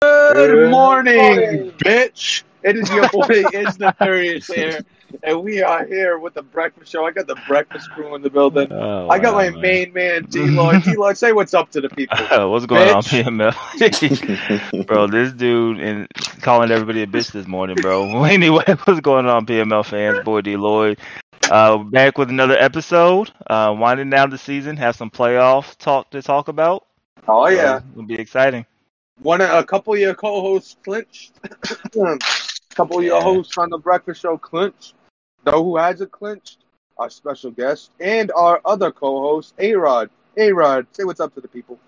Good 0.00 0.70
morning, 0.70 1.72
bitch. 1.78 2.44
It 2.62 2.76
is 2.76 2.88
your 2.90 3.08
boy, 3.08 3.26
It's 3.28 3.80
Nefarious 3.80 4.46
here, 4.46 4.84
and 5.24 5.42
we 5.42 5.62
are 5.62 5.84
here 5.84 6.20
with 6.20 6.34
the 6.34 6.42
breakfast 6.42 6.92
show. 6.92 7.04
I 7.04 7.10
got 7.10 7.26
the 7.26 7.34
breakfast 7.48 7.90
crew 7.90 8.14
in 8.14 8.22
the 8.22 8.30
building. 8.30 8.70
Oh, 8.70 9.08
I 9.08 9.18
got 9.18 9.34
wow, 9.34 9.40
my 9.40 9.50
man. 9.50 9.60
main 9.60 9.92
man, 9.92 10.24
D 10.26 10.46
Lloyd. 10.46 10.84
D 10.84 10.94
Lloyd, 10.94 11.18
say 11.18 11.32
what's 11.32 11.54
up 11.54 11.70
to 11.72 11.80
the 11.80 11.88
people. 11.88 12.16
What's 12.50 12.66
going 12.66 12.88
on, 12.88 13.02
PML? 13.02 14.86
bro, 14.86 15.08
this 15.08 15.32
dude 15.32 15.80
and 15.80 16.06
calling 16.40 16.70
everybody 16.70 17.02
a 17.02 17.06
bitch 17.08 17.32
this 17.32 17.48
morning, 17.48 17.76
bro. 17.76 18.22
Anyway, 18.24 18.64
what's 18.84 19.00
going 19.00 19.26
on, 19.26 19.44
PML 19.46 19.84
fans? 19.84 20.22
Boy 20.24 20.42
D 20.42 20.56
Lloyd. 20.56 20.98
Uh, 21.50 21.78
back 21.78 22.18
with 22.18 22.28
another 22.30 22.56
episode. 22.58 23.30
Uh, 23.46 23.74
winding 23.78 24.10
down 24.10 24.30
the 24.30 24.38
season, 24.38 24.76
have 24.76 24.96
some 24.96 25.10
playoff 25.10 25.76
talk 25.76 26.10
to 26.10 26.22
talk 26.22 26.48
about. 26.48 26.84
Oh 27.28 27.46
yeah, 27.48 27.78
So, 27.78 27.84
it'll 27.92 28.02
be 28.06 28.14
exciting. 28.18 28.66
one 29.20 29.40
a 29.40 29.62
couple 29.64 29.94
of 29.94 29.98
your 30.00 30.14
co-hosts 30.14 30.76
clinched. 30.84 31.32
a 31.96 32.18
couple 32.74 32.98
of 32.98 33.04
your 33.04 33.16
Yeah. 33.16 33.22
hosts 33.22 33.56
on 33.58 33.70
the 33.70 33.78
breakfast 33.78 34.20
show 34.20 34.36
clinched. 34.36 34.94
Know 35.44 35.62
who 35.64 35.76
has 35.76 36.00
it 36.00 36.10
clinched? 36.10 36.58
Our 36.98 37.10
special 37.10 37.50
guest 37.50 37.90
and 38.00 38.32
our 38.32 38.60
other 38.64 38.90
co-host, 38.90 39.54
A 39.58 39.74
Rod. 39.74 40.10
A 40.36 40.52
Rod, 40.52 40.86
say 40.92 41.04
what's 41.04 41.20
up 41.20 41.34
to 41.34 41.40
the 41.40 41.48
people. 41.48 41.78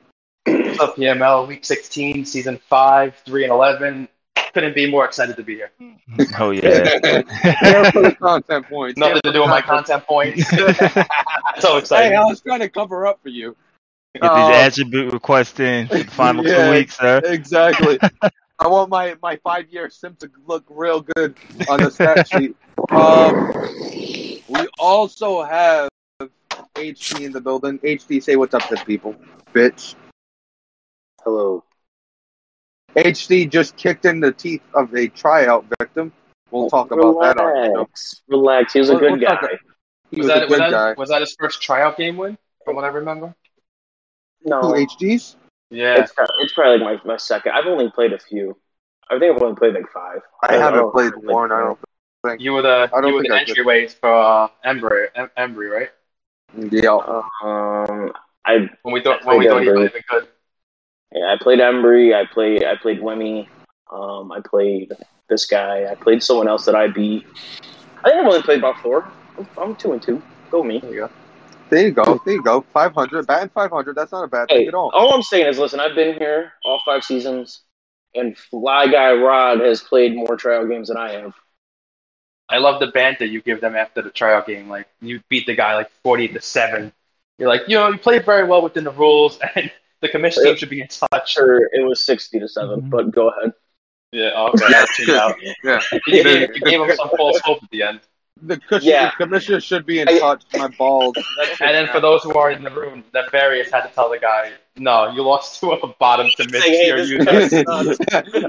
What's 0.46 0.80
up, 0.80 0.96
PML? 0.96 1.46
Week 1.48 1.64
16, 1.64 2.24
season 2.24 2.58
5, 2.68 3.16
3 3.24 3.44
and 3.44 3.52
11. 3.52 4.08
Couldn't 4.54 4.74
be 4.74 4.90
more 4.90 5.04
excited 5.04 5.36
to 5.36 5.42
be 5.42 5.56
here. 5.56 5.70
Oh 6.38 6.50
yeah. 6.50 6.60
There 6.62 7.92
for 7.92 8.02
the 8.02 8.16
content 8.18 8.66
points. 8.66 8.98
Nothing 8.98 9.20
to 9.24 9.32
do 9.32 9.40
with 9.40 9.50
my 9.50 9.60
content 9.60 10.04
points. 10.04 10.50
Get 10.50 10.76
so 11.58 11.72
Hey, 11.74 11.78
excited. 11.78 12.14
I 12.16 12.24
was 12.24 12.40
trying 12.40 12.60
to 12.60 12.68
cover 12.68 13.06
up 13.06 13.20
for 13.22 13.28
you. 13.28 13.54
these 14.14 14.22
Um, 14.22 14.52
attribute 14.52 15.12
requests 15.12 15.60
in 15.60 15.86
for 15.88 15.98
the 15.98 16.04
final 16.10 16.44
Yeah. 16.46 16.66
two 16.66 16.70
weeks, 16.78 16.96
sir. 16.96 17.20
Exactly. 17.24 17.98
I 18.58 18.66
want 18.66 18.90
my, 18.90 19.16
my 19.22 19.36
five 19.44 19.68
year 19.70 19.88
sim 19.90 20.16
to 20.20 20.30
look 20.46 20.64
real 20.68 21.00
good 21.00 21.36
on 21.68 21.78
the 21.80 21.90
stat 21.90 22.26
sheet. 22.28 22.56
Um, 22.90 23.52
we 24.48 24.66
also 24.78 25.42
have 25.44 25.88
HD 26.74 27.26
in 27.26 27.32
the 27.32 27.40
building. 27.40 27.78
HD, 27.80 28.22
say 28.22 28.36
what's 28.36 28.54
up 28.54 28.62
to 28.68 28.76
the 28.76 28.84
people, 28.84 29.14
bitch. 29.52 29.94
Hello. 31.22 31.62
HD 33.04 33.48
just 33.50 33.76
kicked 33.76 34.04
in 34.04 34.20
the 34.20 34.32
teeth 34.32 34.62
of 34.74 34.94
a 34.94 35.08
tryout 35.08 35.64
victim. 35.80 36.12
We'll 36.50 36.70
talk 36.70 36.90
about 36.90 37.20
that 37.20 37.38
on 37.38 37.52
the 37.54 37.66
show. 37.66 37.72
Relax. 37.74 38.22
Relax. 38.28 38.72
He 38.72 38.78
was 38.80 38.88
a 38.88 38.92
We'll- 38.92 39.00
good 39.00 39.20
we'll 39.20 39.28
talk- 39.30 39.42
guy. 39.42 39.58
He 40.10 40.16
Was 40.20 40.26
was, 40.28 40.36
a 40.36 40.40
that, 40.40 40.48
was, 40.48 40.58
good 40.58 40.70
guy. 40.70 40.92
was 40.94 41.08
that 41.10 41.20
his 41.20 41.36
first 41.38 41.60
tryout 41.60 41.98
game 41.98 42.16
win, 42.16 42.38
from 42.64 42.76
what 42.76 42.84
I 42.84 42.88
remember? 42.88 43.34
No, 44.44 44.60
Who, 44.62 44.74
HD's? 44.86 45.36
Yeah. 45.70 46.00
it's, 46.02 46.12
prob- 46.12 46.30
it's 46.40 46.54
probably 46.54 46.78
like 46.82 47.04
my, 47.04 47.12
my 47.12 47.16
second. 47.18 47.52
I've 47.52 47.66
only 47.66 47.90
played 47.90 48.14
a 48.14 48.18
few. 48.18 48.56
I 49.10 49.18
think 49.18 49.36
I've 49.36 49.42
only 49.42 49.56
played 49.56 49.74
like 49.74 49.90
five. 49.92 50.20
I 50.42 50.54
haven't 50.54 50.78
don't 50.78 50.86
know. 50.86 50.90
played 50.92 51.12
one. 51.16 51.52
I 51.52 51.58
don't 51.60 51.78
think. 52.26 52.40
You 52.40 52.52
were 52.54 52.62
the, 52.62 52.88
I 52.94 53.00
don't 53.02 53.08
you 53.10 53.14
were 53.16 53.20
think 53.22 53.32
the 53.32 53.36
I 53.40 53.44
did. 53.44 53.56
entryways 53.58 53.94
for 54.00 54.10
uh, 54.14 54.48
Embry, 54.64 55.08
em- 55.14 55.30
Embry, 55.36 55.70
right? 55.70 55.90
Yeah. 56.56 56.92
Um, 57.42 58.12
I 58.46 58.70
When 58.82 58.94
we 58.94 59.02
thought, 59.02 59.22
I 59.24 59.26
when 59.26 59.38
we 59.40 59.46
played 59.46 59.50
thought 59.50 59.62
he 59.62 59.68
Embry. 59.68 59.74
might 59.74 59.82
have 59.82 59.92
been 59.92 60.02
good. 60.08 60.28
Yeah, 61.12 61.32
I 61.32 61.36
played 61.40 61.58
Embry. 61.58 62.14
I 62.14 62.26
played 62.26 62.64
I 62.64 62.76
played 62.76 63.00
Wemmy. 63.00 63.48
Um, 63.92 64.30
I 64.32 64.40
played 64.40 64.92
this 65.28 65.46
guy. 65.46 65.90
I 65.90 65.94
played 65.94 66.22
someone 66.22 66.48
else 66.48 66.64
that 66.66 66.74
I 66.74 66.88
beat. 66.88 67.26
I 68.04 68.10
think 68.10 68.16
I've 68.16 68.26
only 68.26 68.42
played 68.42 68.58
about 68.58 68.80
four. 68.80 69.10
I'm, 69.38 69.46
I'm 69.56 69.76
two 69.76 69.92
and 69.92 70.02
two. 70.02 70.22
Go 70.50 70.62
me. 70.62 70.80
There 70.80 70.92
you 70.92 71.00
go. 71.00 71.10
There 71.70 71.86
you 71.86 71.90
go. 71.92 72.20
There 72.24 72.34
you 72.34 72.42
go. 72.42 72.62
500. 72.72 73.26
Batting 73.26 73.50
500. 73.50 73.94
That's 73.94 74.12
not 74.12 74.24
a 74.24 74.28
bad 74.28 74.48
thing 74.48 74.66
at 74.68 74.74
all. 74.74 74.90
all 74.94 75.12
I'm 75.12 75.22
saying 75.22 75.46
is, 75.46 75.58
listen, 75.58 75.80
I've 75.80 75.94
been 75.94 76.18
here 76.18 76.52
all 76.64 76.80
five 76.84 77.04
seasons, 77.04 77.60
and 78.14 78.36
Fly 78.36 78.86
Guy 78.86 79.12
Rod 79.12 79.60
has 79.60 79.82
played 79.82 80.16
more 80.16 80.36
trial 80.36 80.66
games 80.66 80.88
than 80.88 80.96
I 80.96 81.12
have. 81.12 81.34
I 82.48 82.58
love 82.58 82.80
the 82.80 82.86
banter 82.86 83.26
you 83.26 83.42
give 83.42 83.60
them 83.60 83.76
after 83.76 84.00
the 84.00 84.08
tryout 84.08 84.46
game. 84.46 84.70
Like, 84.70 84.86
you 85.02 85.20
beat 85.28 85.46
the 85.46 85.54
guy 85.54 85.74
like 85.74 85.90
40 86.02 86.28
to 86.28 86.40
7. 86.40 86.90
You're 87.36 87.48
like, 87.48 87.62
you 87.68 87.76
know, 87.76 87.88
you 87.88 87.98
played 87.98 88.24
very 88.24 88.48
well 88.48 88.62
within 88.62 88.84
the 88.84 88.90
rules, 88.90 89.38
and 89.54 89.70
the 90.00 90.08
commission 90.08 90.44
team 90.44 90.56
should 90.56 90.70
be 90.70 90.80
in 90.80 90.88
touch. 90.88 91.32
Sure, 91.32 91.66
it 91.72 91.84
was 91.86 92.04
sixty 92.04 92.38
to 92.40 92.48
7 92.48 92.82
Mhm. 92.82 92.90
but 92.90 93.10
go 93.10 93.28
ahead. 93.30 93.52
Yeah, 94.12 94.30
okay. 94.54 94.64
I'll 94.74 94.86
check 94.86 95.08
it 95.08 95.08
out. 95.10 95.36
Yeah. 95.64 95.80
You 96.06 96.22
gave, 96.24 96.40
you 96.56 96.60
gave 96.62 96.80
him 96.80 96.96
some 96.96 97.10
false 97.16 97.38
hope 97.44 97.62
at 97.62 97.70
the 97.70 97.82
end. 97.82 98.00
The, 98.40 98.56
cus- 98.56 98.84
Yeah. 98.84 99.10
the 99.10 99.24
commissioner 99.24 99.60
should 99.60 99.84
be 99.84 99.98
in 100.00 100.08
I- 100.08 100.18
touch. 100.18 100.44
My 100.56 100.68
balls. 100.68 101.14
And 101.60 101.74
then 101.74 101.88
for 101.88 102.00
those 102.00 102.22
who 102.22 102.32
are 102.34 102.50
in 102.52 102.62
the 102.62 102.70
room, 102.70 103.02
Nefarious 103.12 103.70
had 103.70 103.82
to 103.82 103.92
tell 103.94 104.08
the 104.08 104.18
guy, 104.18 104.52
no, 104.76 105.10
you 105.10 105.22
lost 105.22 105.58
to 105.60 105.72
a 105.72 105.86
bottom 105.98 106.28
to 106.36 106.44
mid 106.48 106.62
tier 106.62 107.04
this 107.04 108.00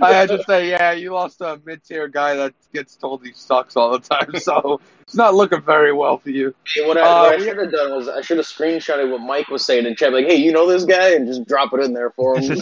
I 0.01 0.13
had 0.13 0.29
to 0.29 0.43
say, 0.43 0.69
yeah, 0.69 0.91
you 0.91 1.11
lost 1.11 1.39
to 1.39 1.53
a 1.53 1.59
mid 1.65 1.83
tier 1.83 2.07
guy 2.07 2.35
that 2.35 2.53
gets 2.71 2.95
told 2.95 3.25
he 3.25 3.33
sucks 3.33 3.75
all 3.75 3.91
the 3.91 3.99
time, 3.99 4.35
so 4.39 4.79
it's 5.09 5.15
not 5.15 5.33
looking 5.33 5.59
very 5.61 5.91
well 5.91 6.19
for 6.19 6.29
you. 6.29 6.53
Hey, 6.67 6.85
what 6.85 6.95
I, 6.95 7.01
Uh, 7.01 7.23
what 7.23 7.33
I 7.33 7.43
should 7.43 7.57
have 7.57 7.71
done 7.71 7.95
was 7.95 8.07
I 8.07 8.21
should 8.21 8.37
have 8.37 8.45
screenshotted 8.45 9.09
what 9.09 9.21
Mike 9.21 9.47
was 9.47 9.65
saying 9.65 9.87
in 9.87 9.95
chat, 9.95 10.13
like, 10.13 10.27
"Hey, 10.27 10.35
you 10.35 10.51
know 10.51 10.69
this 10.69 10.85
guy," 10.85 11.15
and 11.15 11.25
just 11.25 11.47
drop 11.47 11.73
it 11.73 11.79
in 11.79 11.93
there 11.93 12.11
for 12.11 12.37
him. 12.37 12.61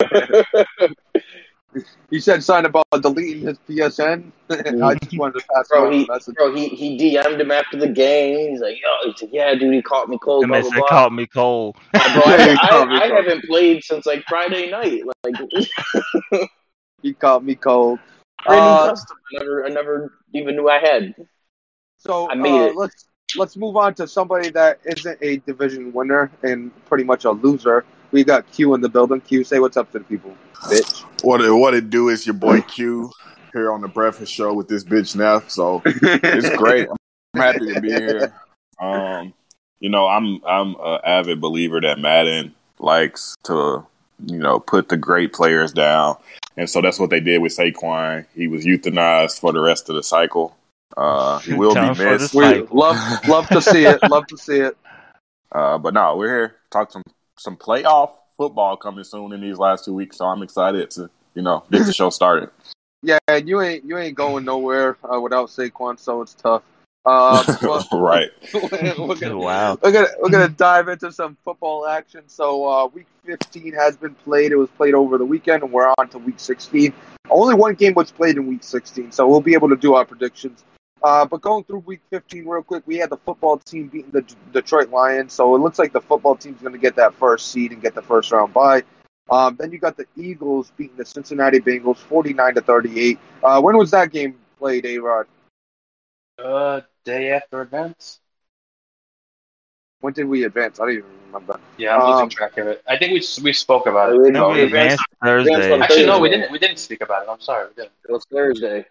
He 2.10 2.20
said 2.20 2.42
something 2.42 2.70
about 2.70 2.86
deleting 3.02 3.42
his 3.42 3.58
PSN. 3.68 4.30
I 4.50 4.94
just 4.94 5.18
wanted 5.18 5.40
to 5.40 5.46
pass 5.52 5.68
bro, 5.68 5.88
on 5.88 5.92
he, 5.92 6.06
message. 6.06 6.34
bro, 6.36 6.54
he 6.54 6.68
he 6.68 6.96
DM'd 6.96 7.38
him 7.38 7.50
after 7.50 7.76
the 7.76 7.88
game. 7.88 8.50
He's 8.50 8.60
like, 8.60 8.76
"Yo, 8.80 9.10
he's 9.10 9.20
like, 9.20 9.32
yeah, 9.32 9.54
dude, 9.54 9.74
he 9.74 9.82
caught 9.82 10.08
me 10.08 10.16
cold." 10.22 10.44
The 10.44 10.48
Blah, 10.48 10.62
blah, 10.62 10.70
blah. 10.70 10.88
caught 10.88 11.12
me 11.12 11.26
cold. 11.26 11.76
Bro, 11.92 12.02
Yeah, 12.02 12.52
he 12.52 12.58
I, 12.62 12.84
me 12.86 12.96
I, 12.96 13.00
I 13.02 13.06
haven't 13.08 13.44
played 13.44 13.84
since 13.84 14.06
like 14.06 14.24
Friday 14.26 14.70
night. 14.70 15.02
Like, 15.24 16.48
He 17.02 17.12
caught 17.12 17.44
me 17.44 17.56
cold. 17.56 17.98
Uh. 18.46 18.94
I 18.94 19.38
never, 19.38 19.66
I 19.66 19.68
never 19.68 20.12
even 20.32 20.56
knew 20.56 20.68
I 20.70 20.78
had. 20.78 21.14
So 22.06 22.30
I 22.30 22.34
made 22.34 22.60
uh, 22.60 22.64
it. 22.66 22.76
let's 22.76 23.06
let's 23.36 23.56
move 23.56 23.76
on 23.76 23.94
to 23.94 24.06
somebody 24.06 24.50
that 24.50 24.80
isn't 24.84 25.18
a 25.20 25.38
division 25.38 25.92
winner 25.92 26.30
and 26.42 26.70
pretty 26.86 27.04
much 27.04 27.24
a 27.24 27.30
loser. 27.30 27.84
We 28.12 28.24
got 28.24 28.50
Q 28.52 28.74
in 28.74 28.80
the 28.80 28.88
building. 28.88 29.20
Q, 29.20 29.44
say 29.44 29.58
what's 29.58 29.76
up 29.76 29.90
to 29.92 29.98
the 29.98 30.04
people, 30.04 30.34
bitch. 30.62 31.04
What 31.22 31.40
it, 31.40 31.50
what 31.50 31.74
it 31.74 31.90
do 31.90 32.08
is 32.08 32.26
your 32.26 32.34
boy 32.34 32.60
Q 32.62 33.10
here 33.52 33.72
on 33.72 33.80
the 33.80 33.88
Breakfast 33.88 34.32
Show 34.32 34.54
with 34.54 34.68
this 34.68 34.84
bitch 34.84 35.16
now. 35.16 35.40
So 35.48 35.82
it's 35.84 36.56
great. 36.56 36.88
I'm 37.34 37.40
happy 37.40 37.74
to 37.74 37.80
be 37.80 37.88
here. 37.88 38.32
Um, 38.80 39.34
you 39.80 39.88
know, 39.88 40.06
I'm 40.06 40.40
I'm 40.44 40.76
an 40.78 41.00
avid 41.04 41.40
believer 41.40 41.80
that 41.80 41.98
Madden 41.98 42.54
likes 42.78 43.36
to 43.44 43.86
you 44.24 44.38
know 44.38 44.60
put 44.60 44.88
the 44.88 44.96
great 44.96 45.32
players 45.32 45.72
down, 45.72 46.16
and 46.56 46.68
so 46.70 46.80
that's 46.80 46.98
what 46.98 47.10
they 47.10 47.20
did 47.20 47.42
with 47.42 47.56
Saquon. 47.56 48.26
He 48.34 48.46
was 48.46 48.64
euthanized 48.64 49.40
for 49.40 49.52
the 49.52 49.60
rest 49.60 49.88
of 49.88 49.96
the 49.96 50.02
cycle. 50.02 50.56
Uh, 50.96 51.38
he 51.40 51.52
will 51.52 51.74
Time 51.74 51.94
be 51.94 52.04
missed. 52.04 52.34
We 52.34 52.62
love 52.62 52.96
love 53.28 53.48
to 53.48 53.60
see 53.60 53.84
it. 53.84 53.98
Love 54.08 54.26
to 54.28 54.38
see 54.38 54.60
it. 54.60 54.76
Uh, 55.52 55.78
but 55.78 55.94
no, 55.94 56.16
we're 56.16 56.28
here 56.28 56.48
to 56.48 56.54
talk 56.70 56.90
some 56.90 57.02
some 57.38 57.56
playoff 57.56 58.12
football 58.36 58.76
coming 58.76 59.04
soon 59.04 59.32
in 59.32 59.40
these 59.40 59.58
last 59.58 59.84
two 59.84 59.94
weeks. 59.94 60.16
So 60.16 60.24
I'm 60.24 60.42
excited 60.42 60.90
to 60.92 61.10
you 61.34 61.42
know 61.42 61.64
get 61.70 61.84
the 61.86 61.92
show 61.92 62.10
started. 62.10 62.50
Yeah, 63.02 63.18
and 63.28 63.48
you 63.48 63.60
ain't 63.60 63.84
you 63.84 63.98
ain't 63.98 64.16
going 64.16 64.44
nowhere 64.44 64.96
uh, 65.04 65.20
without 65.20 65.48
Saquon, 65.48 65.96
so 65.96 66.22
it's 66.22 66.34
tough. 66.34 66.62
Uh, 67.04 67.44
right. 67.92 68.30
we're 68.52 69.14
gonna 69.14 69.38
wow. 69.38 69.78
we're 69.80 69.92
gonna 69.92 70.08
we're 70.20 70.30
gonna 70.30 70.48
dive 70.48 70.88
into 70.88 71.12
some 71.12 71.36
football 71.44 71.86
action. 71.86 72.22
So 72.26 72.66
uh, 72.66 72.86
week 72.86 73.06
15 73.24 73.74
has 73.74 73.96
been 73.96 74.14
played. 74.14 74.50
It 74.50 74.56
was 74.56 74.70
played 74.70 74.94
over 74.94 75.18
the 75.18 75.24
weekend, 75.24 75.62
and 75.62 75.70
we're 75.70 75.94
on 75.98 76.08
to 76.08 76.18
week 76.18 76.40
16. 76.40 76.92
Only 77.30 77.54
one 77.54 77.74
game 77.74 77.94
was 77.94 78.10
played 78.10 78.38
in 78.38 78.46
week 78.48 78.64
16, 78.64 79.12
so 79.12 79.28
we'll 79.28 79.40
be 79.40 79.54
able 79.54 79.68
to 79.68 79.76
do 79.76 79.94
our 79.94 80.04
predictions. 80.04 80.64
Uh, 81.02 81.24
but 81.26 81.40
going 81.40 81.62
through 81.64 81.80
week 81.80 82.00
15 82.10 82.46
real 82.46 82.62
quick, 82.62 82.82
we 82.86 82.96
had 82.96 83.10
the 83.10 83.16
football 83.18 83.58
team 83.58 83.88
beating 83.88 84.10
the 84.10 84.22
D- 84.22 84.34
Detroit 84.52 84.90
Lions, 84.90 85.32
so 85.32 85.54
it 85.54 85.58
looks 85.58 85.78
like 85.78 85.92
the 85.92 86.00
football 86.00 86.34
team's 86.34 86.60
going 86.60 86.72
to 86.72 86.78
get 86.78 86.96
that 86.96 87.14
first 87.14 87.52
seed 87.52 87.72
and 87.72 87.82
get 87.82 87.94
the 87.94 88.02
first 88.02 88.32
round 88.32 88.52
bye. 88.54 88.82
Um, 89.30 89.56
then 89.58 89.72
you 89.72 89.78
got 89.78 89.96
the 89.96 90.06
Eagles 90.16 90.72
beating 90.76 90.96
the 90.96 91.04
Cincinnati 91.04 91.58
Bengals 91.60 91.98
49 91.98 92.54
to 92.54 92.60
38. 92.60 93.18
Uh, 93.42 93.60
when 93.60 93.76
was 93.76 93.90
that 93.90 94.10
game 94.10 94.38
played, 94.58 94.86
A 94.86 94.98
Rod? 94.98 95.26
Uh, 96.38 96.80
day 97.04 97.30
after 97.32 97.60
events? 97.62 98.20
When 100.00 100.12
did 100.12 100.26
we 100.26 100.44
advance? 100.44 100.78
I 100.78 100.84
don't 100.84 100.92
even 100.94 101.04
remember. 101.26 101.58
Yeah, 101.76 101.96
I'm 101.96 102.02
Um, 102.02 102.10
losing 102.12 102.28
track 102.28 102.56
of 102.58 102.68
it. 102.68 102.82
I 102.86 102.96
think 102.98 103.12
we 103.12 103.42
we 103.42 103.52
spoke 103.52 103.86
about 103.86 104.12
it. 104.12 104.20
We 104.20 104.30
No, 104.30 104.50
we 104.50 104.62
advanced 104.62 105.02
Thursday. 105.22 105.72
on 105.72 105.82
Actually, 105.82 106.06
no, 106.06 106.20
we 106.20 106.28
didn't. 106.30 106.52
We 106.52 106.58
didn't 106.58 106.78
speak 106.78 107.00
about 107.00 107.22
it. 107.24 107.28
I'm 107.30 107.40
sorry. 107.40 107.68
We 107.68 107.74
didn't. 107.74 107.92
It 108.08 108.12
was 108.12 108.24
Thursday. 108.30 108.86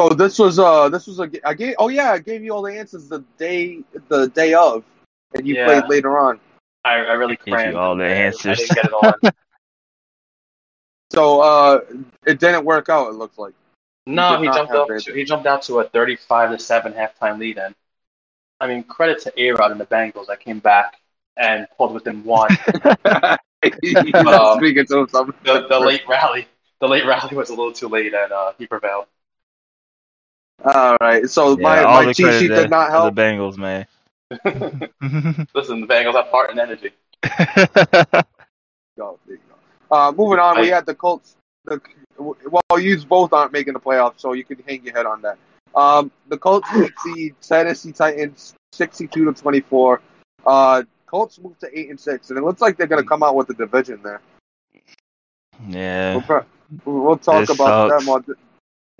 So 0.00 0.08
this 0.08 0.38
was 0.38 0.58
uh 0.58 0.88
this 0.88 1.06
was 1.06 1.18
a 1.18 1.26
ga- 1.26 1.42
I 1.44 1.52
gave 1.52 1.74
oh 1.78 1.88
yeah 1.88 2.10
I 2.12 2.20
gave 2.20 2.42
you 2.42 2.54
all 2.54 2.62
the 2.62 2.72
answers 2.72 3.10
the 3.10 3.22
day 3.36 3.80
the 4.08 4.28
day 4.28 4.54
of 4.54 4.82
and 5.34 5.46
you 5.46 5.56
Yeah. 5.56 5.66
played 5.66 5.90
later 5.90 6.18
on. 6.18 6.40
I, 6.86 6.94
I 6.94 7.12
really 7.12 7.36
Gave 7.44 7.66
you 7.66 7.76
all 7.76 7.96
the 7.96 8.06
answers. 8.06 8.46
I 8.46 8.54
didn't 8.54 8.74
get 8.76 8.84
it 8.86 8.92
all. 8.94 9.14
So 11.12 11.40
uh 11.42 11.80
it 12.24 12.40
didn't 12.40 12.64
work 12.64 12.88
out. 12.88 13.08
It 13.08 13.14
looks 13.16 13.36
like. 13.36 13.52
no, 14.06 14.36
did 14.36 14.40
he 14.40 14.46
jumped 14.46 14.72
have 14.72 14.88
up. 14.88 14.88
To, 14.88 15.12
he 15.12 15.24
jumped 15.24 15.46
out 15.46 15.60
to 15.62 15.80
a 15.80 15.84
35 15.84 16.52
to 16.52 16.58
seven 16.58 16.94
halftime 16.94 17.38
lead, 17.38 17.58
and 17.58 17.74
I 18.58 18.68
mean, 18.68 18.84
credit 18.84 19.20
to 19.24 19.32
A 19.36 19.50
Rod 19.50 19.70
and 19.70 19.80
the 19.80 19.86
Bengals 19.86 20.28
that 20.28 20.40
came 20.40 20.60
back 20.60 20.98
and 21.36 21.66
pulled 21.76 21.92
within 21.92 22.24
one. 22.24 22.48
He's 23.82 24.14
Um, 24.14 24.56
speaking 24.58 24.86
to 24.86 24.98
himself. 24.98 25.30
the, 25.44 25.66
the 25.68 25.78
late 25.80 26.02
rally, 26.08 26.46
the 26.80 26.88
late 26.88 27.04
rally 27.04 27.36
was 27.36 27.50
a 27.50 27.54
little 27.54 27.72
too 27.72 27.88
late, 27.88 28.14
and 28.14 28.32
uh, 28.32 28.52
he 28.56 28.66
prevailed. 28.66 29.06
All 30.64 30.96
right, 31.00 31.28
so 31.28 31.56
Yeah, 31.56 31.62
my, 31.62 31.82
all 31.82 32.02
my 32.02 32.06
the 32.06 32.14
cheat 32.14 32.34
sheet 32.34 32.48
did 32.48 32.70
not 32.70 32.90
help. 32.90 33.14
The 33.14 33.20
Bengals, 33.22 33.56
man. 33.56 33.86
Listen, 35.54 35.80
the 35.80 35.86
Bengals 35.86 36.14
have 36.14 36.28
heart 36.28 36.50
and 36.50 36.58
energy. 36.60 36.90
Go, 38.96 39.18
go. 39.26 39.36
Uh, 39.90 40.12
moving 40.12 40.38
on, 40.38 40.60
we 40.60 40.68
had 40.68 40.84
the 40.86 40.94
Colts. 40.94 41.36
The, 41.64 41.80
well, 42.18 42.78
you 42.78 42.98
both 43.06 43.32
aren't 43.32 43.52
making 43.52 43.72
the 43.72 43.80
playoffs, 43.80 44.14
so 44.20 44.34
you 44.34 44.44
can 44.44 44.62
hang 44.66 44.84
your 44.84 44.94
head 44.94 45.06
on 45.06 45.22
that. 45.22 45.38
Um, 45.74 46.10
the 46.28 46.36
Colts 46.36 46.68
beat 46.72 46.92
the 47.04 47.32
Tennessee 47.40 47.92
Titans 47.92 48.54
sixty-two 48.72 49.24
to 49.24 49.32
twenty-four. 49.40 50.02
Uh, 50.44 50.82
Colts 51.06 51.38
moved 51.40 51.60
to 51.60 51.78
eight 51.78 51.88
and 51.88 51.98
six, 51.98 52.28
and 52.30 52.38
it 52.38 52.44
looks 52.44 52.60
like 52.60 52.76
they're 52.76 52.86
going 52.86 53.02
to 53.02 53.08
come 53.08 53.22
out 53.22 53.36
with 53.36 53.46
the 53.46 53.54
division 53.54 54.00
there. 54.02 54.20
yeah. 55.68 56.20
We'll, 56.84 57.02
we'll 57.02 57.16
talk 57.16 57.46
This 57.46 57.54
about 57.58 57.90
sucks. 57.90 58.04
them. 58.06 58.36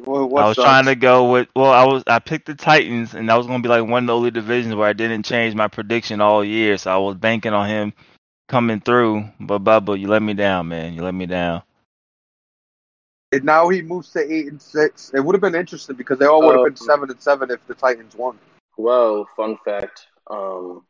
On 0.06 0.20
the, 0.20 0.26
well, 0.26 0.44
I 0.44 0.48
was 0.48 0.56
sucks? 0.56 0.66
trying 0.66 0.84
to 0.86 0.94
go 0.94 1.30
with 1.32 1.48
well, 1.54 1.70
I 1.70 1.84
was 1.84 2.02
I 2.06 2.18
picked 2.18 2.46
the 2.46 2.54
Titans 2.54 3.14
and 3.14 3.28
that 3.28 3.36
was 3.36 3.46
gonna 3.46 3.62
be 3.62 3.68
like 3.68 3.86
one 3.86 4.04
of 4.04 4.06
the 4.08 4.16
only 4.16 4.30
divisions 4.30 4.74
where 4.74 4.88
I 4.88 4.92
didn't 4.92 5.24
change 5.24 5.54
my 5.54 5.68
prediction 5.68 6.20
all 6.20 6.44
year, 6.44 6.78
so 6.78 6.90
I 6.90 6.98
was 6.98 7.16
banking 7.16 7.52
on 7.52 7.68
him 7.68 7.92
coming 8.48 8.80
through. 8.80 9.28
But 9.38 9.64
Bubba, 9.64 9.98
you 9.98 10.08
let 10.08 10.22
me 10.22 10.34
down, 10.34 10.68
man. 10.68 10.94
You 10.94 11.02
let 11.02 11.14
me 11.14 11.26
down. 11.26 11.62
And 13.32 13.44
now 13.44 13.68
he 13.68 13.80
moves 13.80 14.10
to 14.12 14.20
eight 14.20 14.48
and 14.48 14.60
six. 14.60 15.12
It 15.14 15.20
would 15.20 15.34
have 15.34 15.40
been 15.40 15.54
interesting 15.54 15.96
because 15.96 16.18
they 16.18 16.26
all 16.26 16.42
would 16.42 16.56
have 16.56 16.64
been 16.64 16.72
Um, 16.72 16.86
seven 16.86 17.10
and 17.10 17.20
seven 17.20 17.50
if 17.50 17.64
the 17.66 17.74
Titans 17.74 18.16
won. 18.16 18.38
Well, 18.76 19.28
fun 19.36 19.56
fact. 19.64 20.06
Um, 20.28 20.84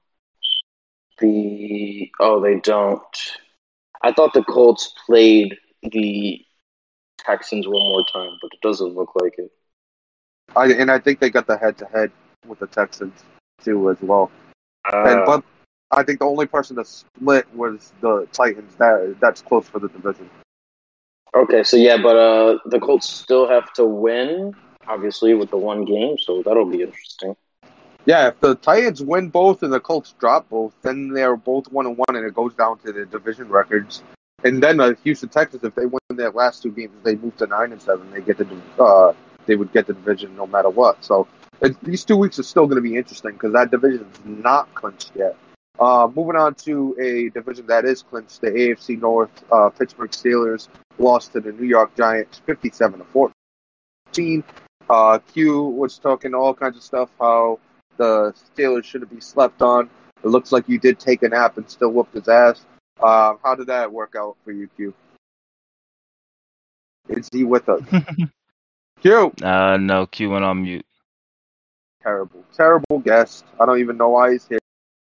the 1.19 2.11
oh, 2.19 2.41
they 2.41 2.61
don't. 2.61 3.03
I 4.03 4.13
thought 4.13 4.33
the 4.33 4.43
Colts 4.45 4.95
played 5.07 5.59
the 5.83 6.43
Texans 7.25 7.67
one 7.67 7.83
more 7.83 8.05
time, 8.13 8.37
but 8.41 8.51
it 8.53 8.61
doesn't 8.63 8.95
look 8.95 9.13
like 9.21 9.35
it. 9.39 9.51
I, 10.57 10.73
and 10.73 10.91
I 10.91 10.99
think 10.99 11.21
they 11.21 11.31
got 11.31 11.47
the 11.47 11.57
head 11.57 11.79
to 11.79 11.87
head 11.87 12.11
with 12.47 12.59
the 12.59 12.67
Texans 12.67 13.25
too 13.63 13.91
as 13.91 14.01
well. 14.01 14.31
and 14.93 15.21
Uh, 15.21 15.27
but 15.27 15.45
I 15.91 16.03
think 16.03 16.21
the 16.21 16.27
only 16.27 16.47
person 16.47 16.77
to 16.77 16.85
split 16.85 17.53
was 17.55 17.93
the 18.01 18.27
Titans. 18.33 18.75
That 18.77 19.17
that's 19.21 19.43
close 19.43 19.69
for 19.69 19.79
the 19.79 19.89
division. 19.89 20.31
okay, 21.35 21.63
so 21.63 21.77
yeah, 21.77 21.97
but 21.97 22.17
uh, 22.17 22.59
the 22.67 22.81
Colts 22.81 23.09
still 23.09 23.49
have 23.49 23.73
to 23.75 23.85
win, 23.85 24.55
obviously, 24.87 25.35
with 25.35 25.51
the 25.51 25.59
one 25.59 25.85
game, 25.85 26.17
so 26.19 26.43
that'll 26.45 26.71
be 26.71 26.83
interesting. 26.83 27.37
Yeah, 28.07 28.29
if 28.29 28.41
the 28.41 28.55
Titans 28.55 29.03
win 29.03 29.29
both 29.29 29.63
and 29.63 29.73
the 29.73 29.81
Colts 29.81 30.15
drop 30.19 30.49
both, 30.49 30.73
then 30.83 31.11
they're 31.11 31.37
both 31.37 31.71
one 31.71 31.87
and 31.87 31.97
one, 31.97 32.17
and 32.17 32.27
it 32.27 32.35
goes 32.35 32.55
down 32.55 32.79
to 32.79 32.93
the 32.93 33.05
division 33.05 33.49
records. 33.49 34.03
And 34.45 34.63
then 34.63 34.79
the 34.79 34.97
Houston 35.05 35.29
Texans, 35.29 35.65
if 35.65 35.75
they 35.75 35.87
win 35.87 36.01
their 36.11 36.31
last 36.31 36.63
two 36.63 36.71
games, 36.71 36.93
they 37.03 37.17
move 37.17 37.37
to 37.39 37.47
nine 37.47 37.73
and 37.73 37.83
seven. 37.83 38.11
They 38.11 38.21
get 38.21 38.39
the 38.39 38.83
uh, 38.83 39.13
they 39.47 39.57
would 39.57 39.73
get 39.73 39.87
the 39.87 39.93
division 39.93 40.35
no 40.37 40.47
matter 40.47 40.71
what. 40.71 41.05
So 41.05 41.29
these 41.83 42.05
two 42.05 42.17
weeks 42.17 42.39
are 42.39 42.45
still 42.45 42.67
going 42.67 42.77
to 42.77 42.89
be 42.89 42.97
interesting 42.97 43.33
because 43.33 43.53
that 43.53 43.71
division 43.71 44.07
is 44.13 44.21
not 44.25 44.75
clinched 44.75 45.13
yet. 45.15 45.37
Uh, 45.79 46.09
moving 46.15 46.37
on 46.37 46.55
to 46.55 46.95
a 47.01 47.31
division 47.31 47.67
that 47.67 47.85
is 47.85 48.03
clinched, 48.03 48.41
the 48.41 48.49
AFC 48.49 49.01
North. 49.01 49.31
Uh, 49.51 49.71
Pittsburgh 49.71 50.11
Steelers 50.11 50.69
lost 50.99 51.33
to 51.33 51.41
the 51.41 51.53
New 51.53 51.67
York 51.67 51.95
Giants, 51.97 52.41
fifty-seven 52.45 52.99
to 52.99 53.05
fourteen. 53.07 54.45
Uh, 54.89 55.19
Q 55.33 55.63
was 55.63 55.99
talking 55.99 56.35
all 56.35 56.53
kinds 56.53 56.77
of 56.77 56.83
stuff 56.83 57.11
how 57.19 57.61
the 57.97 58.35
Steelers 58.57 58.85
shouldn't 58.85 59.11
be 59.11 59.21
slept 59.21 59.63
on. 59.63 59.89
It 60.23 60.29
looks 60.29 60.53
like 60.53 60.69
you 60.69 60.79
did 60.79 60.99
take 60.99 61.23
a 61.23 61.29
nap 61.29 61.57
and 61.57 61.69
still 61.71 61.91
whooped 61.91 62.15
his 62.15 62.29
ass. 62.29 62.65
Uh, 63.03 63.35
how 63.43 63.55
did 63.55 63.67
that 63.69 63.91
work 63.93 64.15
out 64.17 64.37
for 64.45 64.53
you, 64.53 64.69
Q? 64.77 64.95
Is 67.09 67.29
he 67.33 67.45
with 67.45 67.69
us? 67.69 67.83
Q, 69.03 69.33
Uh 69.43 69.79
no, 69.79 70.07
Q 70.07 70.31
went 70.31 70.45
on 70.45 70.63
mute. 70.63 70.85
terrible, 72.03 72.45
terrible 72.55 72.99
guest. 73.01 73.45
I 73.59 73.67
don't 73.67 73.79
even 73.81 73.97
know 73.97 74.11
why 74.11 74.33
he's 74.33 74.47
here. 74.47 74.59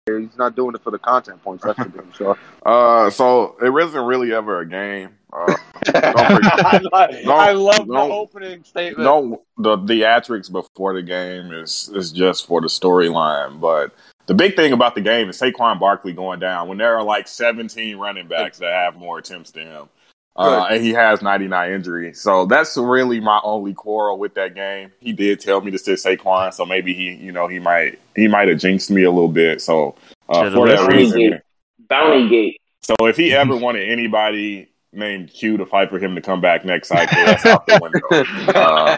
He's 0.08 0.38
not 0.38 0.56
doing 0.56 0.76
it 0.76 0.84
for 0.84 0.92
the 0.92 1.00
content 1.00 1.42
points. 1.44 1.64
That's 1.64 1.80
for 1.80 1.90
damn 1.90 2.12
sure. 2.14 2.38
Uh, 2.66 3.12
so 3.12 3.56
it 3.64 3.70
wasn't 3.70 4.06
really 4.08 4.34
ever 4.34 4.60
a 4.60 4.68
game. 4.68 5.10
Uh, 5.32 5.56
I, 5.94 6.80
Don't- 6.82 7.30
I 7.30 7.52
love 7.52 7.86
the 7.88 7.94
don't- 7.94 8.12
opening 8.12 8.64
statement. 8.64 9.04
no, 9.04 9.44
the 9.58 9.78
theatrics 9.78 10.52
before 10.52 10.94
the 10.96 11.04
game 11.04 11.52
is 11.54 11.90
is 11.94 12.12
just 12.12 12.48
for 12.48 12.62
the 12.62 12.68
storyline. 12.68 13.60
But 13.60 13.94
the 14.28 14.34
big 14.34 14.56
thing 14.56 14.74
about 14.74 14.96
the 14.96 15.02
game 15.02 15.30
is 15.30 15.40
Saquon 15.40 15.80
Barkley 15.80 16.14
going 16.14 16.40
down 16.40 16.68
when 16.68 16.78
there 16.78 16.96
are 16.96 17.04
like 17.04 17.28
17 17.28 17.98
running 17.98 18.28
backs 18.28 18.60
that 18.60 18.72
have 18.72 18.96
more 18.96 19.20
attempts 19.20 19.52
than 19.52 19.68
him. 19.68 19.90
Uh, 20.38 20.68
and 20.70 20.84
he 20.84 20.92
has 20.92 21.22
99 21.22 21.72
injuries. 21.72 22.20
So 22.20 22.46
that's 22.46 22.76
really 22.76 23.22
my 23.22 23.40
only 23.44 23.74
quarrel 23.74 24.18
with 24.18 24.34
that 24.34 24.54
game. 24.54 24.92
He 25.00 25.14
did 25.14 25.40
tell 25.40 25.62
me 25.62 25.72
to 25.72 25.78
sit 25.78 25.98
Saquon, 25.98 26.54
so 26.54 26.66
maybe 26.66 26.94
he, 26.94 27.14
you 27.14 27.32
know, 27.32 27.48
he 27.48 27.60
might 27.60 28.00
he 28.18 28.28
might 28.28 28.50
have 28.50 28.60
jinxed 28.60 28.92
me 28.92 29.04
a 29.04 29.12
little 29.12 29.30
bit. 29.30 29.62
So 29.62 29.96
uh, 30.28 30.40
Should've 30.44 30.54
for 30.54 30.68
that 30.68 30.82
listened. 30.82 30.94
reason, 30.94 31.42
Bounty 31.88 32.20
Bounty 32.20 32.30
Gate. 32.30 32.62
so 32.82 32.96
if 33.08 33.16
he 33.16 33.34
ever 33.34 33.56
wanted 33.56 33.88
anybody 33.88 34.68
named 34.92 35.32
Q 35.32 35.56
to 35.56 35.66
fight 35.66 35.90
for 35.90 36.00
him 36.00 36.16
to 36.16 36.22
come 36.22 36.42
back 36.42 36.66
next 36.66 36.90
cycle, 36.90 37.16
that's 37.26 37.46
out 37.46 37.66
the 37.68 37.80
window. 37.82 38.00
Uh, 38.54 38.98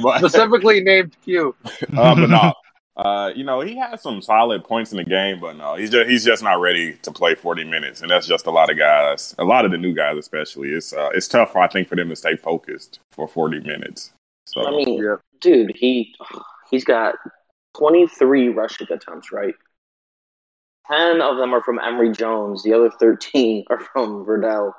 but, 0.02 0.18
Specifically 0.18 0.80
named 0.82 1.16
Q. 1.24 1.54
uh, 1.96 2.14
but 2.14 2.30
no, 2.30 2.52
uh, 2.98 3.32
you 3.34 3.44
know 3.44 3.60
he 3.60 3.76
has 3.76 4.02
some 4.02 4.20
solid 4.20 4.64
points 4.64 4.90
in 4.90 4.98
the 4.98 5.04
game, 5.04 5.40
but 5.40 5.56
no, 5.56 5.76
he's 5.76 5.90
just 5.90 6.10
he's 6.10 6.24
just 6.24 6.42
not 6.42 6.60
ready 6.60 6.94
to 7.02 7.10
play 7.12 7.34
forty 7.34 7.64
minutes, 7.64 8.02
and 8.02 8.10
that's 8.10 8.26
just 8.26 8.46
a 8.46 8.50
lot 8.50 8.70
of 8.70 8.76
guys, 8.76 9.34
a 9.38 9.44
lot 9.44 9.64
of 9.64 9.70
the 9.70 9.78
new 9.78 9.94
guys 9.94 10.16
especially. 10.18 10.70
It's 10.70 10.92
uh, 10.92 11.10
it's 11.14 11.28
tough, 11.28 11.56
I 11.56 11.68
think, 11.68 11.88
for 11.88 11.96
them 11.96 12.08
to 12.08 12.16
stay 12.16 12.36
focused 12.36 13.00
for 13.12 13.28
forty 13.28 13.60
minutes. 13.60 14.12
So 14.46 14.66
I 14.66 14.70
mean, 14.70 15.02
Yeah. 15.02 15.16
dude, 15.40 15.76
he 15.76 16.14
he's 16.70 16.84
got 16.84 17.14
23 17.76 18.48
rushing 18.48 18.88
attempts, 18.90 19.30
right? 19.30 19.54
10 20.90 21.20
of 21.20 21.36
them 21.36 21.54
are 21.54 21.62
from 21.62 21.78
Emery 21.78 22.10
Jones. 22.12 22.62
The 22.62 22.72
other 22.72 22.90
13 22.90 23.64
are 23.70 23.80
from 23.80 24.24
Verdell. 24.24 24.72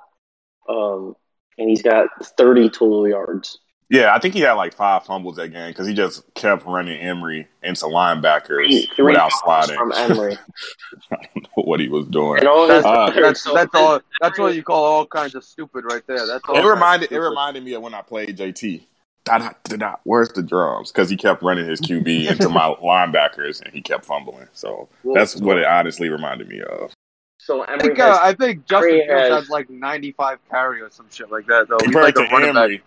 Um, 0.68 1.16
and 1.58 1.70
he's 1.70 1.82
got 1.82 2.08
30 2.38 2.70
total 2.70 3.08
yards. 3.08 3.60
Yeah, 3.90 4.14
I 4.14 4.20
think 4.20 4.34
he 4.36 4.42
had 4.42 4.54
like 4.54 4.74
five 4.74 5.06
fumbles 5.06 5.36
that 5.38 5.50
game 5.50 5.70
because 5.72 5.88
he 5.88 5.94
just 5.94 6.24
kept 6.36 6.66
running 6.66 7.00
Emery 7.00 7.48
into 7.64 7.86
linebackers 7.86 8.46
Three, 8.48 8.90
three 8.96 9.06
without 9.14 9.32
fumbles 9.32 9.66
sliding. 9.68 9.78
from 9.78 9.92
Emery. 9.94 10.38
I 11.12 11.16
don't 11.34 11.44
know 11.58 11.64
what 11.64 11.80
he 11.80 11.88
was 11.90 12.06
doing. 12.08 12.46
All 12.46 12.68
That's, 12.68 12.86
Uh, 12.86 13.10
that's, 13.10 13.44
that's 13.52 13.74
all. 13.76 14.00
That's 14.22 14.38
what 14.38 14.56
you 14.56 14.64
call 14.64 14.84
all 14.84 15.06
kinds 15.06 15.36
of 15.36 15.44
stupid 15.44 15.86
right 15.86 16.06
there. 16.08 16.26
That's 16.28 16.44
all 16.48 16.56
It 16.56 16.58
kinds 16.60 16.66
of 16.66 16.72
reminded 16.72 17.12
it 17.12 17.20
reminded 17.20 17.64
me 17.64 17.74
of 17.74 17.82
when 17.82 17.94
I 17.94 18.02
played 18.02 18.38
JT. 18.38 18.84
Da, 19.26 19.38
da, 19.38 19.50
da, 19.66 19.76
da, 19.76 19.96
where's 20.06 20.30
the 20.30 20.42
drums? 20.42 20.92
Because 20.92 21.10
he 21.10 21.18
kept 21.18 21.44
running 21.44 21.68
his 21.68 21.82
QB 21.82 22.32
into 22.32 22.48
my 22.50 22.74
linebackers 22.84 23.62
and 23.62 23.72
he 23.74 23.82
kept 23.82 24.06
fumbling. 24.06 24.48
So 24.54 24.88
Well, 25.04 25.14
that's 25.16 25.36
what 25.36 25.58
it 25.58 25.66
honestly 25.66 26.10
reminded 26.10 26.48
me 26.48 26.62
of. 26.62 26.92
So 27.38 27.64
I 27.68 27.78
think, 27.78 28.00
uh, 28.00 28.20
I 28.22 28.34
think 28.34 28.66
Justin 28.66 28.92
Emery 29.02 29.08
Fields 29.08 29.22
has- 29.30 29.32
has 29.44 29.50
like 29.50 29.70
95 29.70 30.40
carry 30.50 30.82
or 30.82 30.90
some 30.90 31.08
shit 31.12 31.30
like 31.32 31.46
that, 31.48 31.68
though. 31.68 31.78
He's 31.86 31.94
like 31.94 32.16
a 32.18 32.28
to 32.28 32.32
running 32.32 32.54
back. 32.54 32.82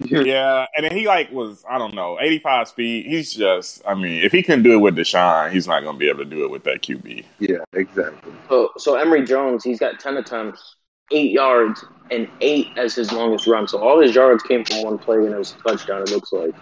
Emery, 0.00 0.28
yeah, 0.30 0.66
and 0.76 0.84
then 0.84 0.96
he 0.96 1.06
like 1.06 1.30
was 1.30 1.64
I 1.68 1.78
don't 1.78 1.94
know 1.94 2.18
eighty 2.20 2.38
five 2.38 2.68
speed. 2.68 3.06
He's 3.06 3.32
just 3.32 3.82
I 3.86 3.94
mean 3.94 4.22
if 4.24 4.32
he 4.32 4.42
can 4.42 4.62
do 4.62 4.72
it 4.74 4.78
with 4.78 4.96
Deshaun, 4.96 5.50
he's 5.52 5.66
not 5.66 5.82
going 5.82 5.96
to 5.96 5.98
be 5.98 6.08
able 6.08 6.20
to 6.20 6.24
do 6.24 6.44
it 6.44 6.50
with 6.50 6.64
that 6.64 6.82
QB. 6.82 7.24
Yeah, 7.38 7.58
exactly. 7.72 8.32
So, 8.48 8.70
so 8.76 8.96
Emery 8.96 9.24
Jones, 9.24 9.64
he's 9.64 9.78
got 9.78 10.00
10 10.00 10.16
attempts, 10.16 10.76
eight 11.12 11.30
yards, 11.32 11.84
and 12.10 12.28
eight 12.40 12.68
as 12.76 12.94
his 12.94 13.12
longest 13.12 13.46
run. 13.46 13.68
So 13.68 13.78
all 13.78 14.00
his 14.00 14.14
yards 14.14 14.42
came 14.42 14.64
from 14.64 14.82
one 14.82 14.98
play, 14.98 15.16
and 15.16 15.32
it 15.34 15.38
was 15.38 15.54
a 15.54 15.68
touchdown. 15.68 16.02
It 16.02 16.10
looks 16.10 16.32
like. 16.32 16.54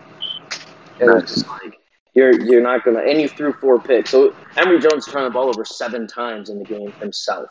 And 1.00 1.11
Nice. 1.11 1.23
it's 1.23 1.35
just 1.35 1.49
like 1.49 1.78
you're 2.14 2.40
you're 2.40 2.62
not 2.62 2.85
gonna, 2.85 3.00
and 3.00 3.21
you 3.21 3.28
threw 3.28 3.52
four 3.52 3.78
picks. 3.80 4.11
So 4.11 4.35
Emery 4.57 4.80
Jones 4.80 5.07
turned 5.07 5.26
the 5.26 5.30
ball 5.30 5.49
over 5.49 5.64
seven 5.64 6.07
times 6.07 6.50
in 6.50 6.59
the 6.59 6.64
game 6.64 6.90
himself. 6.92 7.49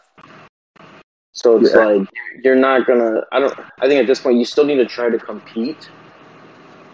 So 1.38 1.58
it's 1.58 1.74
Yeah. 1.74 1.86
like 1.86 2.08
you're 2.44 2.56
not 2.56 2.88
gonna. 2.88 3.22
I 3.32 3.40
don't. 3.40 3.54
I 3.80 3.88
think 3.88 4.02
at 4.02 4.08
this 4.08 4.20
point 4.20 4.38
you 4.38 4.46
still 4.46 4.66
need 4.66 4.78
to 4.78 4.86
try 4.86 5.10
to 5.10 5.20
compete, 5.20 5.90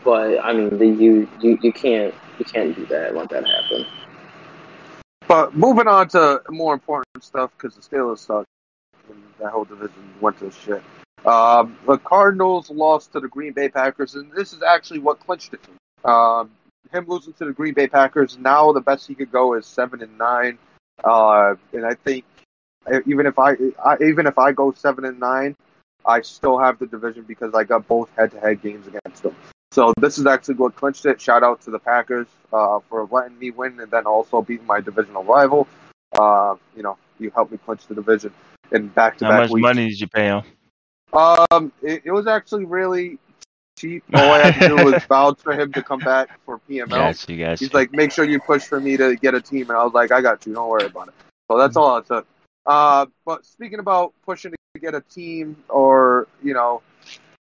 but 0.03 0.43
I 0.43 0.51
mean 0.51 0.77
the, 0.77 0.85
you 0.85 1.27
you 1.39 1.57
you 1.62 1.71
can't 1.71 2.13
you 2.38 2.45
can't 2.45 2.75
do 2.75 2.85
that. 2.88 3.15
Let 3.15 3.29
that 3.29 3.45
happen. 3.45 3.85
But 5.29 5.55
moving 5.55 5.88
on 5.88 6.09
to 6.09 6.41
more 6.50 6.73
important 6.73 7.23
stuff 7.23 7.51
because 7.57 7.75
the 7.75 7.81
Steelers 7.81 8.19
suck 8.19 8.45
and 9.09 9.23
that 9.39 9.51
whole 9.51 9.63
division 9.63 10.13
went 10.19 10.38
to 10.39 10.51
shit. 10.51 10.83
Um, 11.25 11.77
the 11.88 11.97
Cardinals 11.97 12.69
lost 12.69 13.13
to 13.13 13.21
the 13.21 13.29
Green 13.29 13.53
Bay 13.53 13.69
Packers, 13.69 14.15
and 14.15 14.29
this 14.33 14.51
is 14.51 14.62
actually 14.62 15.00
what 15.00 15.21
clinched 15.21 15.53
it. 15.53 15.62
Um, 16.03 16.51
him 16.91 17.05
losing 17.07 17.31
to 17.33 17.45
the 17.45 17.53
Green 17.53 17.73
Bay 17.73 17.88
Packers, 17.88 18.38
now 18.38 18.73
the 18.73 18.81
best 18.81 19.07
he 19.07 19.15
could 19.15 19.31
go 19.31 19.53
is 19.53 19.65
seven 19.65 20.03
and 20.03 20.17
nine. 20.17 20.57
Uh, 21.01 21.55
and 21.71 21.85
I 21.85 21.93
think 21.93 22.25
even 23.06 23.25
if 23.25 23.40
I, 23.40 23.56
I 23.84 23.98
even 24.02 24.28
if 24.28 24.38
I 24.38 24.52
go 24.52 24.72
seven 24.72 25.06
and 25.06 25.20
nine, 25.20 25.56
I 26.06 26.22
still 26.22 26.58
have 26.58 26.80
the 26.80 26.88
division 26.88 27.24
because 27.24 27.54
I 27.54 27.63
got 27.63 27.88
both 27.88 28.10
head-to-head 28.18 28.62
games 28.62 28.88
against 28.88 29.24
them. 29.24 29.36
So 29.72 29.94
this 30.00 30.18
is 30.18 30.25
actually 30.28 30.56
what 30.56 30.75
clinched 30.75 31.06
it. 31.06 31.20
Shout 31.20 31.44
out 31.44 31.62
to 31.62 31.72
the 31.72 31.80
Packers 31.80 32.28
uh, 32.52 32.80
for 32.90 33.08
letting 33.10 33.40
me 33.40 33.52
win 33.52 33.80
and 33.80 33.90
then 33.90 34.06
also 34.06 34.42
beating 34.42 34.68
my 34.68 34.82
divisional 34.82 35.24
rival. 35.24 35.68
Uh, 36.13 36.56
you 36.75 36.84
know, 36.84 36.98
you 37.20 37.32
helped 37.32 37.52
me 37.52 37.58
clinch 37.58 37.88
the 37.88 37.96
division 37.96 38.32
in 38.72 38.88
back 38.90 39.18
to 39.18 39.25
back. 39.25 39.32
How 39.32 39.42
much 39.42 39.50
weeks. 39.50 39.63
money 39.63 39.90
did 39.90 40.00
you 40.00 40.08
pay 40.08 40.25
him? 40.25 40.44
Um, 41.12 41.72
it, 41.82 42.04
it 42.06 42.12
was 42.12 42.28
actually 42.28 42.66
really 42.66 43.18
cheap. 43.80 44.04
All 44.13 44.32
I 44.32 44.52
had 44.52 44.60
to 44.60 44.78
do 44.78 44.86
was 44.86 45.04
vouch 45.10 45.40
for 45.42 45.54
him 45.54 45.72
to 45.74 45.82
come 45.82 46.00
back 46.00 46.40
for 46.46 46.60
PML. 46.70 46.90
Got 46.90 47.30
you, 47.30 47.36
you. 47.36 47.56
He's 47.58 47.74
like, 47.74 47.92
make 47.94 48.12
sure 48.12 48.25
you 48.25 48.40
push 48.40 48.63
for 48.63 48.80
me 48.80 48.98
to 48.98 49.16
get 49.16 49.34
a 49.34 49.42
team, 49.42 49.70
and 49.70 49.78
I 49.78 49.84
was 49.84 49.94
like, 49.94 50.12
I 50.12 50.22
got 50.22 50.46
you. 50.46 50.54
Don't 50.54 50.70
worry 50.70 50.86
about 50.86 51.08
it. 51.08 51.13
So 51.50 51.58
that's 51.58 51.75
all 51.75 51.98
it 51.98 52.08
took. 52.08 52.28
Uh, 52.65 53.05
but 53.25 53.46
speaking 53.46 53.79
about 53.79 54.13
pushing 54.25 54.51
to 54.51 54.79
get 54.79 54.96
a 54.96 55.01
team 55.01 55.55
or 55.70 56.27
you 56.41 56.53
know 56.53 56.82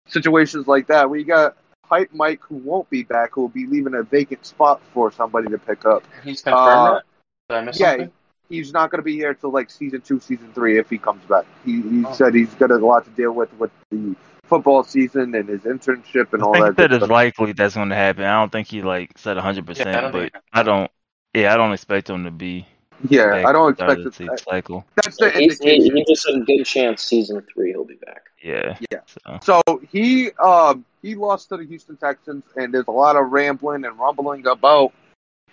situations 0.07 0.67
like 0.67 0.87
that, 0.87 1.09
we 1.09 1.23
got 1.23 1.55
Hype 1.85 2.13
Mike 2.13 2.41
who 2.43 2.55
won't 2.55 2.89
be 2.89 3.03
back, 3.03 3.31
who 3.33 3.41
will 3.41 3.49
be 3.49 3.65
leaving 3.67 3.93
a 3.95 4.03
vacant 4.03 4.45
spot 4.45 4.81
for 4.93 5.11
somebody 5.11 5.47
to 5.49 5.57
pick 5.57 5.85
up. 5.85 6.03
He's 6.23 6.41
confirmed 6.41 6.65
Uh, 6.67 6.93
that? 6.95 7.03
Did 7.49 7.55
I 7.57 7.61
miss 7.61 7.79
yeah, 7.79 7.89
something? 7.91 8.11
he's 8.49 8.73
not 8.73 8.91
going 8.91 8.99
to 8.99 9.03
be 9.03 9.13
here 9.15 9.33
till 9.33 9.51
like 9.51 9.69
season 9.69 10.01
two, 10.01 10.19
season 10.19 10.51
three 10.53 10.77
if 10.79 10.89
he 10.89 10.97
comes 10.97 11.23
back. 11.25 11.45
He, 11.65 11.81
he 11.81 12.03
Oh. 12.05 12.13
said 12.13 12.33
he's 12.33 12.53
got 12.55 12.71
a 12.71 12.77
lot 12.77 13.03
to 13.05 13.11
deal 13.11 13.31
with 13.33 13.53
with 13.59 13.71
the 13.89 14.15
football 14.43 14.83
season 14.83 15.33
and 15.35 15.47
his 15.47 15.61
internship 15.61 16.33
and 16.33 16.41
I 16.43 16.45
all 16.45 16.53
think 16.53 16.65
that. 16.65 16.75
that 16.77 16.89
good 16.89 16.91
is 16.93 16.97
stuff. 16.99 17.09
likely 17.09 17.53
that's 17.53 17.75
going 17.75 17.89
to 17.89 17.95
happen. 17.95 18.23
I 18.25 18.39
don't 18.39 18.51
think 18.51 18.67
he 18.67 18.81
like 18.81 19.17
said 19.17 19.37
100, 19.37 19.61
yeah, 19.67 19.73
percent 19.73 20.11
but 20.11 20.31
I 20.51 20.63
don't. 20.63 20.91
Yeah, 21.33 21.53
I 21.53 21.57
don't 21.57 21.71
expect 21.71 22.09
him 22.09 22.25
to 22.25 22.31
be. 22.31 22.67
Yeah, 23.09 23.29
back 23.31 23.45
I 23.47 23.51
don't 23.51 23.69
at 23.71 23.77
the 23.77 23.83
start 23.83 23.91
expect 23.91 23.97
of 23.99 24.03
the 24.03 24.09
it. 24.09 24.13
season 24.15 24.37
cycle. 24.49 24.85
That's 24.95 25.17
the 25.17 25.29
He's, 25.31 25.59
he, 25.59 25.69
indication. 25.75 25.95
he 25.97 26.05
just 26.07 26.23
said 26.23 26.35
a 26.35 26.39
good 26.41 26.63
chance 26.65 27.03
season 27.03 27.41
three 27.53 27.71
he'll 27.71 27.85
be 27.85 27.95
back. 27.95 28.23
Yeah. 28.43 28.77
Yeah. 28.91 28.99
So 29.41 29.61
So 29.65 29.81
he 29.91 30.31
um 30.33 30.85
he 31.01 31.15
lost 31.15 31.49
to 31.49 31.57
the 31.57 31.65
Houston 31.65 31.97
Texans, 31.97 32.43
and 32.55 32.73
there's 32.73 32.87
a 32.87 32.91
lot 32.91 33.15
of 33.15 33.31
rambling 33.31 33.85
and 33.85 33.97
rumbling 33.97 34.45
about 34.47 34.93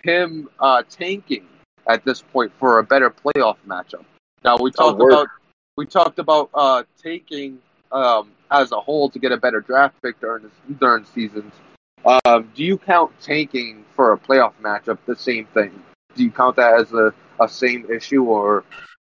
him 0.03 0.47
uh, 0.59 0.83
tanking 0.89 1.45
at 1.87 2.05
this 2.05 2.21
point 2.21 2.51
for 2.59 2.79
a 2.79 2.83
better 2.83 3.09
playoff 3.09 3.57
matchup. 3.67 4.05
Now 4.43 4.57
we 4.57 4.69
Oh, 4.77 4.91
talked 4.91 4.99
word. 4.99 5.11
about 5.11 5.27
we 5.75 5.85
talked 5.85 6.19
about 6.19 6.49
uh, 6.53 6.83
taking 7.01 7.59
um, 7.91 8.31
as 8.51 8.71
a 8.71 8.79
whole 8.79 9.09
to 9.09 9.17
get 9.19 9.31
a 9.31 9.37
better 9.37 9.61
draft 9.61 9.95
pick 10.01 10.19
during 10.19 10.43
this, 10.43 10.51
during 10.79 11.05
seasons. 11.05 11.53
Um, 12.05 12.49
do 12.55 12.63
you 12.63 12.77
count 12.77 13.11
tanking 13.21 13.83
for 13.95 14.13
a 14.13 14.17
playoff 14.17 14.53
matchup 14.61 14.99
the 15.05 15.15
same 15.15 15.45
thing? 15.47 15.71
Do 16.15 16.23
you 16.23 16.31
count 16.31 16.55
that 16.57 16.79
as 16.79 16.91
a, 16.93 17.13
a 17.39 17.47
same 17.47 17.89
issue, 17.91 18.23
or 18.23 18.63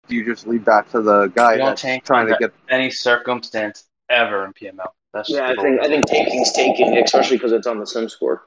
do 0.07 0.15
you 0.15 0.25
just 0.25 0.47
leave 0.47 0.65
that 0.65 0.89
to 0.91 1.01
the 1.01 1.27
guy 1.27 1.57
that's 1.57 1.81
tank 1.81 2.03
trying 2.03 2.27
to 2.27 2.37
get? 2.39 2.53
Any 2.69 2.91
circumstance 2.91 3.85
ever 4.09 4.45
in 4.45 4.53
PML. 4.53 4.85
That's 5.13 5.29
Yeah, 5.29 5.47
I 5.47 5.55
think 5.55 5.81
I 5.81 5.87
think 5.87 6.05
tanking's 6.07 6.51
taking, 6.51 6.97
especially 6.97 7.37
because 7.37 7.51
it's 7.51 7.67
on 7.67 7.79
the 7.79 7.87
sim 7.87 8.09
score. 8.09 8.43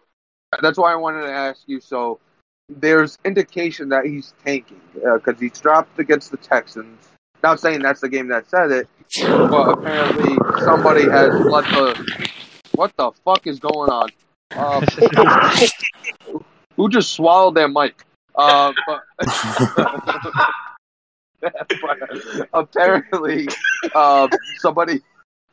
That's 0.60 0.78
why 0.78 0.92
I 0.92 0.96
wanted 0.96 1.22
to 1.22 1.32
ask 1.32 1.62
you. 1.66 1.80
So 1.80 2.20
there's 2.68 3.18
indication 3.24 3.88
that 3.90 4.04
he's 4.04 4.34
tanking 4.44 4.80
because 4.94 5.40
he's 5.40 5.58
dropped 5.58 5.98
against 5.98 6.30
the 6.30 6.36
Texans. 6.36 7.08
Not 7.42 7.60
saying 7.60 7.82
that's 7.82 8.00
the 8.00 8.08
game 8.08 8.28
that 8.28 8.48
said 8.50 8.70
it, 8.70 8.88
but 9.20 9.78
apparently 9.78 10.36
somebody 10.64 11.08
has 11.08 11.32
let 11.46 11.64
the. 11.64 12.30
What 12.74 12.92
the 12.96 13.10
fuck 13.24 13.46
is 13.46 13.58
going 13.58 13.90
on? 13.90 14.08
Uh, 14.52 14.80
who 16.76 16.88
just 16.88 17.12
swallowed 17.12 17.54
their 17.54 17.68
mic? 17.68 18.04
Uh, 18.38 18.72
but, 18.86 19.02
but 21.42 22.46
apparently, 22.52 23.48
um, 23.94 24.30
somebody 24.58 25.00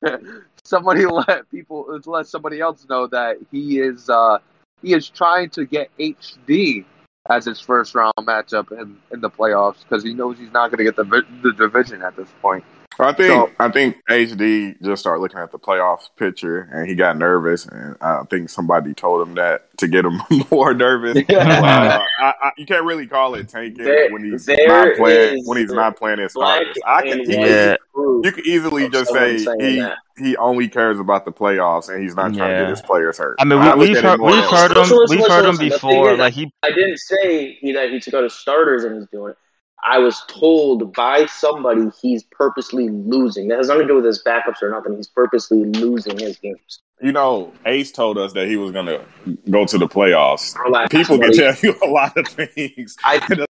somebody 0.64 1.06
let 1.06 1.50
people 1.52 2.00
let 2.06 2.28
somebody 2.28 2.60
else 2.60 2.86
know 2.90 3.08
that 3.08 3.38
he 3.52 3.80
is 3.80 4.10
uh, 4.10 4.38
he 4.82 4.94
is 4.94 5.10
trying 5.10 5.50
to 5.50 5.66
get 5.66 5.90
HD 5.98 6.86
as 7.30 7.46
his 7.46 7.60
first 7.60 7.96
round 7.96 8.14
matchup 8.20 8.72
in, 8.72 8.98
in 9.12 9.20
the 9.20 9.30
playoffs 9.30 9.82
because 9.84 10.04
he 10.04 10.14
knows 10.14 10.38
he's 10.38 10.52
not 10.52 10.70
going 10.70 10.78
to 10.78 10.84
get 10.84 10.96
the 10.96 11.24
the 11.42 11.54
division 11.54 12.02
at 12.04 12.16
this 12.16 12.30
point. 12.42 12.64
I 13.00 13.12
think 13.14 13.30
So- 13.30 13.52
I 13.60 13.70
think 13.70 13.98
HD 14.10 14.76
just 14.82 15.02
started 15.02 15.22
looking 15.22 15.40
at 15.40 15.52
the 15.52 15.60
playoff 15.60 16.10
picture 16.18 16.70
and 16.72 16.88
he 16.88 16.96
got 16.96 17.18
nervous 17.18 17.66
and 17.66 17.96
I 18.02 18.22
think 18.30 18.50
somebody 18.50 18.94
told 18.94 19.28
him 19.28 19.36
that 19.36 19.76
to 19.80 19.88
get 19.88 20.06
him 20.06 20.22
more 20.52 20.74
nervous. 20.74 21.18
Uh, 21.30 22.00
I, 22.20 22.34
I, 22.42 22.52
you 22.58 22.66
can't 22.66 22.86
really 22.86 23.08
call 23.08 23.36
it 23.36 23.50
tanking 23.50 23.84
There- 23.84 24.12
when 24.12 24.24
he's 24.24 24.48
not 24.48 24.96
playing 24.96 25.44
when 25.46 25.58
he's 25.58 25.72
not 25.72 25.98
playing 25.98 26.20
his 26.20 26.34
Black 26.34 26.62
starters. 26.62 26.78
I 26.86 27.02
can, 27.02 27.20
and 27.22 27.30
Yeah. 27.30 27.76
you 27.96 28.32
could 28.34 28.46
easily 28.46 28.86
of 28.86 28.92
just 28.94 29.12
say 29.12 29.34
he 29.38 29.80
that. 29.80 29.98
he 30.18 30.38
only 30.38 30.68
cares 30.68 31.00
about 31.00 31.26
the 31.26 31.32
playoffs 31.32 31.90
and 31.90 32.02
he's 32.02 32.16
not 32.16 32.34
trying 32.34 32.52
to 32.56 32.62
get 32.62 32.70
his 32.70 32.82
players 32.82 33.18
hurt. 33.18 33.36
I 33.40 33.46
mean, 33.46 33.60
we, 33.60 33.66
look 33.66 33.76
we've 33.78 34.00
heard, 34.02 34.22
we've 34.22 34.44
heard 34.46 34.72
him, 34.72 34.78
Listen, 34.78 34.98
listen, 34.98 35.18
we've 35.18 35.28
heard 35.28 35.46
him 35.46 35.52
listen, 35.52 35.66
listen. 35.66 35.70
The 35.70 35.80
thing 35.80 36.02
before. 36.02 36.18
Like 36.18 36.34
he, 36.34 36.52
I 36.64 36.70
didn't 36.70 36.98
say 37.00 37.58
he, 37.62 37.72
that 37.74 37.90
he 37.92 38.00
took 38.00 38.14
out 38.14 38.24
his 38.24 38.34
starters 38.34 38.84
and 38.84 38.96
he's 39.00 39.08
doing 39.12 39.32
it. 39.32 39.38
I 39.86 40.00
was 40.00 40.24
told 40.28 40.94
by 40.94 41.28
somebody 41.28 41.90
he's 42.02 42.24
purposely 42.24 42.90
losing. 42.90 43.48
That 43.50 43.58
has 43.58 43.68
nothing 43.68 43.84
to 43.84 43.88
do 43.88 43.96
with 43.96 44.06
his 44.06 44.24
backups 44.24 44.62
or 44.64 44.72
nothing. 44.72 44.96
He's 44.96 45.08
purposely 45.08 45.64
losing 45.64 46.18
his 46.18 46.38
games. 46.38 46.80
You 47.02 47.12
know, 47.12 47.54
Ace 47.66 47.92
told 47.92 48.18
us 48.18 48.34
that 48.34 48.48
he 48.48 48.58
was 48.58 48.72
going 48.72 48.88
to 48.88 49.06
go 49.50 49.66
to 49.66 49.78
the 49.78 49.88
playoffs. 49.88 50.58
Relax, 50.58 50.90
People 50.90 51.20
can 51.20 51.34
tell 51.34 51.56
you 51.62 51.76
a 51.84 51.88
lot 51.88 52.18
of 52.18 52.28
things. 52.28 52.98
I 53.04 53.20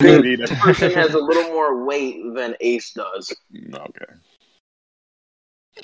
You 0.00 0.12
think 0.12 0.24
need 0.24 0.38
this 0.40 0.58
person 0.60 0.90
has 0.92 1.12
a 1.12 1.18
little 1.18 1.50
more 1.52 1.84
weight 1.84 2.22
than 2.34 2.56
Ace 2.60 2.92
does. 2.94 3.34
okay. 3.54 4.12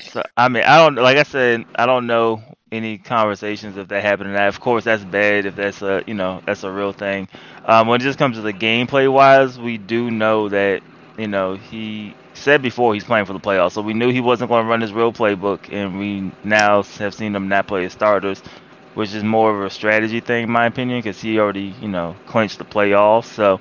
So, 0.01 0.23
I 0.39 0.49
mean, 0.49 0.63
I 0.63 0.79
don't 0.79 0.95
like 0.95 1.19
I 1.19 1.23
said, 1.23 1.67
I 1.75 1.85
don't 1.85 2.07
know 2.07 2.43
any 2.73 2.99
conversations 2.99 3.77
if 3.77 3.89
that 3.89 4.03
happened. 4.03 4.31
And 4.31 4.39
of 4.39 4.61
course, 4.61 4.85
that's 4.85 5.05
bad 5.05 5.47
if 5.47 5.57
that's 5.57 5.83
a 5.83 6.03
you 6.07 6.15
know 6.15 6.43
that's 6.47 6.65
a 6.65 6.71
real 6.71 6.93
thing. 6.93 7.29
Um, 7.65 7.87
when 7.89 8.01
it 8.01 8.05
just 8.05 8.19
comes 8.19 8.37
to 8.37 8.43
the 8.43 8.53
gameplay 8.53 9.11
wise, 9.13 9.59
we 9.59 9.79
do 9.79 10.11
know 10.11 10.49
that 10.49 10.83
you 11.19 11.29
know 11.29 11.55
he 11.57 12.15
said 12.35 12.63
before 12.63 12.95
he's 12.95 13.05
playing 13.05 13.27
for 13.27 13.33
the 13.33 13.41
playoffs, 13.41 13.73
so 13.73 13.83
we 13.83 13.95
knew 13.95 14.11
he 14.11 14.21
wasn't 14.21 14.51
going 14.51 14.65
to 14.65 14.69
run 14.71 14.81
his 14.81 14.93
real 14.93 15.13
playbook, 15.13 15.73
and 15.73 15.99
we 15.99 16.33
now 16.45 16.83
have 16.83 17.15
seen 17.15 17.35
him 17.35 17.49
not 17.49 17.67
play 17.67 17.83
his 17.85 17.93
starters, 17.93 18.43
which 18.95 19.15
is 19.15 19.23
more 19.25 19.57
of 19.57 19.65
a 19.65 19.71
strategy 19.71 20.21
thing, 20.21 20.45
in 20.45 20.51
my 20.51 20.67
opinion, 20.67 20.99
because 20.99 21.21
he 21.21 21.39
already 21.39 21.75
you 21.81 21.89
know 21.89 22.17
clinched 22.27 22.59
the 22.59 22.65
playoffs. 22.65 23.27
So, 23.27 23.61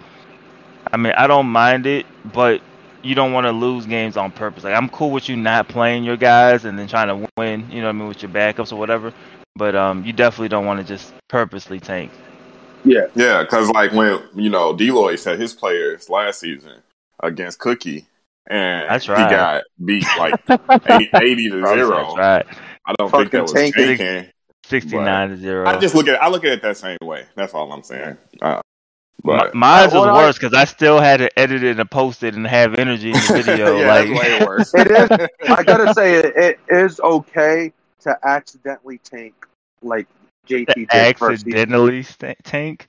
I 0.91 0.97
mean, 0.97 1.13
I 1.17 1.27
don't 1.27 1.47
mind 1.47 1.85
it, 1.85 2.05
but 2.23 2.61
you 3.05 3.15
don't 3.15 3.33
want 3.33 3.45
to 3.45 3.51
lose 3.51 3.85
games 3.85 4.17
on 4.17 4.31
purpose. 4.31 4.63
Like 4.63 4.75
I'm 4.75 4.89
cool 4.89 5.11
with 5.11 5.29
you 5.29 5.35
not 5.35 5.67
playing 5.67 6.03
your 6.03 6.17
guys 6.17 6.65
and 6.65 6.77
then 6.77 6.87
trying 6.87 7.07
to 7.07 7.29
win, 7.37 7.69
you 7.69 7.79
know 7.81 7.87
what 7.87 7.95
I 7.95 7.99
mean, 7.99 8.07
with 8.07 8.21
your 8.21 8.31
backups 8.31 8.71
or 8.71 8.77
whatever. 8.77 9.13
But 9.55 9.75
um, 9.75 10.03
you 10.03 10.11
definitely 10.11 10.49
don't 10.49 10.65
want 10.65 10.79
to 10.81 10.85
just 10.85 11.13
purposely 11.29 11.79
tank. 11.79 12.11
Yeah, 12.83 13.07
Yeah, 13.15 13.41
because 13.41 13.69
like 13.69 13.93
when 13.93 14.21
you 14.35 14.49
know 14.49 14.75
D 14.75 14.91
Lloyd 14.91 15.19
said 15.19 15.39
his 15.39 15.53
players 15.53 16.09
last 16.09 16.39
season 16.39 16.81
against 17.21 17.59
Cookie, 17.59 18.05
and 18.47 18.89
That's 18.89 19.05
he 19.05 19.13
got 19.13 19.63
beat 19.83 20.05
like 20.17 20.39
80, 20.49 21.09
80 21.13 21.49
to 21.49 21.67
zero. 21.67 22.15
That's 22.15 22.17
right. 22.17 22.45
I 22.85 22.93
don't 22.99 23.09
think 23.09 23.31
that 23.31 23.41
was 23.43 23.53
Fucking 23.53 23.73
tanking. 23.73 24.31
Sixty-nine 24.65 25.29
to 25.29 25.37
zero. 25.37 25.67
I 25.67 25.77
just 25.77 25.93
look 25.93 26.07
at 26.07 26.21
I 26.21 26.27
look 26.27 26.43
at 26.43 26.51
it 26.51 26.61
that 26.63 26.77
same 26.77 26.97
way. 27.01 27.25
That's 27.35 27.53
all 27.53 27.71
I'm 27.71 27.83
saying. 27.83 28.17
Uh, 28.41 28.61
My, 29.23 29.37
but 29.37 29.55
mine's 29.55 29.93
Uh, 29.93 29.99
was 29.99 30.15
worse 30.15 30.37
because 30.37 30.53
I 30.53 30.65
still 30.65 30.99
had 30.99 31.17
to 31.17 31.39
edit 31.39 31.63
it 31.63 31.79
and 31.79 31.89
post 31.89 32.23
it 32.23 32.35
and 32.35 32.45
have 32.45 32.75
energy 32.75 33.07
in 33.09 33.13
the 33.13 33.43
video. 33.45 33.77
yeah, 33.79 33.87
like, 33.87 34.07
that's 34.09 34.19
way 34.19 34.39
worse. 34.45 34.73
It 34.75 34.91
is. 34.91 35.49
I 35.49 35.63
gotta 35.63 35.93
say, 35.95 36.15
it, 36.15 36.33
it 36.35 36.59
is 36.69 36.99
okay 36.99 37.73
to 38.01 38.17
accidentally 38.23 38.99
tank 38.99 39.33
like 39.81 40.07
JT 40.47 40.89
did 40.89 41.17
first 41.17 41.43
season. 41.45 41.59
accidentally 41.59 42.03
sta- 42.03 42.35
tank. 42.43 42.87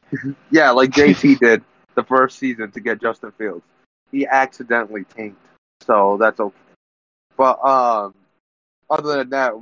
Yeah, 0.51 0.71
like 0.73 0.91
JT 0.91 1.39
did 1.39 1.63
the 1.95 2.03
first 2.05 2.39
season 2.39 2.71
to 2.73 2.81
get 2.81 3.01
Justin 3.01 3.33
Fields. 3.33 3.65
He 4.13 4.27
accidentally 4.27 5.05
tanked, 5.05 5.41
so 5.81 6.19
that's 6.21 6.39
okay. 6.39 6.55
But 7.39 7.65
um, 7.65 8.15
other 8.91 9.17
than 9.19 9.31
that, 9.31 9.55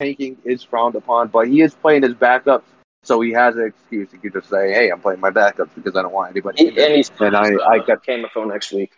tanking 0.00 0.38
is 0.44 0.62
frowned 0.62 0.94
upon. 0.94 1.28
But 1.28 1.48
he 1.48 1.60
is 1.60 1.74
playing 1.74 2.02
his 2.04 2.14
backups, 2.14 2.62
so 3.06 3.20
he 3.20 3.32
has 3.32 3.56
an 3.56 3.64
excuse. 3.66 4.10
He 4.10 4.18
could 4.18 4.32
just 4.32 4.48
say, 4.50 4.72
"Hey, 4.72 4.90
I'm 4.90 5.00
playing 5.00 5.20
my 5.20 5.30
backups 5.30 5.70
because 5.74 5.96
I 5.96 6.02
don't 6.02 6.12
want 6.12 6.30
anybody." 6.32 6.70
There." 6.70 6.86
and 6.86 6.94
he's 6.96 7.10
And 7.20 7.36
I- 7.36 7.54
uh, 7.54 7.68
I 7.68 7.78
got- 7.78 8.04
KMFO 8.04 8.44
next 8.48 8.72
week. 8.72 8.92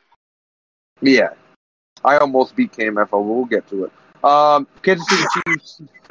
Yeah. 1.01 1.31
I 2.05 2.17
almost 2.19 2.55
beat 2.57 2.73
KMFO. 2.73 3.21
We'll 3.23 3.45
get 3.45 3.69
to 3.69 3.85
it. 3.85 3.93
Um, 4.25 4.67
Kansas 4.83 5.07
City 5.09 5.25
Chiefs. 5.47 5.83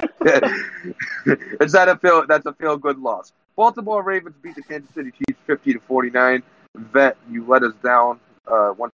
Is 1.60 1.72
that 1.72 1.88
a 1.88 1.96
feel? 1.96 2.26
That's 2.26 2.46
a 2.46 2.52
feel 2.54 2.76
good 2.76 2.98
loss. 2.98 3.32
Baltimore 3.56 4.02
Ravens 4.02 4.36
beat 4.42 4.54
the 4.54 4.62
Kansas 4.62 4.94
City 4.94 5.10
Chiefs 5.10 5.40
fifty 5.46 5.72
to 5.72 5.80
forty 5.80 6.10
nine. 6.10 6.42
Vet, 6.76 7.16
you 7.30 7.44
let 7.46 7.62
us 7.62 7.74
down 7.82 8.20
uh, 8.46 8.72
once 8.76 8.92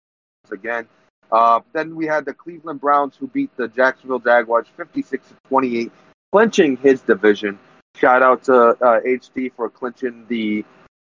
again. 0.51 0.87
Uh, 1.31 1.61
then 1.73 1.97
we 1.97 2.07
had 2.07 2.25
the 2.25 2.35
Cleveland 2.35 2.81
Browns 2.81 3.17
who 3.19 3.27
beat 3.27 3.55
the 3.57 3.69
Jacksonville 3.69 4.19
Jaguars 4.21 4.67
fifty 4.77 5.03
six 5.03 5.27
to 5.29 5.35
twenty 5.49 5.79
eight, 5.79 5.93
clinching 6.31 6.77
his 6.77 7.01
division. 7.03 7.59
Shout 7.97 8.23
out 8.23 8.45
to 8.45 8.55
uh, 8.55 9.01
HD 9.01 9.53
for 9.55 9.69
clinching 9.69 10.27
the. 10.29 10.65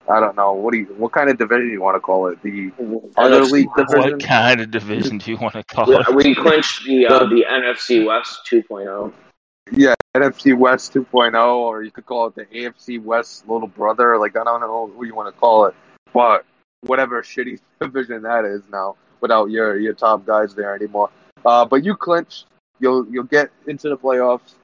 I 0.08 0.20
don't 0.20 0.36
know 0.36 0.52
what 0.52 0.72
do 0.72 0.78
you 0.78 0.84
what 0.96 1.10
kind 1.10 1.28
of 1.28 1.36
division 1.36 1.68
you 1.68 1.80
want 1.80 1.96
to 1.96 2.00
call 2.00 2.28
it? 2.28 2.40
The 2.42 2.70
other 3.16 3.40
NFC 3.40 3.50
league 3.50 3.68
division. 3.76 4.12
What 4.12 4.22
kind 4.22 4.60
of 4.60 4.70
division 4.70 5.18
do 5.18 5.32
you 5.32 5.36
want 5.36 5.54
to 5.54 5.64
call 5.64 5.86
We, 5.88 5.96
it? 5.96 6.14
we 6.14 6.34
clinched 6.34 6.86
the 6.86 7.06
uh, 7.08 7.24
the 7.26 7.44
NFC 7.48 8.06
West 8.06 8.40
oh. 8.52 8.56
2.0. 8.56 9.12
Yeah, 9.72 9.94
NFC 10.14 10.56
West 10.56 10.94
2.0, 10.94 11.56
or 11.56 11.82
you 11.82 11.90
could 11.90 12.06
call 12.06 12.28
it 12.28 12.36
the 12.36 12.44
AFC 12.44 13.02
West 13.02 13.48
little 13.48 13.66
brother. 13.66 14.16
Like 14.16 14.36
I 14.36 14.44
don't 14.44 14.60
know 14.60 14.86
what 14.94 15.04
you 15.08 15.14
want 15.14 15.34
to 15.34 15.40
call 15.40 15.66
it, 15.66 15.74
but 16.12 16.44
whatever 16.82 17.20
shitty 17.22 17.58
division 17.80 18.22
that 18.22 18.44
is 18.44 18.62
now, 18.70 18.94
without 19.20 19.50
your 19.50 19.76
your 19.76 19.94
top 19.94 20.24
guys 20.24 20.54
there 20.54 20.72
anymore. 20.74 21.10
Uh, 21.44 21.64
but 21.64 21.84
you 21.84 21.96
clinched. 21.96 22.46
You'll 22.78 23.08
you'll 23.08 23.24
get 23.24 23.50
into 23.66 23.88
the 23.88 23.96
playoffs. 23.96 24.54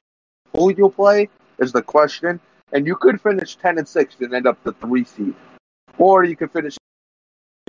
Who 0.53 0.73
you'll 0.73 0.89
play 0.91 1.29
is 1.59 1.71
the 1.71 1.81
question, 1.81 2.39
and 2.71 2.85
you 2.85 2.95
could 2.95 3.21
finish 3.21 3.55
ten 3.55 3.77
and 3.77 3.87
six 3.87 4.15
and 4.19 4.33
end 4.33 4.47
up 4.47 4.61
the 4.63 4.73
three 4.73 5.03
seed, 5.03 5.33
or 5.97 6.23
you 6.23 6.35
could 6.35 6.51
finish. 6.51 6.77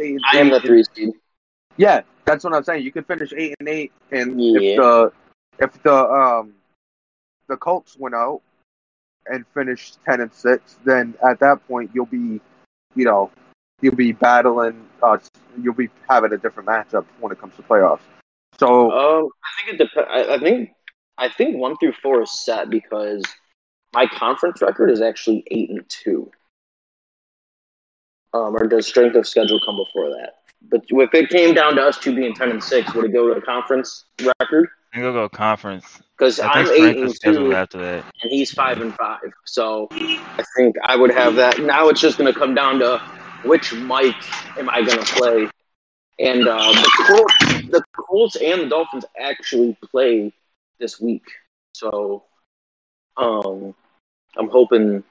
Eight 0.00 0.16
and 0.16 0.24
I 0.32 0.38
am 0.38 0.50
the 0.50 0.60
three 0.60 0.84
seed. 0.94 1.10
Yeah, 1.76 2.02
that's 2.24 2.42
what 2.44 2.52
I'm 2.52 2.64
saying. 2.64 2.84
You 2.84 2.92
could 2.92 3.06
finish 3.06 3.32
eight 3.36 3.54
and 3.60 3.68
eight, 3.68 3.92
and 4.10 4.40
Yeah. 4.40 4.60
if 4.60 4.76
the 4.76 5.12
if 5.58 5.82
the 5.82 5.94
um 5.94 6.54
the 7.48 7.56
Colts 7.56 7.96
went 7.98 8.14
out 8.14 8.40
and 9.26 9.44
finished 9.54 9.98
ten 10.04 10.20
and 10.20 10.32
six, 10.32 10.76
then 10.84 11.14
at 11.26 11.38
that 11.40 11.66
point 11.68 11.90
you'll 11.94 12.06
be, 12.06 12.40
you 12.94 13.04
know, 13.04 13.30
you'll 13.80 13.94
be 13.94 14.12
battling. 14.12 14.88
Uh, 15.02 15.18
you'll 15.62 15.74
be 15.74 15.90
having 16.08 16.32
a 16.32 16.38
different 16.38 16.68
matchup 16.68 17.04
when 17.20 17.30
it 17.30 17.40
comes 17.40 17.54
to 17.56 17.62
playoffs. 17.62 18.00
So 18.58 18.90
Um, 18.90 19.28
I 19.44 19.64
think 19.64 19.80
it 19.80 19.84
depends. 19.84 20.08
I, 20.10 20.34
I 20.34 20.38
think 20.38 20.70
I 21.18 21.28
think 21.28 21.56
one 21.56 21.76
through 21.76 21.92
four 22.02 22.22
is 22.22 22.32
set 22.32 22.68
because 22.70 23.22
my 23.94 24.06
conference 24.06 24.60
record 24.60 24.90
is 24.90 25.00
actually 25.00 25.44
eight 25.50 25.70
and 25.70 25.88
two. 25.88 26.30
Um, 28.32 28.56
or 28.56 28.66
does 28.66 28.86
strength 28.86 29.14
of 29.14 29.26
schedule 29.26 29.60
come 29.64 29.76
before 29.76 30.10
that? 30.10 30.34
But 30.68 30.82
if 30.88 31.14
it 31.14 31.30
came 31.30 31.54
down 31.54 31.76
to 31.76 31.82
us 31.82 31.98
two 31.98 32.14
being 32.14 32.34
ten 32.34 32.50
and 32.50 32.62
six, 32.62 32.92
would 32.94 33.04
it 33.04 33.12
go 33.12 33.32
to 33.32 33.34
a 33.34 33.42
conference 33.42 34.06
record? 34.40 34.68
I'm 34.92 35.02
gonna 35.02 35.12
go 35.12 35.28
conference. 35.28 36.00
Because 36.16 36.40
I 36.40 36.48
I'm 36.48 36.66
eight 36.68 36.96
and 36.96 37.14
two, 37.20 37.52
after 37.52 37.78
that. 37.78 38.04
and 38.22 38.30
he's 38.30 38.52
five 38.52 38.80
and 38.80 38.94
five. 38.94 39.32
So 39.44 39.88
I 39.90 40.44
think 40.56 40.76
I 40.84 40.96
would 40.96 41.10
have 41.10 41.34
that. 41.36 41.60
Now 41.60 41.88
it's 41.88 42.00
just 42.00 42.18
going 42.18 42.32
to 42.32 42.38
come 42.38 42.54
down 42.54 42.78
to 42.78 42.98
which 43.44 43.74
Mike 43.74 44.14
am 44.56 44.70
I 44.70 44.82
going 44.82 44.98
to 44.98 45.14
play, 45.14 45.48
and 46.20 46.46
uh, 46.46 46.72
the 46.72 47.04
Colts, 47.08 47.34
the 47.70 47.84
Colts 47.96 48.36
and 48.36 48.62
the 48.62 48.66
Dolphins 48.66 49.04
actually 49.18 49.76
play 49.82 50.32
this 50.78 51.00
week. 51.00 51.24
So 51.72 52.24
um, 53.16 53.74
I'm 54.36 54.48
hoping 54.48 55.04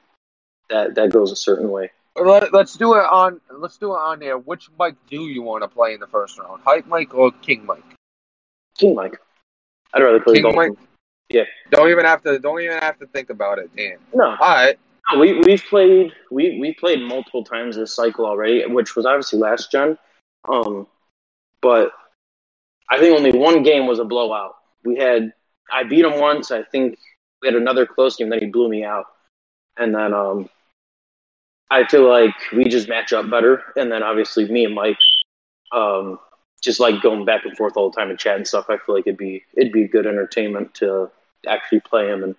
that 0.70 0.96
that 0.96 1.12
goes 1.12 1.32
a 1.32 1.36
certain 1.36 1.70
way. 1.70 1.92
let, 2.16 2.54
let's 2.54 2.76
do 2.76 2.94
it 2.96 3.06
on 3.06 3.42
let's 3.52 3.78
do 3.78 3.94
it 3.94 3.98
on 3.98 4.20
there. 4.20 4.38
Which 4.38 4.70
Mike 4.78 4.96
do 5.10 5.22
you 5.22 5.42
want 5.42 5.64
to 5.64 5.68
play 5.68 5.94
in 5.94 6.00
the 6.00 6.08
first 6.08 6.38
round? 6.40 6.62
Hype 6.64 6.86
Mike 6.88 7.14
or 7.14 7.32
King 7.32 7.66
Mike? 7.66 7.84
King 8.78 8.96
Mike, 8.96 9.20
I'd 9.94 10.02
rather 10.02 10.20
play 10.20 10.36
King 10.36 10.44
Dolphins. 10.44 10.78
Don't 11.72 11.90
even 11.90 12.06
have 12.06 12.22
to 12.24 12.40
don't 12.40 12.62
even 12.62 12.78
have 12.80 13.00
to 13.00 13.08
think 13.08 13.30
about 13.30 13.60
it. 13.60 13.70
Damn. 13.76 14.00
No, 14.14 14.26
All 14.26 14.38
right. 14.38 14.78
No, 15.12 15.20
we 15.20 15.40
we've 15.40 15.64
played 15.64 16.14
we 16.32 16.60
we 16.60 16.74
played 16.74 17.02
multiple 17.02 17.44
times 17.44 17.76
this 17.76 17.96
cycle 17.96 18.26
already, 18.26 18.66
which 18.66 18.96
was 18.96 19.06
obviously 19.06 19.40
last 19.40 19.72
gen. 19.72 19.98
Um, 20.48 20.88
but 21.62 21.92
I 22.90 23.00
think 23.00 23.18
only 23.18 23.38
one 23.38 23.64
game 23.64 23.88
was 23.88 24.00
a 24.00 24.06
blowout. 24.06 24.56
We 24.86 24.98
had 24.98 25.34
I 25.72 25.84
beat 25.84 26.06
him 26.06 26.20
once. 26.20 26.52
I 26.52 26.64
think 26.64 26.98
we 27.42 27.48
had 27.48 27.56
another 27.56 27.86
close 27.86 28.16
game. 28.16 28.30
Then 28.30 28.40
he 28.40 28.46
blew 28.46 28.70
me 28.70 28.84
out, 28.84 29.06
and 29.78 29.94
then 29.94 30.14
um, 30.14 30.50
I 31.70 31.86
feel 31.88 32.08
like 32.08 32.36
we 32.52 32.66
just 32.66 32.88
match 32.88 33.14
up 33.14 33.30
better. 33.30 33.64
And 33.76 33.92
then 33.92 34.04
obviously 34.04 34.50
me 34.50 34.66
and 34.66 34.76
Mike, 34.76 35.00
um, 35.72 36.20
just 36.62 36.80
like 36.80 37.02
going 37.02 37.26
back 37.26 37.46
and 37.46 37.58
forth 37.58 37.76
all 37.76 37.90
the 37.90 37.96
time 37.96 38.10
and 38.10 38.20
chat 38.20 38.36
and 38.36 38.48
stuff. 38.48 38.66
I 38.70 38.78
feel 38.78 38.96
like 38.96 39.08
it'd 39.08 39.18
be 39.18 39.44
it'd 39.58 39.74
be 39.74 39.88
good 39.88 40.06
entertainment 40.06 40.74
to 40.76 41.10
actually 41.48 41.82
play 41.82 42.08
him 42.08 42.24
and 42.24 42.36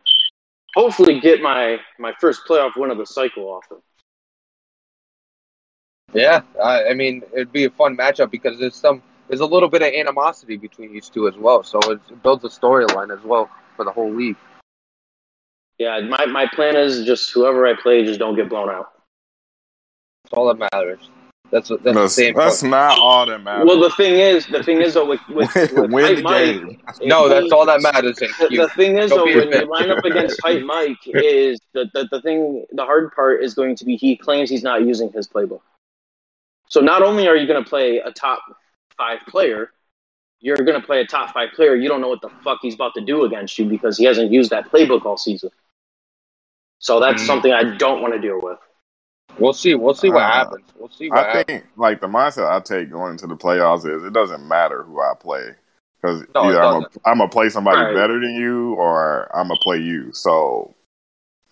hopefully 0.75 1.21
get 1.21 1.43
my 1.43 1.79
my 1.99 2.13
first 2.21 2.43
playoff 2.49 2.77
win 2.77 2.91
of 2.91 2.99
the 2.99 3.07
cycle 3.07 3.45
off 3.45 3.71
him. 3.71 3.79
Yeah, 6.13 6.43
I, 6.63 6.91
I 6.91 6.95
mean 6.95 7.23
it'd 7.33 7.53
be 7.53 7.65
a 7.65 7.71
fun 7.71 7.97
matchup 7.97 8.31
because 8.31 8.59
there's 8.59 8.77
some 8.77 9.03
there's 9.29 9.41
a 9.41 9.47
little 9.47 9.69
bit 9.69 9.83
of 9.83 9.89
animosity 9.93 10.57
between 10.57 10.93
these 10.93 11.09
two 11.09 11.27
as 11.27 11.35
well, 11.37 11.63
so 11.63 11.79
it, 11.91 12.01
it 12.09 12.23
builds 12.23 12.45
a 12.45 12.49
storyline 12.49 13.17
as 13.17 13.25
well 13.25 13.51
for 13.77 13.85
the 13.85 13.91
whole 13.91 14.13
league. 14.13 14.37
Yeah, 15.79 16.01
my, 16.01 16.27
my 16.27 16.47
plan 16.55 16.77
is 16.77 17.05
just 17.05 17.33
whoever 17.33 17.67
I 17.67 17.75
play, 17.81 18.05
just 18.05 18.19
don't 18.19 18.37
get 18.37 18.49
blown 18.49 18.71
out. 18.71 18.91
That's 20.25 20.35
all 20.35 20.55
that 20.55 20.69
matters. 20.73 21.11
That's 21.51 21.71
what 21.71 21.83
that's, 21.83 21.95
the 21.97 22.09
same. 22.09 22.35
that's 22.35 22.63
not 22.63 22.99
all 22.99 23.27
that 23.27 23.43
matters. 23.43 23.67
Well, 23.67 23.79
the 23.81 23.91
thing 23.91 24.15
is, 24.15 24.47
the 24.47 24.63
thing 24.63 24.81
is 24.81 24.95
though, 24.95 25.07
with 25.07 25.21
with, 25.29 25.55
with 25.55 25.91
Win 25.91 26.05
Hype 26.05 26.17
the 26.17 26.23
Mike, 26.23 26.45
game. 26.45 26.81
if 26.89 26.97
no, 27.03 27.29
that's 27.29 27.53
all 27.53 27.67
that 27.67 27.83
matters. 27.83 28.19
In 28.21 28.29
The, 28.41 28.49
Q. 28.49 28.63
the 28.63 28.69
thing 28.71 28.97
is 28.97 29.11
Don't 29.11 29.19
though, 29.31 29.39
when 29.47 29.53
you 29.53 29.71
line 29.71 29.91
up 29.91 30.05
against 30.05 30.41
Hype 30.43 30.63
Mike, 30.65 30.97
is 31.07 31.61
the, 31.73 31.89
the 31.95 32.09
the 32.11 32.21
thing. 32.23 32.65
The 32.73 32.85
hard 32.85 33.13
part 33.15 33.43
is 33.45 33.55
going 33.55 33.77
to 33.77 33.85
be 33.85 33.97
he 33.97 34.17
claims 34.17 34.49
he's 34.51 34.63
not 34.65 34.83
using 34.85 35.13
his 35.13 35.29
playbook. 35.29 35.61
So 36.69 36.81
not 36.81 37.03
only 37.03 37.29
are 37.29 37.37
you 37.37 37.47
going 37.47 37.63
to 37.63 37.69
play 37.69 37.99
a 37.99 38.11
top 38.11 38.41
five 38.97 39.21
player, 39.29 39.71
you're 40.41 40.57
going 40.57 40.81
to 40.81 40.85
play 40.85 41.01
a 41.03 41.07
top 41.07 41.33
five 41.35 41.51
player. 41.55 41.77
You 41.77 41.89
don't 41.89 42.01
know 42.01 42.09
what 42.09 42.23
the 42.23 42.31
fuck 42.43 42.59
he's 42.63 42.75
about 42.75 42.95
to 42.95 43.01
do 43.01 43.25
against 43.25 43.59
you 43.59 43.67
because 43.67 43.99
he 43.99 44.05
hasn't 44.05 44.33
used 44.33 44.51
that 44.51 44.71
playbook 44.73 45.05
all 45.05 45.19
season. 45.19 45.51
So 46.79 47.01
that's 47.01 47.23
Mm. 47.23 47.27
something 47.27 47.53
I 47.53 47.77
don't 47.77 48.03
want 48.03 48.15
to 48.15 48.21
deal 48.21 48.41
with. 48.43 48.59
We'll 49.39 49.53
see. 49.53 49.75
We'll 49.75 49.95
see 49.95 50.11
what 50.11 50.25
Uh, 50.25 50.33
happens. 50.33 50.65
We'll 50.77 50.91
see 50.91 51.11
what 51.11 51.19
I 51.19 51.39
happens. 51.39 51.45
think 51.47 51.65
like 51.77 52.01
the 52.01 52.07
mindset 52.07 52.51
I 52.51 52.61
take 52.61 52.91
going 52.91 53.13
into 53.13 53.27
the 53.27 53.37
playoffs 53.37 53.87
is 53.89 54.05
it 54.05 54.13
doesn't 54.13 54.47
matter 54.47 54.83
who 54.83 55.01
I 55.01 55.15
play 55.19 55.51
because 56.01 56.25
No, 56.35 56.49
it 56.49 56.51
either 56.51 56.63
I'm 56.63 56.73
gonna. 57.05 57.23
I'm 57.23 57.29
play 57.31 57.49
somebody 57.49 57.79
Right. 57.83 57.95
better 57.95 58.21
than 58.21 58.35
you 58.35 58.75
or 58.75 59.35
I'm 59.35 59.49
gonna 59.49 59.59
play 59.61 59.79
you. 59.79 60.13
So 60.13 60.75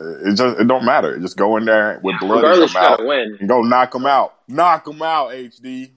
it 0.00 0.36
just 0.36 0.60
it 0.60 0.68
don't 0.68 0.84
matter. 0.84 1.18
Just 1.18 1.36
go 1.36 1.56
in 1.56 1.64
there 1.64 2.00
with 2.02 2.18
blood 2.20 2.38
in 2.38 2.44
your 2.44 2.68
Regardless, 2.68 2.74
mouth 2.74 3.00
win. 3.00 3.36
and 3.40 3.48
go 3.48 3.62
knock 3.62 3.92
them 3.92 4.06
out. 4.06 4.34
Knock 4.48 4.84
them 4.84 5.02
out, 5.02 5.30
HD. 5.32 5.90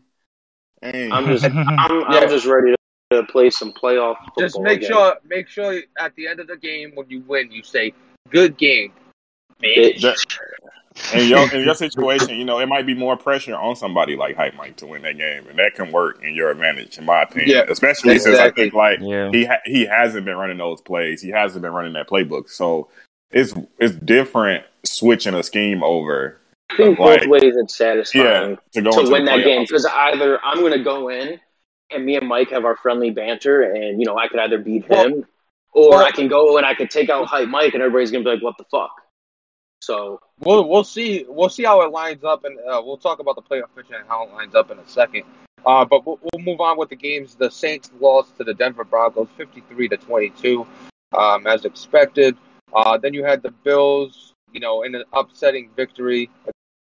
Ain't. 0.84 1.14
I'm 1.14 1.26
just, 1.26 1.46
I'm, 1.68 2.02
Yeah. 2.12 2.20
I'm 2.20 2.30
just 2.30 2.46
ready 2.46 2.72
to, 3.12 3.22
to 3.22 3.24
play 3.24 3.50
some 3.50 3.74
playoff 3.74 4.16
football. 4.26 4.44
Just 4.44 4.60
make 4.62 4.78
again. 4.80 4.92
sure, 4.92 5.16
make 5.28 5.48
sure 5.48 5.82
at 6.00 6.16
the 6.16 6.28
end 6.28 6.40
of 6.40 6.48
the 6.48 6.58
game 6.58 6.92
when 6.96 7.10
you 7.10 7.22
win, 7.28 7.52
you 7.52 7.64
say 7.64 7.94
"Good 8.30 8.58
game." 8.58 8.92
Bitch. 9.66 10.02
That- 10.02 10.18
in 11.14 11.28
your 11.28 11.54
in 11.54 11.66
your 11.66 11.76
situation, 11.76 12.30
you 12.40 12.46
know, 12.46 12.60
it 12.60 12.68
might 12.68 12.86
be 12.86 12.94
more 12.94 13.18
pressure 13.18 13.54
on 13.54 13.76
somebody 13.76 14.16
like 14.16 14.38
Hype 14.38 14.56
Mike 14.56 14.78
to 14.78 14.88
win 14.88 15.02
that 15.02 15.18
game, 15.18 15.46
and 15.50 15.60
that 15.60 15.76
can 15.76 15.92
work 15.92 16.24
in 16.24 16.34
your 16.34 16.52
advantage, 16.52 16.98
in 16.98 17.04
my 17.04 17.24
opinion. 17.24 17.50
Yeah, 17.50 17.66
Especially 17.68 18.18
since 18.18 18.40
I 18.40 18.50
think 18.52 18.74
like 18.74 19.00
Yeah. 19.02 19.30
he 19.30 19.44
ha- 19.44 19.60
he 19.66 19.86
hasn't 19.86 20.24
been 20.26 20.38
running 20.38 20.58
those 20.58 20.80
plays, 20.80 21.22
he 21.22 21.32
hasn't 21.32 21.64
been 21.64 21.74
running 21.74 21.92
that 21.94 22.08
playbook, 22.08 22.50
so 22.50 22.88
it's 23.30 23.54
it's 23.78 23.94
different 23.96 24.64
switching 24.86 25.34
a 25.34 25.44
scheme 25.44 25.84
over. 25.84 26.40
I 26.72 26.78
think 26.78 26.98
like- 26.98 27.20
both 27.20 27.28
ways 27.28 27.58
it's 27.58 27.76
satisfying 27.76 28.52
Yeah, 28.52 28.56
to 28.72 28.82
go 28.82 29.04
to 29.04 29.12
win 29.12 29.26
the 29.26 29.32
that 29.32 29.44
game 29.44 29.64
because 29.64 29.86
either 29.86 30.40
I'm 30.46 30.60
going 30.62 30.72
to 30.78 30.84
go 30.84 31.10
in 31.10 31.42
and 31.92 32.06
me 32.06 32.16
and 32.16 32.26
Mike 32.28 32.52
have 32.52 32.64
our 32.64 32.78
friendly 32.78 33.12
banter, 33.12 33.64
and 33.64 34.00
you 34.00 34.06
know 34.06 34.18
I 34.18 34.30
could 34.30 34.40
either 34.40 34.60
beat 34.60 34.86
him 34.86 35.26
or 35.74 35.90
well- 35.90 36.06
I 36.06 36.12
can 36.12 36.30
go 36.30 36.56
and 36.56 36.66
I 36.66 36.74
could 36.74 36.90
take 36.90 37.10
out 37.10 37.26
hype 37.28 37.50
Mike, 37.50 37.74
and 37.74 37.84
everybody's 37.84 38.12
going 38.12 38.24
to 38.24 38.30
be 38.30 38.34
like, 38.36 38.44
"What 38.44 38.58
the 38.58 38.64
fuck?" 38.72 38.92
So 39.86 40.20
We'll 40.42 40.68
we'll 40.68 40.84
see 40.84 41.26
we'll 41.30 41.50
see 41.50 41.64
how 41.64 41.82
it 41.84 41.92
lines 41.92 42.24
up, 42.26 42.44
and 42.44 42.60
uh, 42.60 42.82
we'll 42.84 42.98
talk 42.98 43.20
about 43.20 43.36
the 43.36 43.42
playoff 43.42 43.74
picture 43.74 43.96
and 43.96 44.08
how 44.08 44.28
it 44.28 44.34
lines 44.34 44.54
up 44.54 44.70
in 44.70 44.78
a 44.80 44.88
second. 44.88 45.24
Uh, 45.66 45.86
but 45.86 46.06
we'll, 46.06 46.20
we'll 46.22 46.44
move 46.44 46.60
on 46.60 46.78
with 46.78 46.90
the 46.90 46.96
games. 46.96 47.36
The 47.36 47.50
Saints 47.50 47.90
lost 48.02 48.36
to 48.38 48.44
the 48.44 48.54
Denver 48.54 48.84
Broncos, 48.84 49.30
fifty-three 49.38 49.88
to 49.90 49.98
twenty-two, 49.98 50.68
um, 51.18 51.48
as 51.48 51.64
expected. 51.64 52.36
Uh, 52.74 52.98
then 52.98 53.14
you 53.14 53.24
had 53.24 53.42
the 53.44 53.52
Bills, 53.52 54.34
you 54.52 54.60
know, 54.60 54.84
in 54.84 54.94
an 54.94 55.06
upsetting 55.14 55.70
victory 55.74 56.30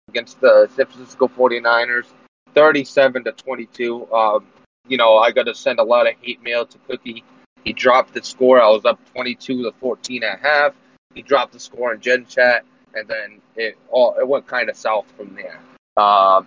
against 0.08 0.40
the 0.40 0.68
San 0.74 0.86
Francisco 0.86 1.28
49ers, 1.28 2.06
thirty-seven 2.54 3.22
to 3.22 3.32
twenty-two. 3.32 4.12
Um, 4.12 4.46
you 4.88 4.96
know, 4.96 5.16
I 5.18 5.30
got 5.30 5.44
to 5.44 5.54
send 5.54 5.78
a 5.78 5.84
lot 5.84 6.08
of 6.08 6.14
hate 6.20 6.42
mail 6.42 6.66
to 6.66 6.78
Cookie. 6.88 7.22
He 7.62 7.72
dropped 7.72 8.14
the 8.14 8.22
score. 8.24 8.60
I 8.60 8.68
was 8.68 8.84
up 8.84 8.98
twenty-two 9.12 9.62
to 9.62 9.72
fourteen 9.78 10.24
at 10.24 10.40
half. 10.40 10.74
He 11.14 11.22
dropped 11.22 11.52
the 11.52 11.60
score 11.60 11.94
in 11.94 12.00
Gen 12.00 12.26
Chat 12.26 12.64
and 12.94 13.08
then 13.08 13.40
it 13.56 13.76
all 13.90 14.16
it 14.18 14.26
went 14.26 14.46
kind 14.46 14.68
of 14.68 14.76
south 14.76 15.06
from 15.16 15.34
there. 15.34 15.58
Um, 16.02 16.46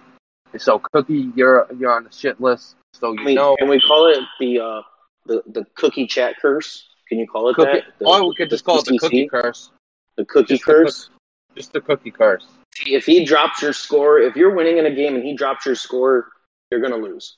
so 0.57 0.79
Cookie, 0.79 1.31
you're 1.35 1.67
you're 1.77 1.91
on 1.91 2.05
the 2.05 2.11
shit 2.11 2.39
list, 2.39 2.75
so 2.93 3.11
you 3.11 3.17
can 3.17 3.25
we, 3.25 3.35
know. 3.35 3.55
can 3.57 3.69
we 3.69 3.79
call 3.79 4.07
it 4.07 4.19
the 4.39 4.59
uh, 4.59 4.81
the 5.25 5.43
the 5.47 5.65
cookie 5.75 6.07
chat 6.07 6.35
curse? 6.41 6.87
Can 7.07 7.19
you 7.19 7.27
call 7.27 7.49
it 7.49 7.55
Cookie, 7.55 7.71
that? 7.71 7.83
The, 7.99 8.05
or 8.05 8.27
we 8.27 8.35
could 8.35 8.49
just 8.49 8.65
call 8.65 8.79
it 8.79 8.85
the 8.85 8.97
cookie 8.97 9.27
curse. 9.27 9.71
The 10.15 10.25
cookie 10.25 10.55
Just 10.55 10.65
the 10.65 10.73
curse. 10.73 11.09
Just 11.55 11.73
the 11.73 11.81
cookie 11.81 12.11
curse. 12.11 12.45
If 12.85 13.05
he 13.05 13.25
drops 13.25 13.61
your 13.61 13.73
score, 13.73 14.19
if 14.19 14.35
you're 14.35 14.53
winning 14.53 14.77
in 14.77 14.85
a 14.85 14.93
game 14.93 15.15
and 15.15 15.23
he 15.23 15.35
drops 15.35 15.65
your 15.65 15.75
score, 15.75 16.27
you're 16.69 16.81
going 16.81 16.91
to 16.91 16.99
lose. 16.99 17.37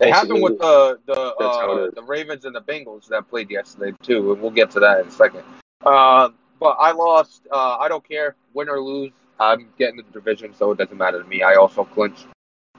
It 0.00 0.12
happened 0.12 0.42
with 0.42 0.58
the 0.58 0.98
the 1.06 1.34
That's 1.38 1.56
how 1.56 1.76
it 1.78 1.88
uh, 1.88 1.90
the 1.94 2.02
Ravens 2.02 2.44
and 2.44 2.54
the 2.54 2.60
Bengals 2.60 3.08
that 3.08 3.28
played 3.28 3.50
yesterday 3.50 3.96
too, 4.02 4.32
and 4.32 4.40
we'll 4.40 4.52
get 4.52 4.70
to 4.72 4.80
that 4.80 5.00
in 5.00 5.08
a 5.08 5.10
second. 5.10 5.42
Uh, 5.84 6.28
but 6.58 6.76
I 6.80 6.92
lost. 6.92 7.46
Uh, 7.50 7.76
I 7.78 7.88
don't 7.88 8.06
care, 8.06 8.36
win 8.54 8.68
or 8.68 8.80
lose. 8.80 9.12
I'm 9.40 9.68
getting 9.78 9.96
the 9.96 10.02
division, 10.04 10.54
so 10.54 10.72
it 10.72 10.78
doesn't 10.78 10.96
matter 10.96 11.22
to 11.22 11.28
me. 11.28 11.42
I 11.42 11.54
also 11.54 11.84
clinched. 11.84 12.26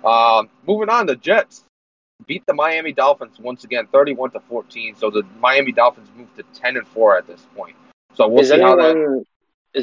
Um, 0.04 0.50
moving 0.68 0.89
on, 0.89 1.06
the 1.06 1.15
Jets 1.15 1.63
beat 2.26 2.46
the 2.46 2.54
Miami 2.54 2.92
Dolphins 2.92 3.39
once 3.39 3.63
again, 3.63 3.88
31 3.92 4.32
to 4.32 4.39
14. 4.42 4.96
So 4.96 5.10
the 5.10 5.24
Miami 5.39 5.72
Dolphins 5.72 6.10
moved 6.18 6.36
to 6.38 6.44
10 6.54 6.78
and 6.78 6.88
four 6.88 7.18
at 7.18 7.28
this 7.28 7.46
point. 7.56 7.76
So 8.13 8.28
we'll 8.28 8.42
is 8.42 8.50
see 8.50 8.60
how 8.60 8.76
that. 8.76 9.26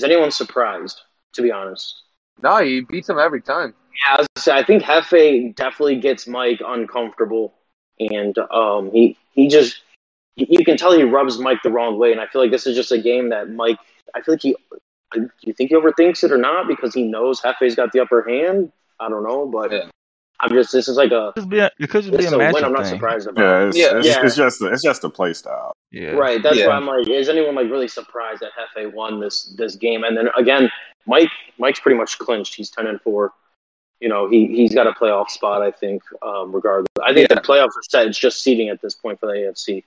anyone 0.04 0.30
surprised? 0.30 1.00
To 1.34 1.42
be 1.42 1.50
honest, 1.50 2.02
No, 2.42 2.58
he 2.62 2.80
beats 2.80 3.08
them 3.08 3.18
every 3.18 3.42
time. 3.42 3.74
yeah, 4.06 4.14
I, 4.14 4.20
was 4.20 4.26
gonna 4.34 4.42
say, 4.42 4.52
I 4.52 4.64
think 4.64 4.82
Hefe 4.82 5.54
definitely 5.54 5.96
gets 5.96 6.26
Mike 6.26 6.62
uncomfortable, 6.64 7.54
and 8.00 8.36
um, 8.38 8.90
he 8.90 9.18
he 9.34 9.48
just 9.48 9.82
you 10.36 10.64
can 10.64 10.76
tell 10.76 10.92
he 10.92 11.02
rubs 11.02 11.38
Mike 11.38 11.58
the 11.62 11.70
wrong 11.70 11.98
way, 11.98 12.12
and 12.12 12.20
I 12.20 12.26
feel 12.26 12.40
like 12.42 12.50
this 12.50 12.66
is 12.66 12.76
just 12.76 12.92
a 12.92 12.98
game 12.98 13.30
that 13.30 13.50
Mike. 13.50 13.78
I 14.14 14.20
feel 14.22 14.34
like 14.34 14.42
he. 14.42 14.54
Do 15.14 15.30
you 15.42 15.52
think 15.52 15.70
he 15.70 15.76
overthinks 15.76 16.24
it 16.24 16.32
or 16.32 16.36
not? 16.38 16.66
Because 16.68 16.92
he 16.92 17.04
knows 17.04 17.40
Hefe's 17.40 17.74
got 17.74 17.92
the 17.92 18.00
upper 18.00 18.22
hand. 18.28 18.72
I 19.00 19.08
don't 19.08 19.22
know, 19.22 19.46
but 19.46 19.70
Yeah. 19.72 19.88
I'm 20.40 20.50
just. 20.50 20.72
This 20.72 20.88
is 20.88 20.96
like 20.96 21.12
a. 21.12 21.32
Just 21.36 21.48
be 21.48 21.58
a, 21.60 21.70
it 21.78 21.88
could 21.88 22.02
just 22.02 22.10
be 22.10 22.16
This 22.18 22.26
a 22.26 22.28
is 22.28 22.32
a 22.34 22.38
win. 22.38 22.52
matchup 22.54 22.64
I'm 22.64 22.72
not 22.72 22.82
thing. 22.84 22.94
surprised 22.94 23.28
about. 23.28 23.42
Yeah, 23.42 23.68
it's, 23.68 23.76
Yeah. 23.78 23.96
it's, 23.98 24.06
Yeah. 24.06 24.24
it's 24.26 24.36
just 24.36 24.62
it's 24.62 24.82
just 24.82 25.04
a 25.04 25.08
play 25.08 25.32
style. 25.32 25.72
Yeah. 25.92 26.10
Right. 26.10 26.42
That's 26.42 26.56
Yeah. 26.58 26.66
why 26.68 26.74
I'm 26.74 26.86
like, 26.86 27.08
is 27.08 27.28
anyone 27.28 27.54
like 27.54 27.70
really 27.70 27.88
surprised 27.88 28.42
that 28.42 28.50
Hefe 28.52 28.92
won 28.92 29.20
this 29.20 29.44
this 29.56 29.76
game? 29.76 30.04
And 30.04 30.16
then 30.16 30.28
again, 30.36 30.70
Mike 31.06 31.30
Mike's 31.58 31.80
pretty 31.80 31.96
much 31.96 32.18
clinched. 32.18 32.54
He's 32.54 32.68
ten 32.70 32.86
and 32.86 33.00
four. 33.00 33.32
You 34.00 34.10
know, 34.10 34.28
he 34.28 34.46
he's 34.48 34.74
got 34.74 34.86
a 34.86 34.92
playoff 34.92 35.30
spot. 35.30 35.62
I 35.62 35.70
think, 35.70 36.02
um, 36.20 36.52
regardless. 36.54 36.88
I 37.02 37.14
think 37.14 37.30
Yeah. 37.30 37.36
the 37.36 37.40
playoffs 37.40 37.68
are 37.76 37.82
set. 37.88 38.06
It's 38.06 38.18
just 38.18 38.42
seeding 38.42 38.68
at 38.68 38.82
this 38.82 38.94
point 38.94 39.18
for 39.20 39.26
the 39.26 39.32
AFC. 39.32 39.84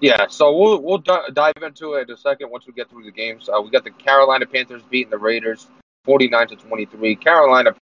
Yeah, 0.00 0.28
so 0.28 0.56
we'll 0.56 0.82
we'll 0.82 0.98
di- 0.98 1.28
dive 1.32 1.62
into 1.62 1.94
it 1.94 2.08
in 2.08 2.14
a 2.14 2.16
second 2.16 2.50
once 2.50 2.66
we 2.66 2.72
get 2.72 2.88
through 2.88 3.04
the 3.04 3.10
games. 3.10 3.48
Uh, 3.48 3.60
we 3.60 3.70
got 3.70 3.84
the 3.84 3.90
Carolina 3.90 4.46
Panthers 4.46 4.82
beating 4.90 5.10
the 5.10 5.18
Raiders, 5.18 5.68
forty 6.04 6.28
nine 6.28 6.48
to 6.48 6.56
twenty 6.56 6.86
three. 6.86 7.14
Carolina 7.16 7.74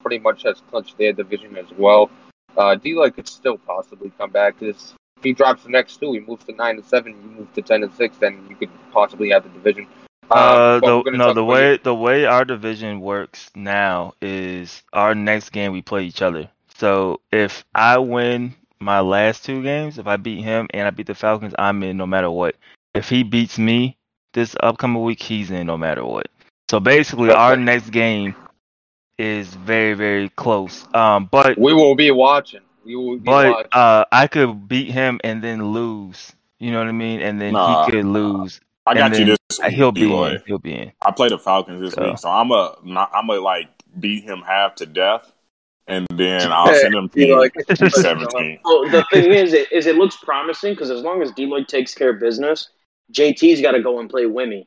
pretty 0.00 0.18
much 0.18 0.44
has 0.44 0.62
clinched 0.70 0.96
their 0.96 1.12
division 1.12 1.56
as 1.56 1.66
well. 1.76 2.10
Uh, 2.56 2.76
D 2.76 2.94
could 3.10 3.26
still 3.26 3.58
possibly 3.58 4.12
come 4.16 4.30
back 4.30 4.58
because 4.58 4.94
if 5.16 5.24
he 5.24 5.32
drops 5.32 5.64
the 5.64 5.70
next 5.70 5.96
two, 5.96 6.12
he 6.12 6.20
moves 6.20 6.44
to 6.44 6.52
nine 6.52 6.76
and 6.76 6.84
seven. 6.84 7.12
You 7.12 7.40
move 7.40 7.52
to 7.54 7.62
ten 7.62 7.82
and 7.82 7.92
six, 7.94 8.16
then 8.18 8.46
you 8.48 8.54
could 8.54 8.70
possibly 8.92 9.30
have 9.30 9.42
the 9.42 9.48
division. 9.48 9.88
Uh, 10.30 10.80
we're 10.82 11.02
the, 11.02 11.10
no, 11.18 11.34
the 11.34 11.44
way 11.44 11.78
the 11.78 11.94
way 11.94 12.26
our 12.26 12.44
division 12.44 13.00
works 13.00 13.50
now 13.56 14.14
is 14.22 14.82
our 14.92 15.14
next 15.14 15.50
game 15.50 15.72
we 15.72 15.82
play 15.82 16.04
each 16.04 16.22
other. 16.22 16.48
So 16.76 17.20
if 17.32 17.64
I 17.74 17.98
win 17.98 18.54
my 18.84 19.00
last 19.00 19.44
two 19.44 19.62
games, 19.62 19.98
if 19.98 20.06
I 20.06 20.16
beat 20.16 20.42
him 20.42 20.68
and 20.72 20.86
I 20.86 20.90
beat 20.90 21.06
the 21.06 21.14
Falcons, 21.14 21.54
I'm 21.58 21.82
in 21.82 21.96
no 21.96 22.06
matter 22.06 22.30
what. 22.30 22.56
If 22.94 23.08
he 23.08 23.22
beats 23.22 23.58
me 23.58 23.96
this 24.34 24.54
upcoming 24.60 25.02
week, 25.02 25.22
he's 25.22 25.50
in 25.50 25.66
no 25.66 25.76
matter 25.76 26.04
what. 26.04 26.26
So 26.70 26.80
basically, 26.80 27.30
our 27.30 27.56
next 27.56 27.90
game 27.90 28.34
is 29.18 29.48
very 29.54 29.94
very 29.94 30.28
close. 30.30 30.86
Um, 30.94 31.28
but 31.30 31.58
we 31.58 31.72
will 31.72 31.94
be 31.94 32.10
watching. 32.10 32.60
We 32.84 32.96
will 32.96 33.16
be 33.18 33.24
but 33.24 33.50
watching. 33.52 33.70
uh, 33.72 34.04
I 34.12 34.26
could 34.26 34.68
beat 34.68 34.90
him 34.90 35.20
and 35.24 35.42
then 35.42 35.72
lose. 35.72 36.32
You 36.58 36.70
know 36.72 36.78
what 36.78 36.88
I 36.88 36.92
mean? 36.92 37.20
And 37.20 37.40
then 37.40 37.52
Nah. 37.54 37.84
he 37.86 37.90
could 37.92 38.04
lose. 38.04 38.60
I 38.86 38.94
got 38.94 39.18
you 39.18 39.24
this 39.24 39.38
uh, 39.60 39.64
week, 39.66 39.74
He'll 39.76 39.92
be 39.92 40.02
Eloy. 40.02 40.34
in. 40.34 40.42
He'll 40.46 40.58
be 40.58 40.74
in. 40.74 40.92
I 41.04 41.10
play 41.10 41.28
the 41.28 41.38
Falcons 41.38 41.80
this 41.80 41.94
So. 41.94 42.02
week, 42.02 42.18
so 42.18 42.28
I'm 42.28 42.50
a 42.50 42.76
I'm 43.12 43.28
a 43.30 43.34
like 43.40 43.68
beat 43.98 44.24
him 44.24 44.40
half 44.42 44.74
to 44.76 44.86
death, 44.86 45.30
and 45.86 46.06
then 46.14 46.50
I'll 46.50 46.74
send 46.74 46.94
him 46.94 47.08
to 47.08 47.14
Be 47.14 47.26
you 47.26 47.38
like- 47.38 47.54
seventeen. 47.90 48.58
Well, 48.64 48.88
the 48.88 49.04
thing 49.12 49.32
is, 49.32 49.52
it, 49.52 49.70
is 49.72 49.86
it 49.86 49.96
looks 49.96 50.16
promising 50.16 50.72
because 50.74 50.90
as 50.90 51.02
long 51.02 51.22
as 51.22 51.30
D 51.32 51.46
Lloyd 51.46 51.68
takes 51.68 51.94
care 51.94 52.10
of 52.10 52.20
business, 52.20 52.70
JT's 53.12 53.60
got 53.60 53.72
to 53.72 53.82
go 53.82 54.00
and 54.00 54.08
play 54.08 54.24
Wimmy. 54.24 54.66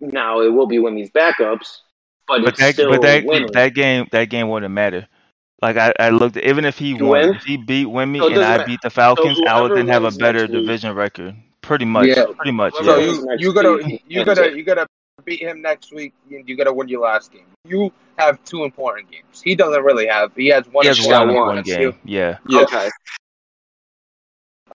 Now 0.00 0.40
it 0.40 0.48
will 0.52 0.66
be 0.66 0.78
Wimmy's 0.78 1.10
backups, 1.10 1.78
but, 2.26 2.40
But 2.42 2.48
it's 2.50 2.58
that, 2.60 2.74
still 2.74 2.90
but 2.90 3.02
that, 3.02 3.24
winning. 3.24 3.48
that 3.52 3.74
game, 3.74 4.06
that 4.12 4.24
game 4.26 4.48
wouldn't 4.48 4.72
matter. 4.72 5.06
Like 5.62 5.76
I, 5.76 5.92
I 6.00 6.08
looked, 6.10 6.38
even 6.38 6.64
if 6.64 6.78
he 6.78 6.94
You 6.94 7.04
won, 7.06 7.20
win? 7.20 7.34
if 7.34 7.44
he 7.44 7.58
beat 7.58 7.86
Wimmy 7.86 8.18
So 8.18 8.28
and 8.28 8.36
I 8.36 8.56
matter. 8.56 8.64
beat 8.66 8.80
the 8.82 8.88
Falcons, 8.90 9.38
I 9.46 9.60
would 9.60 9.76
then 9.76 9.88
have 9.88 10.04
a 10.04 10.10
better 10.12 10.40
next 10.40 10.52
week- 10.52 10.60
division 10.66 10.94
record. 10.94 11.36
Pretty 11.60 11.84
much, 11.84 12.06
Yeah. 12.06 12.24
pretty 12.34 12.52
much. 12.52 12.72
So 12.74 12.96
Yeah. 12.98 13.04
you 13.12 13.24
next 13.26 13.42
you 13.42 13.52
gotta 13.52 14.00
you 14.08 14.24
gotta 14.24 14.56
you 14.56 14.62
gotta 14.64 14.86
beat 15.24 15.40
him 15.40 15.60
next 15.60 15.92
week. 15.92 16.14
You, 16.28 16.42
you 16.46 16.56
gotta 16.56 16.72
win 16.72 16.88
your 16.88 17.02
last 17.02 17.30
game. 17.30 17.44
You 17.64 17.92
have 18.18 18.42
two 18.44 18.64
important 18.64 19.10
games. 19.10 19.40
He 19.42 19.54
doesn't 19.54 19.82
really 19.82 20.06
have. 20.06 20.34
He 20.34 20.48
has 20.48 20.66
one. 20.68 20.84
He 20.84 20.88
has 20.88 20.98
and 20.98 21.28
one, 21.28 21.34
one. 21.34 21.46
one 21.46 21.56
That's 21.56 21.68
game. 21.68 21.92
two. 21.92 21.98
Yeah. 22.04 22.38
Yeah. 22.48 22.60
Okay. 22.62 22.90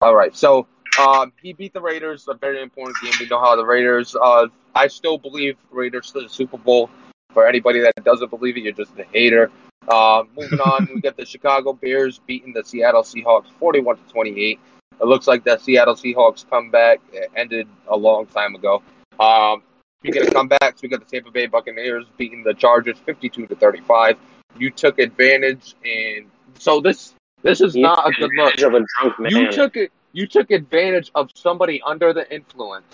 All 0.02 0.16
right. 0.16 0.36
So 0.36 0.68
um, 1.00 1.34
he 1.42 1.54
beat 1.54 1.74
the 1.74 1.82
Raiders. 1.82 2.28
A 2.28 2.36
very 2.36 2.62
important 2.62 2.98
game. 3.02 3.14
We 3.20 3.28
know 3.28 3.40
how 3.40 3.56
the 3.56 3.66
Raiders. 3.66 4.16
Uh, 4.16 4.48
I 4.76 4.88
still 4.88 5.18
believe 5.18 5.58
Raiders 5.72 6.12
to 6.12 6.22
the 6.22 6.30
Super 6.30 6.58
Bowl. 6.58 6.90
For 7.34 7.48
anybody 7.48 7.82
that 7.82 7.94
doesn't 8.04 8.30
believe 8.30 8.56
it, 8.56 8.64
you're 8.64 8.74
just 8.74 8.98
a 8.98 9.04
hater. 9.12 9.52
Uh, 9.88 10.24
moving 10.38 10.60
on, 10.60 10.88
we 10.94 11.02
get 11.02 11.18
the 11.18 11.26
Chicago 11.26 11.74
Bears 11.74 12.20
beating 12.26 12.54
the 12.54 12.64
Seattle 12.64 13.04
Seahawks 13.04 13.50
41 13.60 13.98
to 13.98 14.04
28. 14.14 14.60
It 15.02 15.06
looks 15.06 15.28
like 15.28 15.44
that 15.44 15.62
Seattle 15.62 15.96
Seahawks 15.96 16.50
comeback 16.50 17.02
ended 17.36 17.68
a 17.90 17.98
long 17.98 18.26
time 18.28 18.56
ago. 18.56 18.82
Um, 19.20 19.64
speaking 20.06 20.28
of 20.28 20.34
comebacks, 20.34 20.82
we 20.82 20.90
got 20.90 21.00
the 21.00 21.06
Tampa 21.06 21.32
Bay 21.32 21.48
Buccaneers 21.48 22.06
beating 22.18 22.44
the 22.44 22.54
Chargers 22.54 22.98
52 23.06 23.48
to 23.48 23.56
35. 23.56 24.18
You 24.58 24.70
took 24.70 25.00
advantage, 25.00 25.76
and 25.84 26.28
so 26.60 26.80
this 26.80 27.14
this 27.42 27.62
is 27.62 27.76
You 27.76 27.84
not 27.84 28.08
a 28.08 28.12
good 28.14 28.30
look. 28.38 28.54
of 28.62 28.74
a 28.74 28.86
drunk 29.00 29.20
man. 29.20 29.32
You 29.32 29.52
took 29.52 29.76
it. 29.76 29.92
You 30.14 30.28
took 30.28 30.50
advantage 30.52 31.12
of 31.16 31.30
somebody 31.36 31.82
under 31.86 32.14
the 32.14 32.32
influence. 32.34 32.86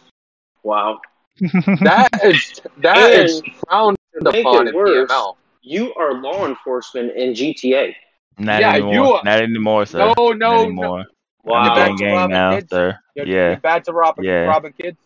wow. 0.63 0.99
That 1.39 2.09
is 2.23 2.61
that 2.79 2.97
And 2.97 3.29
is 3.29 3.41
frowned 3.67 3.97
make 4.21 4.41
upon 4.45 4.67
it 4.67 4.69
in 4.71 4.75
worse, 4.75 5.09
PML. 5.11 5.35
You 5.61 5.93
are 5.95 6.13
law 6.21 6.45
enforcement 6.47 7.15
in 7.15 7.33
GTA. 7.33 7.93
Not 8.37 8.59
Yeah, 8.61 8.73
anymore. 8.73 8.93
you 8.93 9.03
are- 9.13 9.23
Not 9.23 9.41
anymore, 9.41 9.85
sir. 9.85 9.99
No, 9.99 10.13
no, 10.17 10.33
no. 10.33 10.63
anymore. 10.63 10.99
I'm 10.99 11.05
Wow. 11.43 11.63
the 11.63 11.69
You're 11.69 11.75
back 11.75 11.97
to 11.97 12.03
gang 12.03 12.13
robbing 12.15 12.33
now, 12.33 12.51
kids? 12.55 12.69
sir. 12.69 12.99
You're, 13.15 13.25
Yeah. 13.27 13.47
you're 13.49 13.57
bad 13.57 13.83
to 13.85 13.93
robbing, 13.93 14.25
Yeah. 14.25 14.43
robbing 14.45 14.73
kids. 14.73 14.97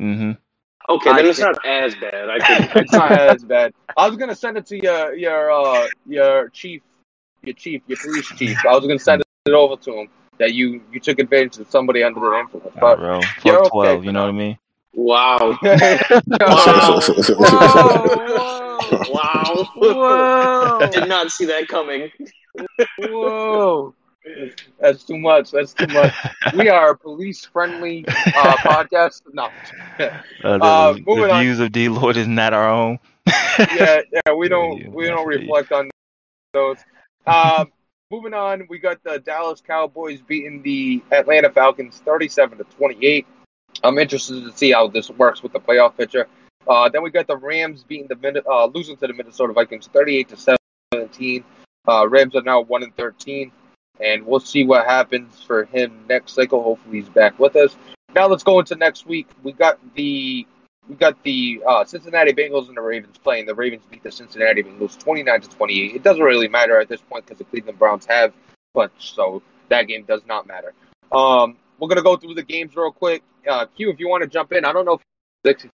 Mm-hmm. 0.00 0.32
Okay, 0.88 1.10
I 1.10 1.16
then 1.16 1.26
it's 1.26 1.38
see. 1.38 1.44
not 1.44 1.64
as 1.64 1.94
bad. 1.94 2.28
I 2.30 2.38
could. 2.70 2.82
It's 2.82 2.92
not 2.92 3.12
as 3.12 3.44
bad. 3.44 3.72
I 3.96 4.08
was 4.08 4.16
gonna 4.16 4.34
send 4.34 4.56
it 4.58 4.66
to 4.66 4.76
your 4.82 5.14
your 5.14 5.50
uh 5.52 5.88
your 6.06 6.48
chief, 6.50 6.82
your 7.42 7.54
chief, 7.54 7.82
your 7.86 7.98
police 7.98 8.26
chief. 8.26 8.56
I 8.66 8.72
was 8.74 8.82
gonna 8.86 8.98
send 8.98 9.22
it 9.46 9.52
over 9.52 9.76
to 9.82 9.92
him 10.00 10.08
that 10.38 10.54
you 10.54 10.82
you 10.92 11.00
took 11.00 11.18
advantage 11.18 11.58
of 11.58 11.70
somebody 11.70 12.02
under 12.02 12.20
the 12.20 12.32
influence. 12.38 12.74
But 12.80 12.98
bro. 12.98 13.20
you're 13.44 13.58
okay 13.60 13.68
twelve. 13.70 14.04
You 14.04 14.12
know 14.12 14.22
what 14.22 14.28
I 14.28 14.32
mean? 14.32 14.58
wow. 14.94 15.38
Whoa, 15.62 17.00
Wow. 19.10 19.68
whoa, 19.74 20.90
Did 20.92 21.08
not 21.08 21.30
see 21.30 21.46
that 21.46 21.68
coming. 21.68 22.10
whoa. 22.98 23.94
That's 24.80 25.04
too 25.04 25.18
much. 25.18 25.50
That's 25.50 25.74
too 25.74 25.86
much. 25.88 26.14
We 26.56 26.68
are 26.68 26.90
a 26.90 26.96
police 26.96 27.44
friendly 27.44 28.04
uh, 28.08 28.56
podcast. 28.58 29.22
No. 29.32 29.44
Uh, 29.44 29.48
the, 29.98 30.64
Uh, 30.64 30.92
the 30.92 31.02
moving 31.06 31.30
on. 31.30 31.42
views 31.42 31.60
of 31.60 31.72
D 31.72 31.88
Lord 31.88 32.16
is 32.16 32.28
not 32.28 32.50
that 32.50 32.52
our 32.54 32.68
own. 32.68 32.98
yeah, 33.58 34.00
yeah, 34.12 34.32
we 34.36 34.48
don't 34.48 34.92
we 34.92 35.06
don't 35.06 35.26
reflect 35.26 35.70
on 35.72 35.90
those. 36.52 36.78
Um, 37.26 37.70
moving 38.10 38.34
on, 38.34 38.66
we 38.68 38.78
got 38.78 39.02
the 39.04 39.18
Dallas 39.20 39.60
Cowboys 39.60 40.20
beating 40.20 40.62
the 40.62 41.02
Atlanta 41.12 41.48
Falcons 41.50 42.02
thirty-seven 42.04 42.58
to 42.58 42.64
twenty-eight. 42.64 43.26
I'm 43.84 43.98
interested 43.98 44.44
to 44.44 44.56
see 44.56 44.72
how 44.72 44.88
this 44.88 45.08
works 45.10 45.42
with 45.42 45.52
the 45.52 45.60
playoff 45.60 45.96
picture. 45.96 46.26
Uh, 46.66 46.88
then 46.88 47.02
we 47.02 47.10
got 47.10 47.26
the 47.26 47.36
Rams 47.36 47.84
beating 47.84 48.08
the 48.08 48.42
uh, 48.48 48.66
losing 48.66 48.96
to 48.96 49.06
the 49.06 49.12
Minnesota 49.14 49.52
Vikings 49.52 49.86
thirty-eight 49.86 50.28
to 50.30 50.56
seventeen. 50.92 51.44
Uh, 51.88 52.08
Rams 52.08 52.34
are 52.36 52.42
now 52.42 52.60
one 52.60 52.82
and 52.82 52.94
thirteen, 52.96 53.50
and 54.00 54.26
we'll 54.26 54.40
see 54.40 54.64
what 54.64 54.86
happens 54.86 55.42
for 55.42 55.64
him 55.64 56.04
next 56.08 56.34
cycle. 56.34 56.62
Hopefully, 56.62 57.00
he's 57.00 57.08
back 57.08 57.38
with 57.38 57.56
us. 57.56 57.76
Now 58.14 58.26
let's 58.26 58.42
go 58.42 58.58
into 58.58 58.74
next 58.76 59.06
week. 59.06 59.28
We 59.42 59.52
got 59.52 59.78
the 59.94 60.46
we 60.88 60.96
got 60.96 61.22
the 61.22 61.62
uh, 61.66 61.84
Cincinnati 61.84 62.32
Bengals 62.32 62.68
and 62.68 62.76
the 62.76 62.82
Ravens 62.82 63.16
playing. 63.18 63.46
The 63.46 63.54
Ravens 63.54 63.82
beat 63.90 64.02
the 64.02 64.10
Cincinnati 64.10 64.62
Bengals 64.62 64.98
29 64.98 65.40
to 65.42 65.48
28. 65.48 65.94
It 65.94 66.02
doesn't 66.02 66.22
really 66.22 66.48
matter 66.48 66.80
at 66.80 66.88
this 66.88 67.00
point 67.00 67.24
because 67.24 67.38
the 67.38 67.44
Cleveland 67.44 67.78
Browns 67.78 68.04
have 68.06 68.32
punched, 68.74 69.14
so 69.14 69.42
that 69.68 69.86
game 69.86 70.04
does 70.04 70.22
not 70.26 70.46
matter. 70.46 70.74
Um, 71.12 71.56
we're 71.78 71.88
gonna 71.88 72.02
go 72.02 72.16
through 72.16 72.34
the 72.34 72.42
games 72.42 72.74
real 72.76 72.92
quick. 72.92 73.22
Uh, 73.48 73.66
Q, 73.66 73.90
if 73.90 74.00
you 74.00 74.08
want 74.08 74.22
to 74.22 74.28
jump 74.28 74.52
in, 74.52 74.64
I 74.64 74.72
don't 74.72 74.84
know 74.84 75.00
if 75.44 75.70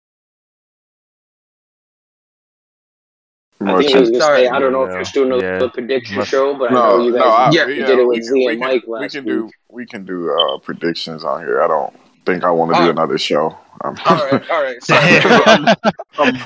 I 3.61 3.77
think 3.79 3.91
he 3.91 3.99
was 3.99 4.11
gonna 4.11 4.23
Sorry. 4.23 4.43
say, 4.45 4.49
I 4.49 4.59
don't 4.61 4.73
know 4.73 4.85
if 4.85 4.91
Yeah. 4.91 4.95
you're 4.97 5.05
still 5.05 5.29
doing 5.29 5.43
a 5.45 5.61
Yeah. 5.65 5.69
prediction 5.73 6.17
Must- 6.19 6.31
show, 6.31 6.55
but 6.55 6.71
I 6.71 6.75
No, 6.75 6.97
know 6.99 7.05
you 7.05 7.13
no, 7.13 7.19
guys 7.19 7.27
I, 7.27 7.51
Yeah, 7.51 7.67
yeah, 7.67 7.75
you 7.75 7.87
did 7.87 7.99
it 7.99 8.03
we 8.03 8.07
with 8.07 8.15
can, 8.19 8.23
Z 8.25 8.33
we 8.35 8.47
and 8.53 8.63
can, 8.63 8.69
Mike 8.71 8.85
we 8.87 9.09
can 9.09 9.25
week. 9.25 9.33
do 9.35 9.51
we 9.71 9.87
can 9.87 10.05
do 10.05 10.31
uh, 10.31 10.59
predictions 10.59 11.25
on 11.25 11.41
here. 11.41 11.61
I 11.61 11.67
don't 11.67 11.93
think 12.25 12.45
I 12.45 12.51
want 12.51 12.71
to 12.71 12.75
do 12.75 12.81
Alright. 12.83 12.97
another 12.97 13.19
show. 13.19 13.57
I'm, 13.83 13.97
all 14.07 14.17
right, 14.31 14.51
all 14.51 14.63
right. 14.63 14.83
So, 14.83 14.95
I'm, 14.97 15.67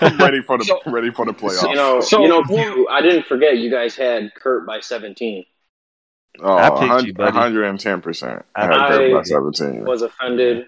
I'm 0.01 0.18
ready 0.18 0.40
for 0.42 0.59
the 0.59 0.64
So- 0.64 0.81
ready 0.87 1.11
for 1.11 1.25
the 1.27 1.33
playoffs. 1.33 1.68
You 1.68 1.75
know, 1.75 2.01
So- 2.01 2.22
you 2.22 2.29
know, 2.29 2.42
Q, 2.44 2.88
I 2.90 3.01
didn't 3.03 3.27
forget 3.27 3.59
you 3.59 3.70
guys 3.70 3.94
had 3.96 4.35
Kurt 4.35 4.66
by 4.66 4.81
17. 4.81 5.44
oh, 6.42 6.57
I 6.57 6.70
picked 6.70 7.07
you, 7.09 7.14
buddy. 7.14 7.33
110 7.33 8.01
percent. 8.01 8.44
I 8.57 8.62
had 8.64 8.72
I- 8.72 9.12
by 9.12 9.22
17. 9.22 9.85
Was 9.85 10.03
offended. 10.03 10.66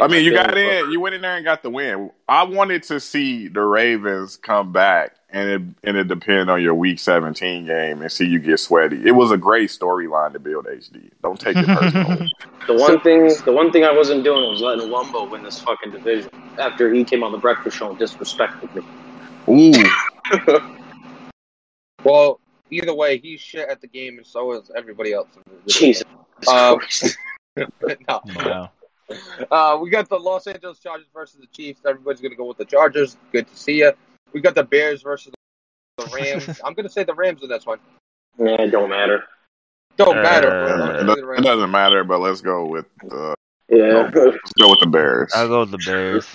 I 0.00 0.06
mean, 0.06 0.24
you 0.24 0.32
got 0.32 0.56
in. 0.56 0.92
You 0.92 1.00
went 1.00 1.16
in 1.16 1.22
there 1.22 1.34
and 1.36 1.44
got 1.44 1.62
the 1.64 1.70
win. 1.70 2.10
I 2.28 2.44
wanted 2.44 2.84
to 2.84 3.00
see 3.00 3.48
the 3.48 3.62
Ravens 3.62 4.36
come 4.36 4.70
back 4.72 5.16
and 5.30 5.48
it 5.50 5.62
and 5.88 5.96
it 5.96 6.08
depend 6.08 6.48
on 6.50 6.62
your 6.62 6.74
week 6.74 6.98
17 6.98 7.66
game 7.66 8.00
and 8.02 8.10
see 8.10 8.24
you 8.26 8.38
get 8.38 8.58
sweaty. 8.58 9.06
It 9.06 9.12
was 9.12 9.30
a 9.30 9.36
great 9.36 9.70
storyline 9.70 10.32
to 10.32 10.38
build 10.38 10.66
HD. 10.66 11.10
Don't 11.22 11.38
take 11.38 11.56
it 11.56 11.66
personally. 11.66 12.30
The 12.66 12.74
one 12.74 13.00
thing, 13.00 13.28
the 13.46 13.52
one 13.52 13.72
thing 13.72 13.84
I 13.84 13.92
wasn't 13.92 14.24
doing 14.24 14.42
was 14.50 14.60
letting 14.60 14.90
Lumbo 14.90 15.30
win 15.30 15.42
this 15.42 15.58
fucking 15.58 15.90
division 15.90 16.30
after 16.58 16.92
he 16.92 17.02
came 17.02 17.22
on 17.22 17.32
the 17.32 17.38
breakfast 17.38 17.78
show 17.78 17.88
and 17.90 17.98
disrespected 17.98 18.74
me. 18.74 19.72
Ooh, 19.72 20.68
Well, 22.04 22.40
either 22.70 22.94
way, 22.94 23.16
he's 23.18 23.40
shit 23.40 23.68
at 23.68 23.80
the 23.80 23.86
game, 23.86 24.18
and 24.18 24.26
so 24.26 24.52
is 24.52 24.70
everybody 24.76 25.14
else. 25.14 25.28
in 25.36 25.42
the 25.64 25.70
Jesus 25.72 26.04
Um, 26.46 26.78
Christ. 26.80 27.16
no. 27.56 28.20
Wow. 28.36 28.70
Uh, 29.50 29.78
we 29.80 29.88
got 29.88 30.08
the 30.10 30.18
Los 30.18 30.46
Angeles 30.46 30.78
Chargers 30.78 31.06
versus 31.14 31.40
the 31.40 31.46
Chiefs. 31.46 31.80
Everybody's 31.86 32.20
gonna 32.20 32.34
go 32.36 32.44
with 32.44 32.58
the 32.58 32.66
Chargers. 32.66 33.16
Good 33.32 33.48
to 33.48 33.56
see 33.56 33.78
you. 33.78 33.92
We 34.32 34.40
got 34.40 34.54
the 34.54 34.64
Bears 34.64 35.02
versus 35.02 35.32
the 35.96 36.06
Rams. 36.14 36.60
I'm 36.64 36.74
gonna 36.74 36.88
say 36.88 37.04
the 37.04 37.14
Rams 37.14 37.42
in 37.42 37.48
this 37.48 37.66
one. 37.66 37.78
Yeah, 38.38 38.62
it 38.62 38.70
don't 38.70 38.90
matter. 38.90 39.24
Don't 39.96 40.18
Uh, 40.18 40.22
matter. 40.22 40.46
it, 40.48 40.50
bro. 40.50 40.72
I'm 40.72 40.78
gonna 40.78 40.92
say 40.92 40.98
the 40.98 41.06
doesn't- 41.14 41.38
it 41.38 41.42
doesn't 41.44 41.70
matter, 41.70 42.04
but 42.04 42.18
let's 42.20 42.40
go 42.40 42.66
with 42.66 42.86
uh, 43.10 43.34
Yeah. 43.68 44.10
let's 44.14 44.52
go 44.52 44.70
with 44.70 44.80
the 44.80 44.88
Bears. 44.90 45.32
I'll 45.34 45.48
go 45.48 45.60
with 45.60 45.70
the 45.72 45.78
Bears. 45.84 46.26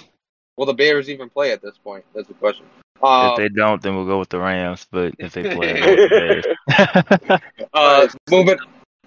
Will 0.58 0.65
the 0.65 0.73
Bears 0.73 1.10
even 1.10 1.29
play 1.29 1.51
at 1.51 1.62
this 1.62 1.77
point? 1.77 2.03
That's 2.13 2.27
the 2.27 2.34
question. 2.36 2.65
Uh, 3.01 3.32
if 3.34 3.38
they 3.38 3.49
don't, 3.49 3.82
then 3.82 3.95
we'll 3.95 4.06
go 4.06 4.19
with 4.19 4.29
the 4.29 4.39
Rams. 4.39 4.86
But 4.91 5.13
if 5.19 5.34
they 5.34 5.43
play, 5.56 5.82
I'll 5.82 5.95
go 5.95 5.95
with 5.95 6.10
the 6.10 7.27
Bears. 7.27 7.41
uh, 7.73 8.08
moving, 8.29 8.58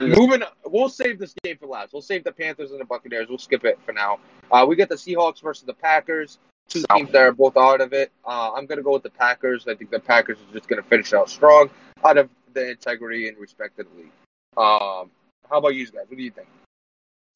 moving. 0.01 0.43
We'll 0.65 0.89
save 0.89 1.19
this 1.19 1.35
game 1.45 1.57
for 1.59 1.67
last. 1.67 1.93
We'll 1.93 2.03
save 2.03 2.25
the 2.25 2.33
Panthers 2.33 2.73
and 2.73 2.81
the 2.81 2.85
Buccaneers. 2.85 3.29
We'll 3.29 3.39
skip 3.39 3.65
it 3.65 3.79
for 3.87 3.93
now. 3.93 4.19
Uh, 4.51 4.67
we 4.69 4.75
got 4.77 4.89
the 4.89 4.97
Seahawks 4.97 5.41
versus 5.43 5.65
the 5.65 5.73
Packers. 5.75 6.39
Two 6.69 6.83
teams 6.95 7.13
that 7.13 7.23
are 7.23 7.33
both 7.33 7.57
out 7.57 7.81
of 7.81 7.93
it. 7.93 8.11
Uh, 8.25 8.53
I'm 8.53 8.67
gonna 8.67 8.83
go 8.83 8.93
with 8.93 9.03
the 9.03 9.11
Packers. 9.11 9.67
I 9.69 9.75
think 9.75 9.91
the 9.91 10.01
Packers 10.01 10.39
are 10.39 10.53
just 10.53 10.69
gonna 10.69 10.83
finish 10.83 11.13
out 11.13 11.31
strong, 11.31 11.71
out 12.05 12.19
of 12.19 12.29
the 12.55 12.71
integrity 12.71 13.29
and 13.29 13.39
respect 13.39 13.79
of 13.79 13.87
the 13.91 13.99
league. 14.03 14.13
Um, 14.57 15.11
how 15.49 15.59
about 15.59 15.75
you 15.75 15.87
guys? 15.87 16.07
What 16.09 16.17
do 16.17 16.23
you 16.23 16.31
think? 16.31 16.49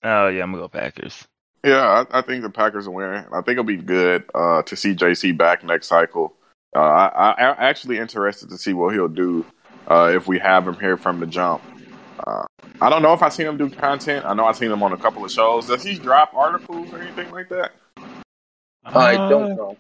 oh 0.03 0.29
yeah, 0.29 0.43
I'm 0.43 0.51
gonna 0.51 0.63
go 0.63 0.69
Packers. 0.69 1.27
Yeah, 1.65 2.05
I, 2.11 2.19
I 2.19 2.23
think 2.23 2.43
the 2.43 2.51
Packers 2.51 2.89
will 2.89 2.95
win. 2.95 3.25
I 3.33 3.43
think 3.43 3.51
it'll 3.51 3.65
be 3.65 3.77
good 3.77 4.25
uh, 4.35 4.63
to 4.63 4.77
see 4.77 4.95
JC 4.95 5.37
back 5.37 5.63
next 5.63 5.89
cycle. 5.89 6.35
Uh, 6.75 6.81
I, 6.81 7.07
I, 7.07 7.49
I'm 7.51 7.57
actually 7.59 7.99
interested 7.99 8.49
to 8.51 8.59
see 8.59 8.73
what 8.73 8.95
he'll 8.95 9.09
do 9.09 9.45
uh, 9.89 10.11
if 10.15 10.27
we 10.27 10.39
have 10.39 10.67
him 10.67 10.77
here 10.77 10.97
from 10.97 11.21
the 11.21 11.27
jump. 11.27 11.63
Uh, 12.27 12.45
I 12.81 12.89
don't 12.89 13.03
know 13.03 13.13
if 13.13 13.23
I've 13.23 13.33
seen 13.33 13.47
him 13.47 13.57
do 13.57 13.69
content. 13.69 14.25
I 14.25 14.35
know 14.35 14.47
I've 14.47 14.57
seen 14.57 14.71
him 14.71 14.83
on 14.83 14.93
a 14.93 14.97
couple 14.97 15.25
of 15.25 15.31
shows. 15.31 15.67
Does 15.67 15.83
he 15.83 15.99
drop 15.99 16.33
articles 16.35 16.93
or 16.93 17.03
anything 17.03 17.31
like 17.31 17.49
that? 17.51 17.73
I 18.85 19.17
Uh, 19.17 19.29
don't 19.29 19.57
know. 19.57 19.77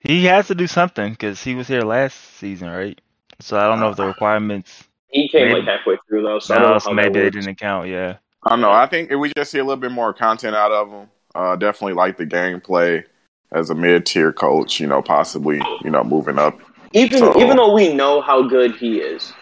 He 0.00 0.24
has 0.26 0.46
to 0.48 0.54
do 0.54 0.66
something 0.66 1.12
because 1.12 1.42
he 1.42 1.54
was 1.54 1.66
here 1.68 1.80
last 1.82 2.14
season, 2.36 2.68
right? 2.70 3.00
So 3.40 3.58
I 3.58 3.66
don't 3.66 3.80
know 3.80 3.90
if 3.90 3.96
the 3.96 4.06
requirements. 4.06 4.84
He 5.08 5.28
came 5.28 5.48
Maybe. 5.48 5.60
like 5.60 5.68
halfway 5.78 5.96
through 6.08 6.22
though, 6.22 6.38
so 6.38 6.54
I 6.54 6.58
don't 6.58 6.66
No, 6.68 6.72
know 6.74 6.78
so 6.78 6.92
maybe 6.92 7.18
that 7.20 7.32
they 7.32 7.40
didn't 7.40 7.56
count. 7.58 7.88
Yeah. 7.88 8.16
I 8.44 8.50
don't 8.50 8.60
know. 8.60 8.70
I 8.70 8.86
think 8.86 9.10
if 9.10 9.18
we 9.18 9.32
just 9.36 9.50
see 9.50 9.58
a 9.58 9.64
little 9.64 9.80
bit 9.80 9.90
more 9.92 10.12
content 10.12 10.54
out 10.54 10.70
of 10.72 10.90
him, 10.90 11.08
uh, 11.34 11.56
definitely 11.56 11.94
like 11.94 12.16
the 12.16 12.26
gameplay 12.26 13.04
as 13.52 13.70
a 13.70 13.74
mid 13.74 14.06
tier 14.06 14.32
coach. 14.32 14.78
You 14.80 14.86
know, 14.86 15.02
possibly 15.02 15.60
you 15.82 15.90
know 15.90 16.04
moving 16.04 16.38
up. 16.38 16.58
Even 16.92 17.18
So- 17.18 17.40
even 17.40 17.56
though 17.56 17.72
we 17.74 17.92
know 17.92 18.20
how 18.20 18.42
good 18.42 18.76
he 18.76 18.98
is, 19.00 19.32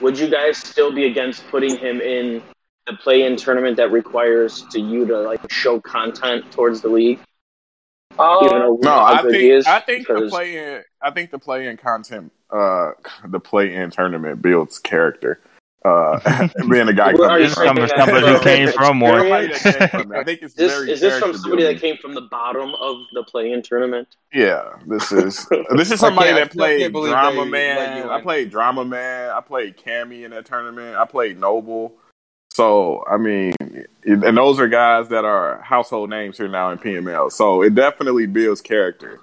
would 0.00 0.18
you 0.18 0.28
guys 0.28 0.56
still 0.58 0.92
be 0.92 1.06
against 1.06 1.46
putting 1.48 1.76
him 1.76 2.00
in 2.00 2.42
the 2.86 2.94
play-in 2.94 3.36
tournament 3.36 3.76
that 3.76 3.90
requires 3.92 4.62
to 4.70 4.80
you 4.80 5.06
to 5.06 5.18
like 5.20 5.40
show 5.50 5.80
content 5.80 6.50
towards 6.52 6.80
the 6.80 6.88
league? 6.88 7.18
Even 8.14 8.58
though 8.60 8.72
we 8.74 8.80
No, 8.84 8.94
I 8.98 9.22
think 9.22 9.34
is? 9.34 9.66
I 9.66 9.80
think 9.80 10.06
the 10.06 10.14
Because- 10.14 10.30
play 10.30 10.56
in 10.76 10.82
I 11.02 11.10
think 11.10 11.30
the 11.30 11.38
play 11.38 11.66
in 11.66 11.76
content 11.76 12.32
uh 12.50 12.92
the 13.26 13.40
play 13.40 13.74
in 13.74 13.90
tournament 13.90 14.42
builds 14.42 14.78
character. 14.78 15.40
Uh 15.84 16.48
being 16.70 16.86
a 16.86 16.92
guy 16.92 17.12
Well, 17.12 17.28
are 17.30 17.40
you 17.40 17.48
somebody, 17.48 17.90
who 18.24 18.38
came 18.40 18.70
from 18.70 19.00
one. 19.00 19.26
Came 19.26 19.88
from 19.88 20.08
there. 20.10 20.20
I 20.20 20.24
think 20.24 20.40
it's 20.42 20.54
This, 20.54 20.70
very 20.72 20.92
is 20.92 21.00
this 21.00 21.14
from 21.14 21.30
character 21.32 21.38
somebody 21.38 21.62
that 21.64 21.80
came 21.80 21.96
from 21.96 22.14
the 22.14 22.20
bottom 22.20 22.72
of 22.76 22.98
the 23.14 23.24
play-in 23.24 23.62
tournament? 23.62 24.06
Yeah, 24.32 24.76
this 24.86 25.10
is 25.10 25.44
this 25.74 25.90
is 25.90 25.98
somebody 26.06 26.28
I 26.28 26.32
can't- 26.34 26.38
I 26.38 26.44
that 26.44 26.52
played 26.52 26.92
believe 26.92 27.10
Drama 27.10 27.44
they 27.44 27.50
Man. 27.50 28.04
you 28.04 28.10
I 28.12 28.20
played 28.20 28.50
Drama 28.50 28.84
Man. 28.84 29.30
I 29.30 29.40
played 29.40 29.76
Cammy 29.76 30.22
in 30.24 30.30
that 30.30 30.46
tournament. 30.46 30.96
I 30.96 31.04
played 31.04 31.40
Noble. 31.40 31.96
So 32.54 33.02
I 33.06 33.16
mean, 33.16 33.54
and 34.04 34.36
those 34.36 34.60
are 34.60 34.68
guys 34.68 35.08
that 35.08 35.24
are 35.24 35.62
household 35.62 36.10
names 36.10 36.36
here 36.36 36.48
now 36.48 36.70
in 36.70 36.78
PML. 36.78 37.32
So 37.32 37.62
it 37.62 37.74
definitely 37.74 38.26
builds 38.26 38.60
character. 38.60 39.20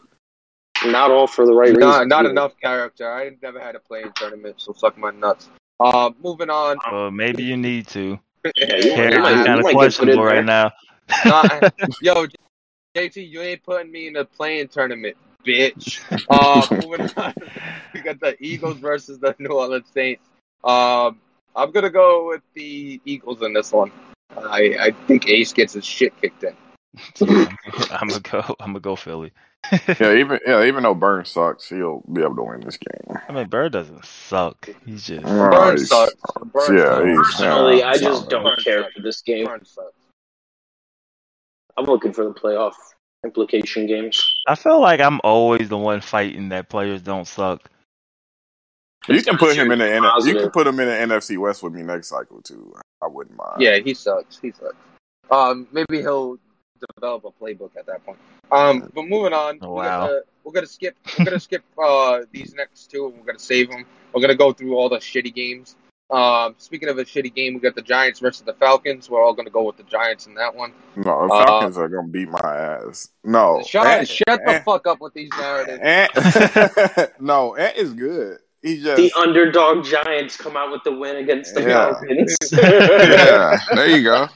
Not 0.85 1.11
all 1.11 1.27
for 1.27 1.45
the 1.45 1.53
right 1.53 1.73
Not, 1.73 1.87
reasons. 1.87 2.07
not 2.07 2.25
enough 2.25 2.53
character. 2.59 3.11
I 3.11 3.31
never 3.41 3.59
had 3.59 3.75
a 3.75 3.79
playing 3.79 4.13
tournament, 4.15 4.55
so 4.57 4.73
suck 4.73 4.97
my 4.97 5.11
nuts. 5.11 5.49
Uh, 5.79 6.11
moving 6.23 6.49
on. 6.49 6.77
Well, 6.91 7.11
maybe 7.11 7.43
you 7.43 7.57
need 7.57 7.87
to. 7.89 8.19
Yeah, 8.57 8.75
you, 8.77 8.93
Character's 8.93 9.15
you 9.15 9.21
might, 9.21 9.31
you 9.31 9.45
kind 9.45 9.59
of 9.59 9.63
might 9.63 9.63
get 9.63 9.63
put 9.63 9.69
in 9.69 9.75
questionable 9.75 10.23
right 10.23 10.45
now. 10.45 10.71
Nah, 11.25 11.43
yo, 12.01 12.25
JT, 12.95 13.29
you 13.29 13.41
ain't 13.41 13.63
putting 13.63 13.91
me 13.91 14.07
in 14.07 14.15
a 14.15 14.25
playing 14.25 14.69
tournament, 14.69 15.17
bitch. 15.45 15.99
Uh, 16.29 16.65
moving 16.87 17.09
on. 17.17 17.33
We 17.93 18.01
got 18.01 18.19
the 18.19 18.35
Eagles 18.39 18.77
versus 18.77 19.19
the 19.19 19.35
New 19.39 19.49
Orleans 19.49 19.87
Saints. 19.93 20.23
Um, 20.63 21.19
I'm 21.55 21.71
gonna 21.71 21.89
go 21.89 22.27
with 22.27 22.41
the 22.53 23.01
Eagles 23.05 23.41
in 23.41 23.53
this 23.53 23.71
one. 23.71 23.91
I, 24.37 24.75
I 24.79 24.91
think 25.07 25.27
Ace 25.27 25.51
gets 25.53 25.73
his 25.73 25.85
shit 25.85 26.13
kicked 26.21 26.43
in. 26.43 26.55
I'm 27.91 28.07
gonna 28.07 28.19
go. 28.21 28.55
I'm 28.59 28.67
gonna 28.69 28.79
go 28.79 28.95
Philly. 28.95 29.31
Yeah, 29.99 30.13
even 30.15 30.39
yeah, 30.47 30.63
even 30.63 30.83
though 30.83 30.95
Burns 30.95 31.29
sucks, 31.29 31.67
he'll 31.69 32.01
be 32.13 32.21
able 32.21 32.35
to 32.37 32.43
win 32.43 32.61
this 32.61 32.77
game. 32.77 33.17
I 33.27 33.31
mean, 33.33 33.47
Bird 33.49 33.73
doesn't 33.73 34.05
suck. 34.05 34.69
He's 34.85 35.05
just. 35.07 35.25
Right. 35.25 35.51
Burns 35.51 35.89
sucks. 35.89 36.13
Burns 36.53 36.69
Yeah, 36.69 36.85
sucks. 36.95 37.05
he's- 37.05 37.17
Personally, 37.35 37.79
yeah, 37.79 37.89
I 37.89 37.97
just 37.97 38.29
don't 38.29 38.43
Burns 38.43 38.63
care 38.63 38.83
sucks. 38.83 38.93
for 38.95 39.01
this 39.01 39.21
game. 39.21 39.45
Burns 39.45 39.69
sucks. 39.69 39.91
I'm 41.77 41.85
looking 41.85 42.13
for 42.13 42.23
the 42.25 42.33
playoff 42.33 42.73
implication 43.25 43.85
games. 43.85 44.21
I 44.47 44.55
feel 44.55 44.79
like 44.81 44.99
I'm 45.01 45.19
always 45.23 45.69
the 45.69 45.77
one 45.77 46.01
fighting 46.01 46.49
that 46.49 46.69
players 46.69 47.01
don't 47.01 47.27
suck. 47.27 47.69
You 49.09 49.21
can 49.23 49.37
put 49.37 49.55
him 49.55 49.71
in 49.71 49.79
the 49.79 49.91
N- 49.91 50.03
you 50.23 50.35
can 50.35 50.49
put 50.51 50.67
him 50.67 50.79
in 50.79 50.87
the 50.87 51.15
NFC 51.15 51.37
West 51.37 51.63
with 51.63 51.73
me 51.73 51.81
next 51.83 52.07
cycle 52.09 52.41
too. 52.41 52.73
I 53.01 53.07
wouldn't 53.07 53.35
mind. 53.37 53.61
Yeah, 53.61 53.77
he 53.79 53.93
sucks. 53.93 54.39
He 54.39 54.51
sucks. 54.51 54.75
Um, 55.31 55.67
maybe 55.71 55.97
he'll 56.01 56.37
develop 56.95 57.25
a 57.25 57.31
playbook 57.43 57.71
at 57.77 57.85
that 57.85 58.05
point. 58.05 58.17
Um, 58.51 58.91
but 58.93 59.03
moving 59.03 59.33
on, 59.33 59.59
Oh, 59.61 59.69
we 59.71 59.75
wow. 59.77 59.99
got 60.01 60.07
the- 60.09 60.23
we're 60.43 60.53
gonna 60.53 60.65
skip. 60.67 60.95
We're 61.17 61.25
gonna 61.25 61.39
skip 61.39 61.63
uh 61.77 62.21
these 62.31 62.53
next 62.55 62.89
two, 62.89 63.05
and 63.07 63.17
we're 63.19 63.25
gonna 63.25 63.39
save 63.39 63.69
them. 63.69 63.85
We're 64.13 64.21
gonna 64.21 64.35
go 64.35 64.51
through 64.53 64.75
all 64.75 64.89
the 64.89 64.97
shitty 64.97 65.33
games. 65.35 65.75
Um, 66.11 66.55
speaking 66.57 66.89
of 66.89 66.97
a 66.97 67.05
shitty 67.05 67.35
game, 67.35 67.53
we 67.53 67.59
got 67.59 67.75
the 67.75 67.83
Giants 67.83 68.19
versus 68.19 68.41
the 68.41 68.53
Falcons. 68.55 69.11
We're 69.11 69.23
all 69.23 69.33
gonna 69.35 69.51
go 69.51 69.61
with 69.61 69.77
the 69.77 69.83
Giants 69.83 70.25
in 70.25 70.33
that 70.35 70.55
one. 70.55 70.73
No, 70.95 71.27
the 71.27 71.33
Uh, 71.33 71.45
Falcons 71.45 71.77
are 71.77 71.87
gonna 71.87 72.07
beat 72.07 72.29
my 72.29 72.39
ass. 72.41 73.09
No, 73.23 73.61
shut 73.63 73.85
Ant- 73.85 74.07
shut 74.07 74.25
the 74.43 74.53
Ant- 74.53 74.65
fuck 74.65 74.87
up 74.87 74.99
with 75.01 75.13
these 75.13 75.29
narratives. 75.37 75.79
Ant- 75.83 77.11
no, 77.21 77.55
Ant 77.55 77.77
is 77.77 77.93
good. 77.93 78.39
He's 78.61 78.83
just 78.83 78.97
The 78.97 79.11
underdog 79.19 79.85
Giants 79.85 80.35
come 80.35 80.57
out 80.57 80.71
with 80.71 80.83
the 80.83 80.91
win 80.91 81.15
against 81.17 81.53
the 81.55 81.61
Yeah. 81.61 81.91
Falcons. 81.93 82.37
yeah. 82.51 83.59
There 83.73 83.87
you 83.87 84.03
go. 84.03 84.27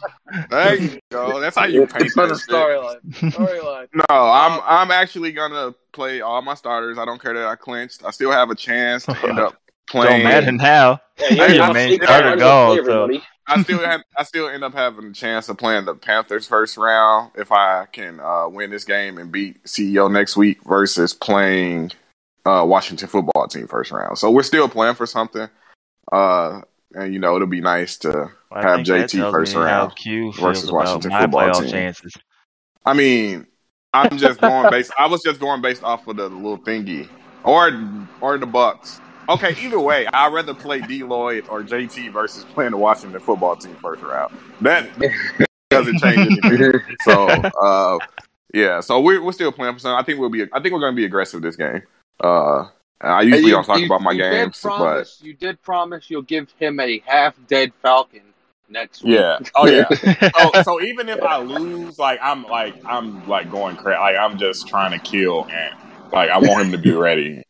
There 0.50 0.76
you 0.76 1.00
go. 1.12 1.40
That's 1.40 1.58
how 1.58 1.66
you 1.66 1.86
paint 1.88 2.12
the 2.16 2.28
that 2.28 2.40
storyline. 2.48 3.02
Storyline. 3.32 3.88
No, 3.94 4.06
I'm 4.10 4.62
I'm 4.66 4.92
actually 4.92 5.32
gonna 5.34 5.76
play 5.92 6.22
all 6.22 6.42
my 6.42 6.54
starters. 6.56 6.98
I 6.98 7.06
don't 7.06 7.22
care 7.22 7.34
that 7.34 7.46
I 7.46 7.56
clinched. 7.56 8.04
I 8.06 8.12
still 8.12 8.32
have 8.32 8.50
a 8.50 8.56
chance 8.56 9.06
to 9.06 9.18
end 9.28 9.40
up 9.40 9.56
Don't 9.92 10.06
playing. 10.06 10.24
matter 10.24 10.52
now. 10.54 11.02
Yeah, 11.20 11.28
Hey, 11.28 11.36
you're 11.36 11.48
your 11.50 11.58
not 11.58 11.74
main 11.74 11.90
sleeping 11.90 12.08
starter 12.08 12.30
on 12.30 12.38
gone, 12.40 12.86
so- 12.86 13.22
I 13.46 13.62
still 13.62 13.80
have, 13.80 14.02
I 14.18 14.24
still 14.24 14.48
end 14.48 14.64
up 14.64 14.74
having 14.74 15.08
a 15.08 15.12
chance 15.12 15.50
of 15.50 15.58
playing 15.58 15.84
the 15.84 15.96
Panthers 15.96 16.48
first 16.48 16.78
round 16.78 17.32
if 17.36 17.52
I 17.52 17.88
can 17.92 18.22
uh, 18.22 18.48
win 18.48 18.70
this 18.70 18.86
game 18.86 19.18
and 19.18 19.34
beat 19.34 19.62
CEO 19.66 20.10
next 20.10 20.38
week 20.38 20.64
versus 20.64 21.14
playing 21.14 21.92
uh, 22.46 22.64
Washington 22.68 23.08
football 23.08 23.48
team 23.48 23.68
first 23.68 23.92
round. 23.92 24.18
So 24.18 24.32
we're 24.32 24.44
still 24.44 24.70
playing 24.70 24.96
for 24.96 25.06
something. 25.06 25.48
Uh, 26.12 26.62
and 26.96 27.14
you 27.14 27.20
know 27.20 27.36
it'll 27.36 27.48
be 27.48 27.62
nice 27.62 27.98
to 27.98 28.30
I 28.52 28.62
have 28.62 28.82
JT 28.82 29.32
first 29.32 29.56
round 29.56 29.96
Q 29.96 30.32
versus 30.34 30.72
Washington 30.72 31.12
my 31.12 31.22
football 31.22 31.54
team. 31.54 31.70
chances. 31.70 32.14
I 32.86 32.94
mean, 32.94 33.48
I'm 33.94 34.18
just 34.18 34.42
going 34.42 34.70
based. 34.70 34.92
I 34.98 35.08
was 35.08 35.22
just 35.24 35.40
going 35.40 35.62
based 35.62 35.84
off 35.84 36.08
of 36.08 36.18
the 36.18 36.30
little 36.30 36.60
thingy, 36.60 37.08
or 37.44 37.72
or 38.22 38.38
the 38.38 38.46
Bucks. 38.46 39.00
Okay, 39.30 39.56
either 39.62 39.80
way, 39.80 40.06
I'd 40.08 40.34
rather 40.34 40.54
play 40.54 40.82
D 40.82 41.04
Lloyd 41.04 41.48
or 41.50 41.64
JT 41.64 42.12
versus 42.12 42.44
playing 42.44 42.72
the 42.72 42.78
Washington 42.78 43.20
football 43.22 43.56
team 43.56 43.76
first 43.76 44.04
round. 44.04 44.38
That 44.62 44.90
doesn't 45.70 46.00
change 46.00 46.40
anything. 46.44 46.82
So, 47.04 47.28
uh, 47.28 48.00
yeah, 48.54 48.82
so 48.82 49.00
we're 49.00 49.24
we're 49.24 49.32
still 49.32 49.52
playing 49.52 49.76
for 49.76 49.80
something. 49.80 49.98
I 49.98 50.04
think 50.04 50.20
we'll 50.20 50.30
be. 50.30 50.44
I 50.52 50.60
think 50.60 50.74
we're 50.74 50.82
going 50.82 50.94
to 50.94 50.98
be 50.98 51.06
aggressive 51.06 51.42
this 51.42 51.56
game. 51.56 51.84
Uh, 52.20 52.68
I 53.02 53.22
usually 53.22 53.52
don't 53.52 53.66
talk 53.66 53.84
about 53.84 54.02
my 54.02 54.12
you 54.12 54.20
games, 54.20 54.62
Did 54.62 54.68
but 54.70 54.78
promise, 54.78 55.20
you 55.22 55.34
did 55.34 55.62
promise 55.62 56.10
you'll 56.10 56.22
give 56.22 56.50
him 56.58 56.80
a 56.80 57.00
half 57.06 57.36
dead 57.48 57.74
Falcon 57.82 58.22
next 58.70 59.04
week. 59.04 59.20
yeah. 59.20 59.40
Oh 59.56 59.68
yeah. 59.68 59.88
so, 60.54 60.64
so 60.64 60.82
even 60.82 61.10
if 61.10 61.22
I 61.22 61.38
lose, 61.38 62.00
like 62.00 62.20
I'm 62.22 62.44
like 62.44 62.76
I'm 62.86 63.28
like 63.28 63.52
going 63.52 63.76
crazy. 63.76 64.00
Like 64.00 64.16
I'm 64.18 64.38
just 64.38 64.68
trying 64.68 64.92
to 64.92 65.00
kill 65.00 65.48
and 65.52 65.76
like 66.12 66.30
I 66.30 66.38
want 66.38 66.66
him 66.66 66.72
to 66.72 66.78
be 66.78 66.92
ready. 66.94 67.44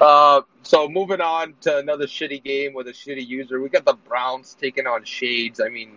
uh, 0.00 0.40
so 0.62 0.88
moving 0.88 1.20
on 1.20 1.54
to 1.62 1.78
another 1.78 2.06
shitty 2.06 2.42
game 2.42 2.74
with 2.74 2.88
a 2.88 2.92
shitty 2.92 3.26
user. 3.26 3.60
We 3.60 3.68
got 3.68 3.84
the 3.84 3.94
Browns 3.94 4.56
taking 4.60 4.86
on 4.86 5.04
Shades. 5.04 5.60
I 5.60 5.68
mean, 5.68 5.92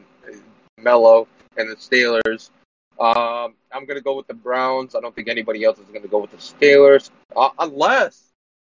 Mello 0.78 1.28
and 1.58 1.70
the 1.70 1.76
Steelers. 1.76 2.50
Um, 3.00 3.56
I'm 3.72 3.86
gonna 3.86 4.02
go 4.02 4.16
with 4.16 4.28
the 4.28 4.34
Browns. 4.34 4.96
I 4.96 5.00
don't 5.02 5.14
think 5.16 5.28
anybody 5.28 5.64
else 5.64 5.80
is 5.80 5.86
gonna 5.94 6.08
go 6.08 6.20
with 6.20 6.32
the 6.32 6.38
Steelers, 6.38 7.10
uh, 7.36 7.50
unless 7.60 8.30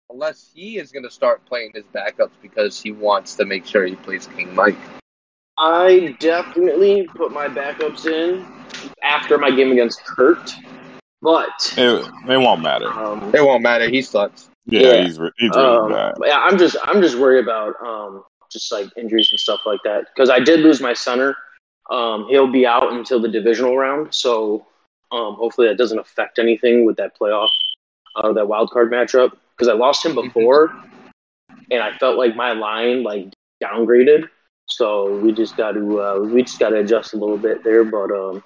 unless 0.10 0.50
he 0.54 0.78
is 0.78 0.92
gonna 0.92 1.12
start 1.12 1.46
playing 1.46 1.72
his 1.74 1.84
backups 1.94 2.32
because 2.42 2.82
he 2.82 2.92
wants 2.92 3.36
to 3.36 3.46
make 3.46 3.66
sure 3.66 3.86
he 3.86 3.96
plays 3.96 4.28
King 4.36 4.54
Mike. 4.56 4.78
I 5.58 6.16
definitely 6.20 7.08
put 7.16 7.32
my 7.32 7.48
backups 7.48 8.06
in 8.06 8.46
after 9.04 9.38
my 9.38 9.52
game 9.52 9.72
against 9.72 10.04
Kurt, 10.06 10.52
but 11.22 11.74
It, 11.78 12.06
it 12.28 12.38
won't 12.38 12.62
matter. 12.62 12.88
um, 12.90 13.34
It 13.36 13.44
won't 13.44 13.62
matter. 13.62 13.88
He 13.90 14.02
sucks. 14.02 14.50
Yeah, 14.66 14.82
Yeah. 14.94 15.04
he's 15.04 15.20
re- 15.20 15.32
he's 15.38 15.52
really 15.56 15.78
um, 15.78 15.92
bad. 15.92 16.16
yeah, 16.24 16.40
I'm 16.40 16.58
just 16.58 16.78
I'm 16.84 17.02
just 17.02 17.18
worried 17.18 17.44
about 17.44 17.76
um, 17.86 18.24
just 18.52 18.72
like 18.72 18.88
injuries 18.98 19.30
and 19.32 19.40
stuff 19.40 19.60
like 19.66 19.82
that 19.84 20.06
because 20.16 20.30
I 20.30 20.40
did 20.40 20.62
lose 20.62 20.80
my 20.82 20.94
center. 20.94 21.36
Um, 21.94 22.26
he'll 22.28 22.52
be 22.52 22.66
out 22.66 22.92
until 22.92 23.20
the 23.22 23.28
divisional 23.28 23.78
round, 23.78 24.16
so 24.16 24.66
um, 25.12 25.36
hopefully 25.36 25.68
that 25.68 25.78
doesn't 25.78 26.00
affect 26.00 26.40
anything 26.40 26.86
with 26.86 26.98
that 26.98 27.16
playoff, 27.16 27.50
uh, 28.16 28.34
that 28.34 28.48
wild 28.48 28.72
card 28.72 28.92
matchup. 28.92 29.34
Because 29.56 29.68
I 29.68 29.74
lost 29.74 30.04
him 30.04 30.16
before, 30.16 30.74
and 31.70 31.84
I 31.84 31.96
felt 32.00 32.18
like 32.18 32.36
my 32.36 32.54
line 32.54 33.04
like 33.04 33.32
downgraded. 33.64 34.28
So 34.66 35.20
we 35.20 35.32
just 35.34 35.56
got 35.56 35.74
to 35.74 36.02
uh, 36.02 36.20
we 36.22 36.42
just 36.42 36.58
got 36.58 36.70
to 36.70 36.78
adjust 36.78 37.14
a 37.14 37.18
little 37.18 37.38
bit 37.38 37.64
there. 37.64 37.84
But 37.84 38.10
um, 38.10 38.44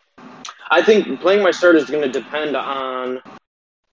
I 0.70 0.82
think 0.82 1.22
playing 1.22 1.42
my 1.42 1.52
starter 1.52 1.78
is 1.78 1.90
going 1.90 2.04
to 2.04 2.12
depend 2.12 2.58
on. 2.58 3.22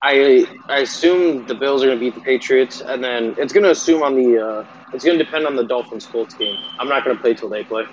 I 0.02 0.46
I 0.68 0.80
assume 0.80 1.46
the 1.46 1.54
Bills 1.54 1.84
are 1.84 1.86
going 1.86 1.98
to 1.98 2.04
beat 2.04 2.16
the 2.16 2.20
Patriots, 2.20 2.80
and 2.80 3.04
then 3.04 3.36
it's 3.38 3.52
going 3.52 3.62
to 3.64 3.70
assume 3.70 4.02
on 4.02 4.16
the. 4.16 4.44
Uh, 4.44 4.66
it's 4.92 5.04
going 5.04 5.16
to 5.16 5.24
depend 5.24 5.46
on 5.46 5.54
the 5.54 5.64
Dolphins 5.64 6.06
Colts 6.06 6.34
game. 6.34 6.56
I'm 6.80 6.88
not 6.88 7.04
going 7.04 7.16
to 7.16 7.22
play 7.22 7.34
till 7.34 7.48
they 7.48 7.62
play. 7.62 7.84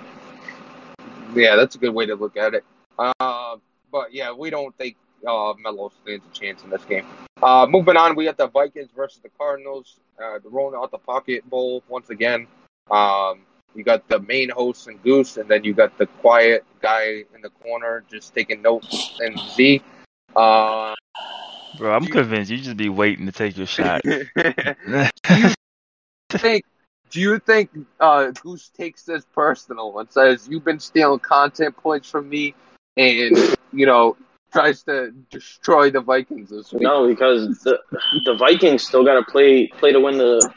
Yeah, 1.34 1.56
that's 1.56 1.74
a 1.74 1.78
good 1.78 1.94
way 1.94 2.06
to 2.06 2.14
look 2.14 2.36
at 2.36 2.54
it. 2.54 2.64
Uh, 2.98 3.56
but 3.90 4.12
yeah, 4.12 4.32
we 4.32 4.50
don't 4.50 4.76
think 4.76 4.96
uh, 5.26 5.54
Melo 5.58 5.90
stands 6.02 6.24
a 6.30 6.38
chance 6.38 6.62
in 6.64 6.70
this 6.70 6.84
game. 6.84 7.04
Uh, 7.42 7.66
moving 7.68 7.96
on, 7.96 8.14
we 8.14 8.24
got 8.24 8.36
the 8.36 8.48
Vikings 8.48 8.90
versus 8.94 9.20
the 9.22 9.28
Cardinals. 9.38 9.96
Uh, 10.22 10.38
the 10.38 10.48
rolling 10.48 10.78
out 10.78 10.90
the 10.90 10.98
pocket 10.98 11.48
bowl 11.48 11.82
once 11.88 12.10
again. 12.10 12.46
Um, 12.90 13.40
you 13.74 13.82
got 13.84 14.06
the 14.08 14.20
main 14.20 14.50
host 14.50 14.86
and 14.86 15.02
Goose, 15.02 15.38
and 15.38 15.48
then 15.48 15.64
you 15.64 15.72
got 15.72 15.96
the 15.98 16.06
quiet 16.06 16.64
guy 16.82 17.24
in 17.34 17.40
the 17.42 17.48
corner 17.62 18.04
just 18.10 18.34
taking 18.34 18.60
notes 18.62 19.18
and 19.20 19.38
Z. 19.56 19.82
Uh, 20.36 20.94
Bro, 21.78 21.94
I'm 21.94 22.02
You- 22.04 22.10
convinced 22.10 22.50
you 22.50 22.58
just 22.58 22.76
be 22.76 22.90
waiting 22.90 23.24
to 23.26 23.32
take 23.32 23.56
your 23.56 23.66
shot. 23.66 24.02
you 24.04 25.54
think? 26.30 26.64
Do 27.12 27.20
you 27.20 27.38
think 27.38 27.70
uh, 28.00 28.30
Goose 28.30 28.70
takes 28.70 29.04
this 29.04 29.24
personal 29.34 29.98
and 29.98 30.10
says 30.10 30.48
you've 30.50 30.64
been 30.64 30.80
stealing 30.80 31.20
content 31.20 31.76
points 31.76 32.08
from 32.10 32.28
me, 32.28 32.54
and 32.96 33.36
you 33.72 33.86
know 33.86 34.16
tries 34.52 34.82
to 34.84 35.12
destroy 35.30 35.90
the 35.90 36.00
Vikings 36.00 36.48
this 36.50 36.72
week? 36.72 36.82
No, 36.82 37.06
because 37.06 37.60
the 37.60 37.78
the 38.24 38.34
Vikings 38.34 38.82
still 38.82 39.04
got 39.04 39.14
to 39.14 39.30
play 39.30 39.66
play 39.66 39.92
to 39.92 40.00
win 40.00 40.16
the. 40.16 40.50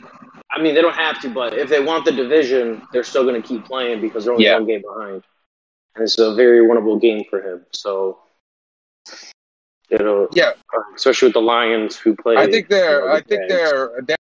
I 0.49 0.61
mean, 0.61 0.75
they 0.75 0.81
don't 0.81 0.95
have 0.95 1.19
to, 1.21 1.29
but 1.29 1.53
if 1.53 1.67
they 1.67 1.81
want 1.81 2.05
the 2.05 2.13
division, 2.13 2.81
they're 2.93 3.03
still 3.03 3.23
going 3.23 3.41
to 3.41 3.45
keep 3.45 3.65
playing 3.65 3.99
because 3.99 4.23
they're 4.23 4.33
only 4.33 4.45
Yeah. 4.45 4.53
one 4.53 4.65
game 4.65 4.81
behind, 4.81 5.23
and 5.95 6.03
it's 6.03 6.17
a 6.19 6.33
very 6.35 6.65
winnable 6.65 7.01
game 7.01 7.25
for 7.29 7.41
him. 7.41 7.65
So, 7.73 8.19
you 9.89 9.97
know, 9.97 10.29
Yeah. 10.31 10.53
especially 10.95 11.27
with 11.27 11.33
the 11.33 11.41
Lions 11.41 11.97
who 11.97 12.15
play. 12.15 12.37
I 12.37 12.47
think 12.47 12.69
they're. 12.69 13.01
you 13.01 13.07
know, 13.07 13.13
I 13.13 13.19
think 13.19 13.49
they're. 13.49 14.01
They're 14.07 14.15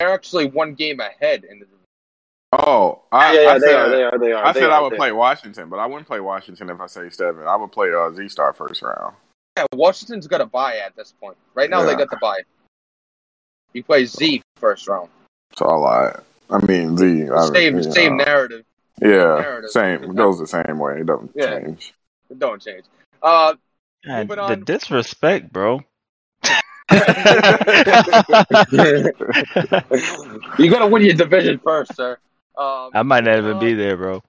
they're 0.00 0.12
actually 0.12 0.46
one 0.46 0.74
game 0.74 0.98
ahead 0.98 1.44
in 1.44 1.60
the. 1.60 1.66
Oh, 2.52 3.02
I, 3.12 3.34
Yeah, 3.34 3.40
yeah, 3.42 3.48
I 3.50 3.58
they 3.58 3.66
said, 3.66 3.74
are. 3.76 3.88
They 3.90 4.02
are. 4.02 4.18
They 4.18 4.32
are. 4.32 4.44
I 4.46 4.52
they 4.52 4.60
said 4.60 4.70
are, 4.70 4.72
I 4.72 4.80
would 4.80 4.92
they 4.92 4.96
play 4.96 5.12
Washington, 5.12 5.68
but 5.68 5.78
I 5.78 5.86
wouldn't 5.86 6.08
play 6.08 6.18
Washington 6.18 6.68
if 6.70 6.80
I 6.80 6.86
say 6.86 7.08
seven. 7.10 7.46
I 7.46 7.54
would 7.54 7.70
play 7.70 7.92
uh, 7.94 8.10
Z 8.12 8.28
Star 8.30 8.52
first 8.52 8.82
round. 8.82 9.14
Yeah, 9.56 9.66
Washington's 9.72 10.26
got 10.26 10.40
a 10.40 10.46
bye 10.46 10.78
at 10.78 10.96
this 10.96 11.12
point. 11.20 11.36
Right 11.54 11.70
now, 11.70 11.84
they 11.84 11.94
got 11.94 12.10
the 12.10 12.16
buy. 12.20 12.38
You 13.72 13.84
play 13.84 14.06
Z 14.06 14.42
first 14.56 14.88
round. 14.88 15.10
So 15.54 15.66
I 15.66 15.74
lied. 15.76 16.20
I 16.48 16.66
mean 16.66 16.96
Z. 16.96 17.28
I 17.30 17.46
Same 17.52 17.74
mean, 17.76 17.92
same 17.92 18.20
uh, 18.20 18.24
narrative. 18.24 18.64
Yeah, 19.00 19.08
narrative. 19.08 19.70
same. 19.70 20.04
It 20.04 20.16
goes 20.16 20.38
the 20.40 20.46
same 20.46 20.78
way. 20.78 21.00
It 21.00 21.06
don't 21.06 21.30
Yeah. 21.34 21.60
change. 21.60 21.94
It 22.28 22.38
don't 22.38 22.60
change. 22.60 22.84
Uh, 23.22 23.54
God, 24.04 24.28
the 24.28 24.40
on. 24.40 24.64
disrespect, 24.64 25.52
bro. 25.52 25.84
you 30.58 30.70
got 30.70 30.80
to 30.80 30.88
win 30.90 31.02
your 31.02 31.14
division 31.14 31.60
first, 31.62 31.94
sir. 31.94 32.18
Um, 32.58 32.90
I 32.92 33.02
might 33.04 33.24
not 33.24 33.38
even 33.38 33.56
uh, 33.56 33.60
be 33.60 33.74
there, 33.74 33.96
bro. 33.96 34.22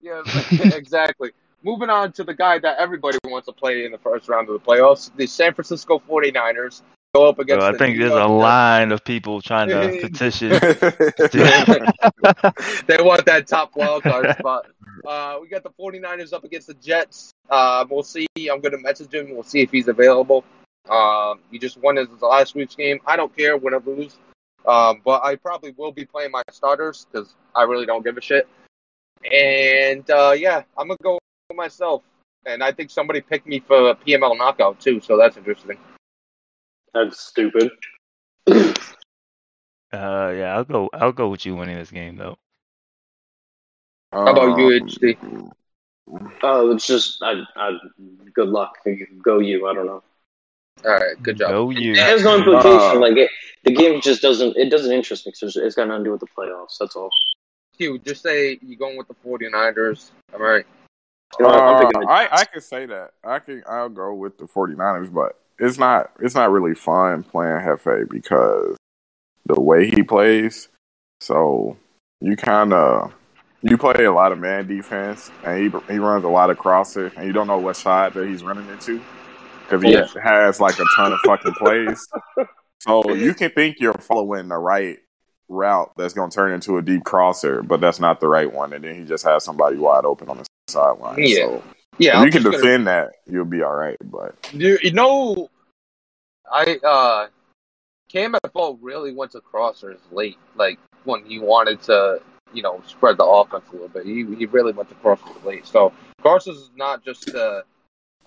Yeah, 0.00 0.22
exactly. 0.74 1.30
Moving 1.62 1.90
on 1.90 2.12
to 2.12 2.24
the 2.24 2.34
guy 2.34 2.58
that 2.58 2.78
everybody 2.78 3.18
wants 3.24 3.46
to 3.46 3.52
play 3.52 3.84
in 3.84 3.92
the 3.92 3.98
first 3.98 4.28
round 4.28 4.48
of 4.48 4.54
the 4.54 4.66
playoffs, 4.66 5.14
the 5.14 5.26
San 5.26 5.54
Francisco 5.54 6.02
49ers 6.08 6.82
go 7.14 7.28
up 7.28 7.38
against 7.38 7.60
Bro, 7.60 7.68
I 7.68 7.72
the 7.72 7.78
think 7.78 7.96
New 7.96 8.08
there's 8.08 8.12
a 8.12 8.26
York 8.26 8.30
line 8.30 8.92
of 8.92 9.04
people 9.04 9.40
trying 9.40 9.68
to 9.68 9.98
petition. 10.00 10.50
they 12.86 13.02
want 13.02 13.24
that 13.26 13.46
top 13.46 13.76
wild 13.76 14.02
card 14.02 14.36
spot. 14.38 14.66
Uh, 15.06 15.38
we 15.40 15.48
got 15.48 15.62
the 15.62 15.70
49ers 15.70 16.32
up 16.32 16.44
against 16.44 16.66
the 16.66 16.74
Jets. 16.74 17.32
Uh, 17.48 17.84
we'll 17.90 18.02
see. 18.02 18.26
I'm 18.36 18.60
going 18.60 18.72
to 18.72 18.78
message 18.78 19.12
him. 19.12 19.30
We'll 19.30 19.42
see 19.42 19.60
if 19.60 19.70
he's 19.70 19.88
available. 19.88 20.44
Um, 20.88 21.40
you 21.50 21.58
just 21.58 21.76
won 21.76 21.96
his 21.96 22.08
last 22.22 22.54
week's 22.54 22.74
game. 22.74 23.00
I 23.06 23.16
don't 23.16 23.34
care 23.36 23.56
win 23.56 23.74
or 23.74 23.82
lose. 23.84 24.16
Um, 24.66 25.00
but 25.04 25.24
I 25.24 25.36
probably 25.36 25.72
will 25.76 25.92
be 25.92 26.04
playing 26.04 26.30
my 26.30 26.42
starters 26.50 27.06
because 27.10 27.34
I 27.54 27.62
really 27.62 27.86
don't 27.86 28.04
give 28.04 28.16
a 28.16 28.20
shit. 28.20 28.48
And 29.30 30.08
uh, 30.10 30.34
yeah, 30.36 30.62
I'm 30.76 30.88
going 30.88 30.98
to 30.98 31.02
go 31.02 31.18
with 31.48 31.56
myself. 31.56 32.02
And 32.46 32.62
I 32.62 32.72
think 32.72 32.90
somebody 32.90 33.20
picked 33.20 33.46
me 33.46 33.60
for 33.60 33.94
PML 33.94 34.36
knockout 34.38 34.80
too, 34.80 35.00
so 35.00 35.16
that's 35.18 35.36
interesting. 35.36 35.76
That's 36.94 37.20
stupid. 37.20 37.70
Uh, 39.92 40.32
yeah, 40.36 40.54
I'll 40.56 40.64
go. 40.64 40.88
I'll 40.92 41.12
go 41.12 41.28
with 41.28 41.44
you 41.44 41.56
winning 41.56 41.76
this 41.76 41.90
game 41.90 42.16
though. 42.16 42.38
How 44.12 44.28
about 44.28 44.58
you, 44.58 44.80
Um, 44.80 44.88
HD? 44.88 45.50
Uh, 46.42 46.70
it's 46.74 46.86
just, 46.86 47.22
I, 47.22 47.42
I, 47.56 47.78
good 48.34 48.48
luck. 48.48 48.76
Go 49.22 49.38
you. 49.38 49.68
I 49.68 49.74
don't 49.74 49.86
know. 49.86 50.02
All 50.84 50.92
right, 50.92 51.22
good 51.22 51.38
job. 51.38 51.50
Go 51.50 51.70
you. 51.70 51.92
It 51.92 51.98
has 51.98 52.22
no 52.22 52.36
implication. 52.38 52.96
Uh, 52.96 53.00
like 53.00 53.16
it, 53.16 53.30
the 53.64 53.72
game 53.72 54.00
just 54.00 54.22
doesn't. 54.22 54.56
It 54.56 54.70
doesn't 54.70 54.92
interest 54.92 55.26
me 55.26 55.32
because 55.34 55.56
it's 55.56 55.74
got 55.74 55.88
nothing 55.88 56.04
to 56.04 56.08
do 56.08 56.12
with 56.12 56.20
the 56.20 56.26
playoffs. 56.26 56.78
That's 56.78 56.96
all. 56.96 57.10
Q, 57.76 57.98
just 57.98 58.22
say 58.22 58.58
you're 58.62 58.78
going 58.78 58.96
with 58.96 59.08
the 59.08 59.14
49ers. 59.24 60.10
All 60.32 60.40
right. 60.40 60.66
You 61.38 61.46
know, 61.46 61.52
I'm 61.52 61.86
Uh, 61.86 61.90
the 61.90 62.06
I, 62.08 62.22
Jets. 62.24 62.42
I 62.42 62.44
could 62.44 62.62
say 62.62 62.86
that. 62.86 63.12
I 63.24 63.38
can 63.38 63.62
I'll 63.68 63.88
go 63.88 64.14
with 64.14 64.38
the 64.38 64.44
49ers, 64.44 65.12
but 65.12 65.38
it's 65.58 65.78
not 65.78 66.10
it's 66.20 66.34
not 66.34 66.50
really 66.50 66.74
fun 66.74 67.22
playing 67.22 67.60
Hefe 67.60 68.08
because 68.08 68.76
the 69.46 69.60
way 69.60 69.88
he 69.88 70.02
plays. 70.02 70.68
So 71.20 71.76
you 72.20 72.36
kind 72.36 72.72
of 72.72 73.12
you 73.62 73.76
play 73.76 74.04
a 74.04 74.12
lot 74.12 74.32
of 74.32 74.38
man 74.38 74.66
defense, 74.66 75.30
and 75.44 75.58
he 75.58 75.92
he 75.92 75.98
runs 75.98 76.24
a 76.24 76.28
lot 76.28 76.50
of 76.50 76.58
crosses, 76.58 77.12
and 77.16 77.26
you 77.26 77.32
don't 77.32 77.46
know 77.46 77.58
what 77.58 77.76
side 77.76 78.14
that 78.14 78.26
he's 78.26 78.42
running 78.42 78.68
into 78.68 79.00
because 79.70 79.82
he 79.84 79.92
Yeah. 79.92 80.06
has 80.22 80.60
like 80.60 80.78
a 80.78 80.84
ton 80.96 81.12
of 81.12 81.20
fucking 81.20 81.54
plays. 81.54 82.06
So 82.80 83.12
you 83.12 83.34
can 83.34 83.50
think 83.50 83.76
you're 83.78 83.92
following 83.94 84.48
the 84.48 84.56
right 84.56 84.98
route 85.48 85.92
that's 85.96 86.14
going 86.14 86.30
to 86.30 86.34
turn 86.34 86.52
into 86.52 86.78
a 86.78 86.82
deep 86.82 87.04
crosser, 87.04 87.62
but 87.62 87.80
that's 87.80 88.00
not 88.00 88.20
the 88.20 88.28
right 88.28 88.50
one, 88.50 88.72
and 88.72 88.82
then 88.84 88.94
he 88.94 89.04
just 89.04 89.24
has 89.24 89.44
somebody 89.44 89.76
wide 89.76 90.04
open 90.04 90.28
on 90.28 90.38
the 90.38 90.46
sideline. 90.68 91.18
Yeah. 91.18 91.34
So 91.46 91.62
Yeah, 91.98 92.22
you 92.24 92.30
can 92.30 92.42
just 92.42 92.44
gonna- 92.52 92.56
defend 92.56 92.86
that, 92.86 93.10
you'll 93.26 93.44
be 93.44 93.62
all 93.62 93.74
right. 93.74 93.96
But 94.04 94.34
You, 94.52 94.78
you 94.82 94.92
know, 94.92 95.50
I 96.50 96.78
uh, 96.82 97.26
KMFO 98.12 98.78
really 98.80 99.12
went 99.12 99.32
to 99.32 99.40
crossers 99.40 99.98
late, 100.10 100.38
like 100.56 100.78
when 101.04 101.24
he 101.24 101.38
wanted 101.38 101.82
to, 101.82 102.20
you 102.52 102.62
know, 102.62 102.82
spread 102.86 103.16
the 103.18 103.24
offense 103.24 103.64
a 103.70 103.72
little 103.72 103.88
bit. 103.88 104.04
He 104.06 104.24
he 104.36 104.46
really 104.46 104.72
went 104.72 104.88
to 104.88 104.94
crossers 104.96 105.44
late. 105.44 105.66
So 105.66 105.92
crossers 106.24 106.56
is 106.56 106.70
not 106.76 107.04
just 107.04 107.28
a, 107.28 107.64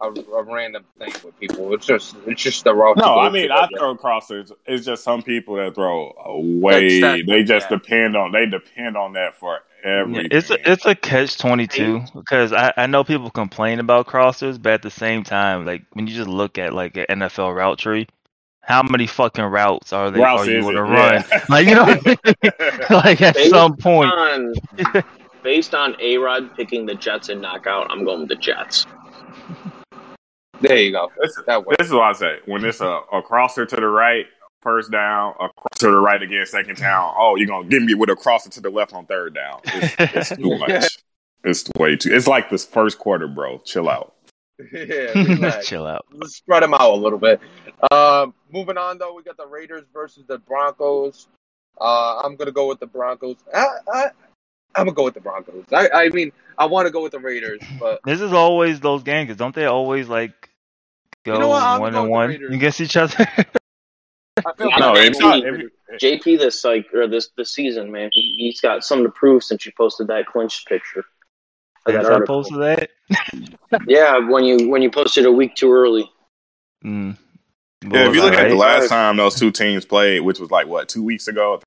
a, 0.02 0.08
a 0.08 0.44
random 0.44 0.84
thing 0.98 1.14
with 1.24 1.40
people. 1.40 1.74
It's 1.74 1.86
just 1.86 2.16
it's 2.26 2.42
just 2.42 2.64
the 2.64 2.74
route. 2.74 2.98
to 2.98 3.02
no, 3.02 3.20
I 3.20 3.30
mean 3.30 3.52
I 3.52 3.68
guess. 3.68 3.80
throw 3.80 3.96
crossers. 3.96 4.52
It's 4.66 4.86
just 4.86 5.04
some 5.04 5.24
people 5.24 5.56
that 5.56 5.76
throw 5.76 6.14
away. 6.26 6.86
Exactly, 6.86 7.24
they 7.24 7.44
just 7.44 7.70
yeah. 7.70 7.78
depend 7.78 8.18
on. 8.18 8.32
They 8.32 8.46
depend 8.46 8.98
on 8.98 9.14
that 9.14 9.36
for 9.36 9.60
everything. 9.84 10.28
It's 10.32 10.50
a 10.50 10.72
it's 10.72 10.86
a 10.86 10.96
catch 10.96 11.38
twenty 11.38 11.68
two 11.68 12.04
because 12.14 12.54
I, 12.54 12.74
I 12.76 12.88
know 12.88 13.04
people 13.04 13.30
complain 13.30 13.80
about 13.80 14.08
crossers, 14.08 14.62
but 14.62 14.74
at 14.74 14.82
the 14.82 14.92
same 14.92 15.24
time, 15.24 15.66
like 15.66 15.84
when 15.94 16.08
you 16.08 16.16
just 16.16 16.30
look 16.30 16.58
at 16.58 16.74
like 16.74 16.98
an 16.98 17.06
NFL 17.10 17.56
route 17.56 17.80
tree, 17.80 18.08
how 18.64 18.82
many 18.82 19.08
fucking 19.08 19.44
routes 19.44 19.92
are 19.92 20.10
they 20.10 20.22
Routes 20.22 20.48
are 20.48 20.52
you 20.52 20.62
going 20.62 20.76
to 20.76 20.84
run? 20.84 21.24
Yeah. 21.30 21.46
Like 21.50 21.68
you 21.68 21.76
know, 21.76 21.84
what 21.84 22.08
I 22.08 22.10
mean? 22.10 22.80
like 22.90 23.22
at 23.22 23.36
Based 23.36 23.50
some 23.50 23.76
point, 23.76 24.12
on, 24.12 24.54
based 25.44 25.76
on 25.76 25.96
A 26.00 26.18
Rod 26.18 26.56
picking 26.56 26.86
the 26.86 26.96
Jets 26.96 27.30
and 27.30 27.42
knockout, 27.42 27.92
I'm 27.92 28.06
going 28.06 28.22
with 28.22 28.30
the 28.30 28.36
Jets. 28.36 28.86
There 30.64 30.78
you 30.78 30.92
go. 30.92 31.12
This, 31.22 31.38
That 31.46 31.66
way. 31.66 31.76
this 31.78 31.88
is 31.88 31.94
what 31.94 32.04
I 32.04 32.14
say. 32.14 32.40
When 32.46 32.64
it's 32.66 32.82
a, 32.82 33.02
a 33.12 33.22
crosser 33.22 33.66
to 33.66 33.76
the 33.76 33.88
right 33.88 34.26
first 34.62 34.92
down, 34.92 35.34
across 35.40 35.78
to 35.80 35.88
the 35.88 36.00
right 36.00 36.22
again, 36.22 36.46
second 36.46 36.78
down. 36.78 37.14
Oh, 37.18 37.36
you're 37.36 37.48
gonna 37.48 37.68
give 37.68 37.84
me 37.84 37.94
with 37.94 38.10
a 38.10 38.16
crosser 38.16 38.50
to 38.50 38.62
the 38.62 38.70
left 38.70 38.94
on 38.94 39.06
third 39.06 39.34
down. 39.36 39.60
It's, 39.66 39.96
it's 40.00 40.36
too 40.38 40.58
much. 40.60 40.86
It's 41.44 41.70
way 41.78 41.96
too. 41.98 42.14
It's 42.14 42.28
like 42.28 42.50
this 42.50 42.66
first 42.66 42.98
quarter, 43.00 43.28
bro. 43.28 43.60
Chill 43.66 43.90
out. 43.90 44.16
yeah, 44.72 45.12
relax. 45.14 45.68
Chill 45.68 45.86
out. 45.86 46.06
Let's 46.14 46.38
spread 46.38 46.64
them 46.64 46.74
out 46.74 46.92
a 46.92 46.96
little 46.96 47.20
bit. 47.20 47.42
Um, 47.92 48.34
moving 48.52 48.78
on, 48.78 48.98
though, 48.98 49.14
we 49.14 49.24
got 49.24 49.36
the 49.36 49.48
Raiders 49.48 49.84
versus 49.94 50.24
the 50.28 50.38
Broncos. 50.38 51.28
Uh, 51.82 52.20
I'm 52.24 52.36
gonna 52.38 52.52
go 52.52 52.68
with 52.68 52.80
the 52.80 52.86
Broncos. 52.88 53.36
I, 53.54 53.66
I, 53.94 54.04
I'm 54.76 54.86
gonna 54.86 54.92
go 54.94 55.04
with 55.04 55.16
the 55.16 55.20
Broncos. 55.22 55.66
I, 55.74 55.90
I 55.90 56.10
mean, 56.10 56.32
I 56.58 56.66
want 56.68 56.86
to 56.86 56.92
go 56.92 57.02
with 57.04 57.12
the 57.12 57.20
Raiders, 57.20 57.60
but 57.80 58.00
This 58.06 58.22
is 58.22 58.32
always 58.32 58.80
those 58.80 59.04
games, 59.04 59.28
'cause 59.28 59.38
don't 59.38 59.54
they 59.56 59.66
always 59.66 60.08
like 60.08 60.50
go 61.26 61.34
You 61.34 61.40
know 61.40 61.48
what? 61.50 61.64
I'm 61.64 61.80
one 61.82 61.94
going 61.94 61.96
and 61.96 62.04
with 62.04 62.04
the 62.06 62.10
one 62.10 62.30
Raiders. 62.30 62.54
against 62.54 62.82
each 62.82 62.98
other? 62.98 63.16
I 63.38 63.46
No, 64.60 64.68
know, 64.78 64.94
it's 64.96 65.20
JP. 65.20 65.44
Every, 65.44 65.70
JP 66.02 66.40
this 66.40 66.64
like 66.64 66.88
or 66.94 67.08
this 67.08 67.30
this 67.38 67.54
season, 67.54 67.92
man. 67.92 68.10
He, 68.14 68.36
he's 68.40 68.60
got 68.62 68.84
something 68.84 69.06
to 69.06 69.12
prove 69.12 69.44
since 69.44 69.66
you 69.66 69.72
posted 69.78 70.08
that 70.08 70.26
clinch 70.26 70.66
picture. 70.66 71.04
for 71.86 71.92
that 71.92 72.06
I 72.06 72.14
article. 72.14 72.44
posted 72.44 72.60
that. 72.62 72.90
Yeah, 73.88 74.20
when 74.20 74.44
you 74.44 74.70
when 74.70 74.82
you 74.82 74.90
posted 74.92 75.26
a 75.26 75.32
week 75.32 75.56
too 75.56 75.72
early. 75.72 76.10
Mm. 76.86 77.18
yeah, 77.90 78.08
if 78.08 78.16
you 78.16 78.22
look 78.22 78.34
at 78.34 78.50
the 78.50 78.56
last 78.56 78.90
time 78.90 79.18
those 79.18 79.36
two 79.36 79.52
teams 79.52 79.86
played, 79.86 80.22
which 80.22 80.40
was 80.40 80.52
like 80.52 80.68
what 80.68 80.90
two 80.90 81.04
weeks 81.04 81.28
ago, 81.28 81.62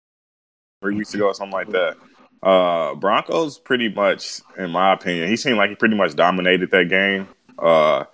three 0.82 0.94
weeks 0.94 1.14
ago, 1.14 1.26
or 1.26 1.34
something 1.34 1.52
like 1.52 1.70
that. 1.70 1.96
Uh, 2.42 2.94
Broncos 2.94 3.58
pretty 3.58 3.88
much, 3.88 4.40
in 4.58 4.70
my 4.70 4.92
opinion, 4.92 5.28
he 5.28 5.36
seemed 5.36 5.56
like 5.56 5.70
he 5.70 5.76
pretty 5.76 5.96
much 5.96 6.14
dominated 6.14 6.70
that 6.70 6.88
game. 6.88 7.26
Uh, 7.58 8.04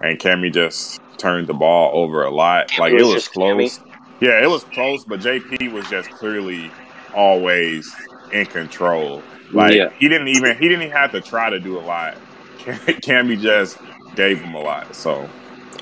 and 0.00 0.18
Cammy 0.18 0.52
just 0.52 1.00
turned 1.18 1.46
the 1.46 1.54
ball 1.54 1.90
over 1.94 2.24
a 2.24 2.30
lot. 2.30 2.76
Like 2.78 2.92
It 2.92 3.00
it 3.00 3.04
was 3.04 3.14
was 3.14 3.22
just 3.24 3.32
close. 3.32 3.80
Yeah, 4.20 4.42
it 4.42 4.48
was 4.50 4.64
close, 4.64 5.04
but 5.04 5.20
JP 5.20 5.72
was 5.72 5.88
just 5.88 6.10
clearly 6.10 6.70
always 7.14 7.94
in 8.32 8.46
control. 8.46 9.22
Like 9.52 9.74
Yeah. 9.74 9.90
he 9.98 10.08
didn't 10.08 10.28
even 10.28 10.56
he 10.58 10.68
didn't 10.68 10.82
even 10.82 10.96
have 10.96 11.12
to 11.12 11.20
try 11.20 11.50
to 11.50 11.58
do 11.60 11.78
a 11.78 11.80
lot. 11.80 12.16
Cammy 12.58 13.40
just 13.40 13.78
gave 14.14 14.40
him 14.40 14.54
a 14.54 14.60
lot. 14.60 14.94
So 14.94 15.28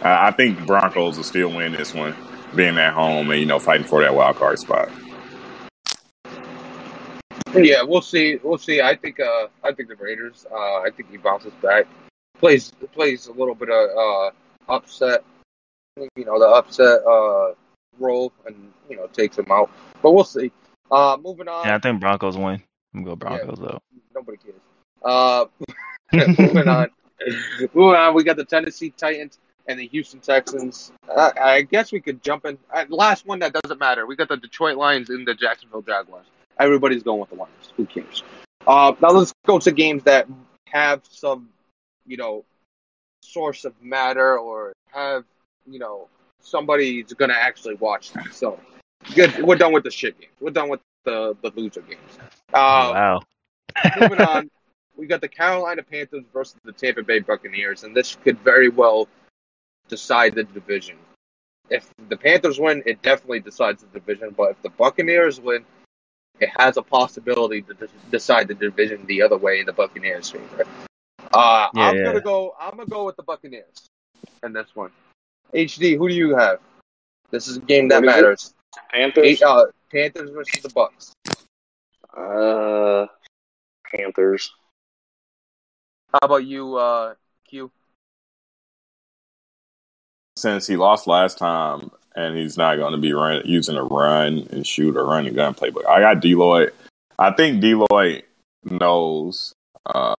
I 0.02 0.28
I 0.28 0.30
think 0.30 0.66
Broncos 0.66 1.16
will 1.16 1.24
still 1.24 1.48
win 1.50 1.72
this 1.72 1.94
one, 1.94 2.14
being 2.54 2.78
at 2.78 2.92
home 2.92 3.30
and 3.30 3.40
you 3.40 3.46
know 3.46 3.58
fighting 3.58 3.86
for 3.86 4.00
that 4.02 4.14
wild 4.14 4.36
card 4.36 4.58
spot. 4.58 4.88
yeah, 7.54 7.82
we'll 7.82 8.02
see. 8.02 8.38
We'll 8.42 8.58
see. 8.58 8.80
I 8.80 8.94
think. 8.94 9.20
Uh, 9.20 9.48
I 9.64 9.72
think 9.72 9.88
the 9.88 9.96
Raiders. 9.96 10.46
Uh, 10.50 10.80
I 10.80 10.90
think 10.96 11.10
he 11.10 11.16
bounces 11.16 11.52
back. 11.62 11.86
Plays 12.38 12.72
plays 12.92 13.26
a 13.26 13.32
little 13.32 13.54
bit 13.54 13.68
of 13.70 13.90
uh 13.96 14.30
upset. 14.72 15.24
You 15.96 16.24
know 16.24 16.38
the 16.38 16.46
upset 16.46 17.00
uh 17.04 17.54
role, 17.98 18.32
and 18.46 18.72
you 18.88 18.96
know 18.96 19.06
takes 19.08 19.38
him 19.38 19.46
out. 19.50 19.70
But 20.02 20.12
we'll 20.12 20.24
see. 20.24 20.52
Uh, 20.90 21.18
moving 21.20 21.48
on. 21.48 21.66
Yeah, 21.66 21.76
I 21.76 21.78
think 21.78 22.00
Broncos 22.00 22.36
win. 22.36 22.62
I'm 22.94 23.04
gonna 23.04 23.06
go 23.06 23.16
Broncos 23.16 23.58
though. 23.58 23.78
Nobody 24.14 24.38
cares. 24.38 24.60
Uh, 25.04 25.44
moving 26.38 26.68
on. 26.68 26.90
moving 27.74 27.96
on. 27.96 28.14
We 28.14 28.24
got 28.24 28.36
the 28.36 28.44
Tennessee 28.44 28.90
Titans 28.90 29.38
and 29.66 29.78
the 29.78 29.86
Houston 29.88 30.20
Texans. 30.20 30.92
Uh, 31.08 31.30
I 31.40 31.62
guess 31.62 31.92
we 31.92 32.00
could 32.00 32.22
jump 32.22 32.46
in. 32.46 32.58
Uh, 32.72 32.84
last 32.88 33.26
one 33.26 33.40
that 33.40 33.52
doesn't 33.52 33.78
matter. 33.78 34.06
We 34.06 34.16
got 34.16 34.28
the 34.28 34.36
Detroit 34.36 34.76
Lions 34.76 35.10
and 35.10 35.26
the 35.26 35.34
Jacksonville 35.34 35.82
Jaguars. 35.82 36.26
Everybody's 36.58 37.02
going 37.02 37.20
with 37.20 37.30
the 37.30 37.36
Lions. 37.36 37.72
Who 37.76 37.86
cares? 37.86 38.22
Uh, 38.66 38.94
now 39.00 39.10
let's 39.10 39.32
go 39.46 39.58
to 39.58 39.70
games 39.70 40.02
that 40.04 40.26
have 40.66 41.02
some, 41.08 41.50
you 42.08 42.16
know, 42.16 42.44
source 43.22 43.64
of 43.64 43.74
matter 43.82 44.38
or 44.38 44.72
have, 44.92 45.24
you 45.66 45.78
know, 45.78 46.08
somebody's 46.40 47.12
going 47.12 47.30
to 47.30 47.36
actually 47.36 47.74
watch 47.74 48.12
that. 48.12 48.32
So, 48.32 48.58
good. 49.14 49.42
We're 49.42 49.56
done 49.56 49.72
with 49.72 49.84
the 49.84 49.90
shit 49.90 50.18
games. 50.18 50.32
We're 50.40 50.50
done 50.50 50.68
with 50.68 50.80
the 51.04 51.36
the 51.42 51.52
loser 51.54 51.82
games. 51.82 52.18
Uh, 52.52 52.90
wow. 52.94 53.20
moving 54.00 54.20
on, 54.20 54.50
we 54.96 55.06
got 55.06 55.20
the 55.20 55.28
Carolina 55.28 55.82
Panthers 55.82 56.24
versus 56.32 56.56
the 56.64 56.72
Tampa 56.72 57.02
Bay 57.02 57.20
Buccaneers, 57.20 57.84
and 57.84 57.94
this 57.94 58.16
could 58.24 58.38
very 58.40 58.68
well 58.68 59.08
decide 59.88 60.34
the 60.34 60.44
division. 60.44 60.96
If 61.70 61.88
the 62.08 62.16
Panthers 62.16 62.58
win, 62.58 62.82
it 62.86 63.02
definitely 63.02 63.40
decides 63.40 63.82
the 63.82 63.88
division. 63.98 64.34
But 64.36 64.52
if 64.52 64.62
the 64.62 64.70
Buccaneers 64.70 65.40
win, 65.40 65.64
it 66.40 66.50
has 66.56 66.76
a 66.76 66.82
possibility 66.82 67.62
to 67.62 67.88
decide 68.10 68.48
the 68.48 68.54
division 68.54 69.04
the 69.06 69.22
other 69.22 69.36
way 69.36 69.60
in 69.60 69.66
the 69.66 69.72
Buccaneers' 69.72 70.30
favor. 70.30 70.66
Uh, 71.32 71.68
Yeah, 71.74 71.82
I'm 71.82 71.96
yeah. 71.96 72.04
gonna 72.04 72.20
go. 72.20 72.54
I'm 72.60 72.76
gonna 72.76 72.86
go 72.86 73.04
with 73.04 73.16
the 73.16 73.22
Buccaneers 73.22 73.86
in 74.42 74.52
this 74.52 74.68
one. 74.74 74.90
HD, 75.54 75.96
who 75.96 76.08
do 76.08 76.14
you 76.14 76.34
have? 76.36 76.60
This 77.30 77.48
is 77.48 77.56
a 77.58 77.60
game 77.60 77.88
that 77.88 78.02
What 78.02 78.08
is 78.08 78.14
it? 78.14 78.16
matters. 78.22 78.54
Panthers. 78.90 79.24
Eight, 79.26 79.42
uh, 79.42 79.66
Panthers 79.90 80.30
versus 80.30 80.62
the 80.62 80.68
Bucks. 80.70 81.12
Uh, 82.16 83.06
Panthers. 83.94 84.52
How 86.12 86.18
about 86.22 86.44
you, 86.44 86.76
uh, 86.76 87.14
Q? 87.46 87.70
Since 90.36 90.66
he 90.66 90.76
lost 90.76 91.06
last 91.06 91.36
time 91.38 91.90
and 92.14 92.36
he's 92.36 92.56
not 92.56 92.76
going 92.76 92.92
to 92.92 92.98
be 92.98 93.12
run, 93.12 93.42
using 93.44 93.76
a 93.76 93.82
run 93.84 94.46
and 94.50 94.66
shoot 94.66 94.96
or 94.96 95.04
running 95.04 95.34
gun 95.34 95.54
playbook, 95.54 95.86
I 95.86 96.00
got 96.00 96.20
D 96.20 96.34
Lloyd. 96.34 96.72
I 97.18 97.32
think 97.32 97.60
D 97.60 97.74
Lloyd 97.74 98.22
knows, 98.64 99.52
uh, 99.86 100.14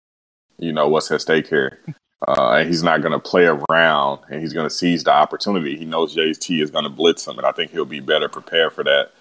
you 0.59 0.73
know, 0.73 0.87
what's 0.87 1.11
at 1.11 1.21
stake 1.21 1.47
here. 1.47 1.79
Uh, 2.27 2.57
and 2.59 2.67
he's 2.67 2.83
not 2.83 3.01
going 3.01 3.13
to 3.13 3.19
play 3.19 3.45
around 3.45 4.19
and 4.29 4.41
he's 4.41 4.51
going 4.51 4.67
to 4.67 4.73
seize 4.73 5.05
the 5.05 5.11
opportunity. 5.11 5.77
He 5.77 5.85
knows 5.85 6.15
JT 6.15 6.61
is 6.61 6.69
going 6.69 6.83
to 6.83 6.89
blitz 6.89 7.25
him, 7.25 7.37
and 7.37 7.47
I 7.47 7.53
think 7.53 7.71
he'll 7.71 7.85
be 7.85 8.01
better 8.01 8.27
prepared 8.27 8.73
for 8.73 8.83
that. 8.83 9.11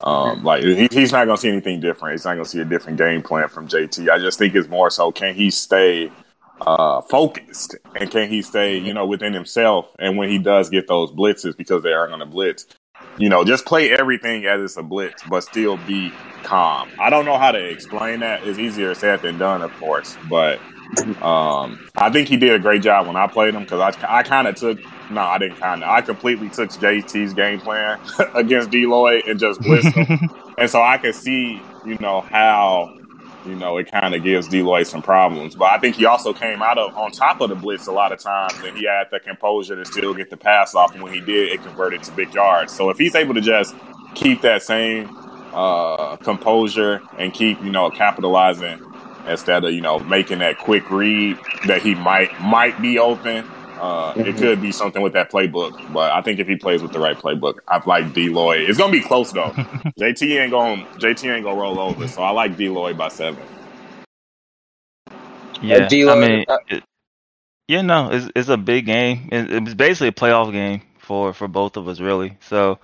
Um, 0.00 0.44
like 0.44 0.62
he, 0.62 0.88
he's 0.92 1.12
not 1.12 1.24
going 1.24 1.36
to 1.36 1.40
see 1.40 1.48
anything 1.48 1.80
different. 1.80 2.12
He's 2.12 2.24
not 2.26 2.34
going 2.34 2.44
to 2.44 2.50
see 2.50 2.60
a 2.60 2.64
different 2.64 2.98
game 2.98 3.22
plan 3.22 3.48
from 3.48 3.68
JT. 3.68 4.10
I 4.10 4.18
just 4.18 4.38
think 4.38 4.54
it's 4.54 4.68
more 4.68 4.90
so 4.90 5.10
can 5.10 5.34
he 5.34 5.50
stay 5.50 6.12
uh, 6.60 7.00
focused 7.02 7.76
and 7.94 8.10
can 8.10 8.28
he 8.28 8.42
stay, 8.42 8.76
you 8.76 8.92
know, 8.92 9.06
within 9.06 9.32
himself. 9.32 9.88
And 9.98 10.16
when 10.16 10.28
he 10.28 10.38
does 10.38 10.68
get 10.68 10.86
those 10.88 11.10
blitzes, 11.10 11.56
because 11.56 11.82
they 11.82 11.92
are 11.92 12.06
going 12.06 12.20
to 12.20 12.26
blitz, 12.26 12.66
you 13.18 13.28
know, 13.28 13.44
just 13.44 13.64
play 13.64 13.90
everything 13.90 14.46
as 14.46 14.60
it's 14.60 14.76
a 14.76 14.82
blitz, 14.82 15.22
but 15.28 15.42
still 15.42 15.76
be 15.78 16.12
calm. 16.42 16.90
I 16.98 17.10
don't 17.10 17.24
know 17.24 17.38
how 17.38 17.52
to 17.52 17.64
explain 17.64 18.20
that. 18.20 18.46
It's 18.46 18.58
easier 18.58 18.94
said 18.94 19.22
than 19.22 19.38
done, 19.38 19.62
of 19.62 19.72
course, 19.78 20.16
but 20.28 20.60
um, 21.22 21.88
I 21.96 22.10
think 22.10 22.28
he 22.28 22.36
did 22.36 22.52
a 22.52 22.58
great 22.58 22.82
job 22.82 23.06
when 23.06 23.16
I 23.16 23.26
played 23.26 23.54
him 23.54 23.62
because 23.62 23.80
I, 23.80 24.18
I 24.18 24.22
kind 24.22 24.48
of 24.48 24.56
took 24.56 24.78
no, 25.10 25.20
I 25.20 25.38
didn't 25.38 25.56
kind 25.56 25.82
of. 25.82 25.88
I 25.88 26.00
completely 26.00 26.48
took 26.48 26.70
JT's 26.70 27.34
game 27.34 27.60
plan 27.60 28.00
against 28.34 28.70
D 28.70 28.86
Lloyd 28.86 29.24
and 29.26 29.38
just 29.38 29.60
blitzed 29.60 29.92
him. 29.92 30.30
and 30.58 30.70
so 30.70 30.82
I 30.82 30.98
could 30.98 31.14
see, 31.14 31.60
you 31.84 31.98
know, 31.98 32.22
how, 32.22 32.96
you 33.46 33.54
know, 33.54 33.76
it 33.76 33.90
kind 33.90 34.14
of 34.14 34.22
gives 34.22 34.48
D 34.48 34.62
Lloyd 34.62 34.86
some 34.86 35.02
problems. 35.02 35.54
But 35.54 35.72
I 35.72 35.78
think 35.78 35.96
he 35.96 36.06
also 36.06 36.32
came 36.32 36.62
out 36.62 36.78
of 36.78 36.96
on 36.96 37.10
top 37.10 37.40
of 37.40 37.50
the 37.50 37.54
blitz 37.54 37.86
a 37.86 37.92
lot 37.92 38.12
of 38.12 38.18
times, 38.18 38.54
and 38.64 38.76
he 38.76 38.86
had 38.86 39.08
the 39.10 39.20
composure 39.20 39.76
to 39.76 39.84
still 39.84 40.14
get 40.14 40.30
the 40.30 40.36
pass 40.36 40.74
off. 40.74 40.94
And 40.94 41.02
when 41.02 41.12
he 41.12 41.20
did, 41.20 41.52
it 41.52 41.62
converted 41.62 42.02
to 42.04 42.12
big 42.12 42.32
yards. 42.34 42.74
So 42.74 42.90
if 42.90 42.98
he's 42.98 43.14
able 43.14 43.34
to 43.34 43.42
just 43.42 43.74
keep 44.14 44.40
that 44.42 44.62
same 44.62 45.14
uh, 45.52 46.16
composure 46.16 47.02
and 47.18 47.32
keep, 47.32 47.62
you 47.62 47.70
know, 47.70 47.90
capitalizing 47.90 48.80
instead 49.26 49.64
of 49.64 49.72
you 49.72 49.80
know 49.80 50.00
making 50.00 50.38
that 50.40 50.58
quick 50.58 50.90
read 50.90 51.38
that 51.64 51.82
he 51.82 51.94
might 51.94 52.30
might 52.38 52.80
be 52.80 52.98
open. 52.98 53.46
Uh, 53.76 54.14
It 54.16 54.36
could 54.38 54.60
be 54.60 54.72
something 54.72 55.02
with 55.02 55.14
that 55.14 55.32
playbook, 55.32 55.72
but 55.88 56.12
I 56.12 56.22
think 56.22 56.38
if 56.38 56.46
he 56.46 56.56
plays 56.56 56.82
with 56.82 56.92
the 56.92 57.00
right 57.00 57.18
playbook, 57.18 57.56
I 57.68 57.82
like 57.86 58.12
D 58.12 58.28
Lloyd. 58.28 58.62
It's 58.68 58.78
gonna 58.78 58.92
be 58.92 59.00
close 59.00 59.32
though. 59.32 59.52
JT 59.98 60.40
ain't 60.40 60.50
gonna 60.52 60.84
JT 60.98 61.24
ain't 61.34 61.44
gonna 61.44 61.56
roll 61.60 61.80
over, 61.80 62.06
so 62.06 62.22
I 62.22 62.30
like 62.30 62.56
D 62.56 62.68
Lloyd 62.68 62.96
by 62.96 63.08
seven. 63.08 63.48
Yeah, 65.60 65.80
D'Lo- 65.88 66.12
I 66.12 66.16
mean, 66.16 66.44
uh, 66.48 66.58
it, 66.68 66.84
yeah, 67.68 67.82
no, 67.82 68.10
it's 68.12 68.30
it's 68.36 68.48
a 68.48 68.56
big 68.56 68.86
game. 68.86 69.28
It, 69.32 69.50
it 69.52 69.64
was 69.64 69.74
basically 69.74 70.08
a 70.08 70.12
playoff 70.12 70.52
game 70.52 70.82
for 70.98 71.32
for 71.32 71.48
both 71.48 71.76
of 71.76 71.88
us, 71.88 72.00
really. 72.00 72.36
So, 72.40 72.78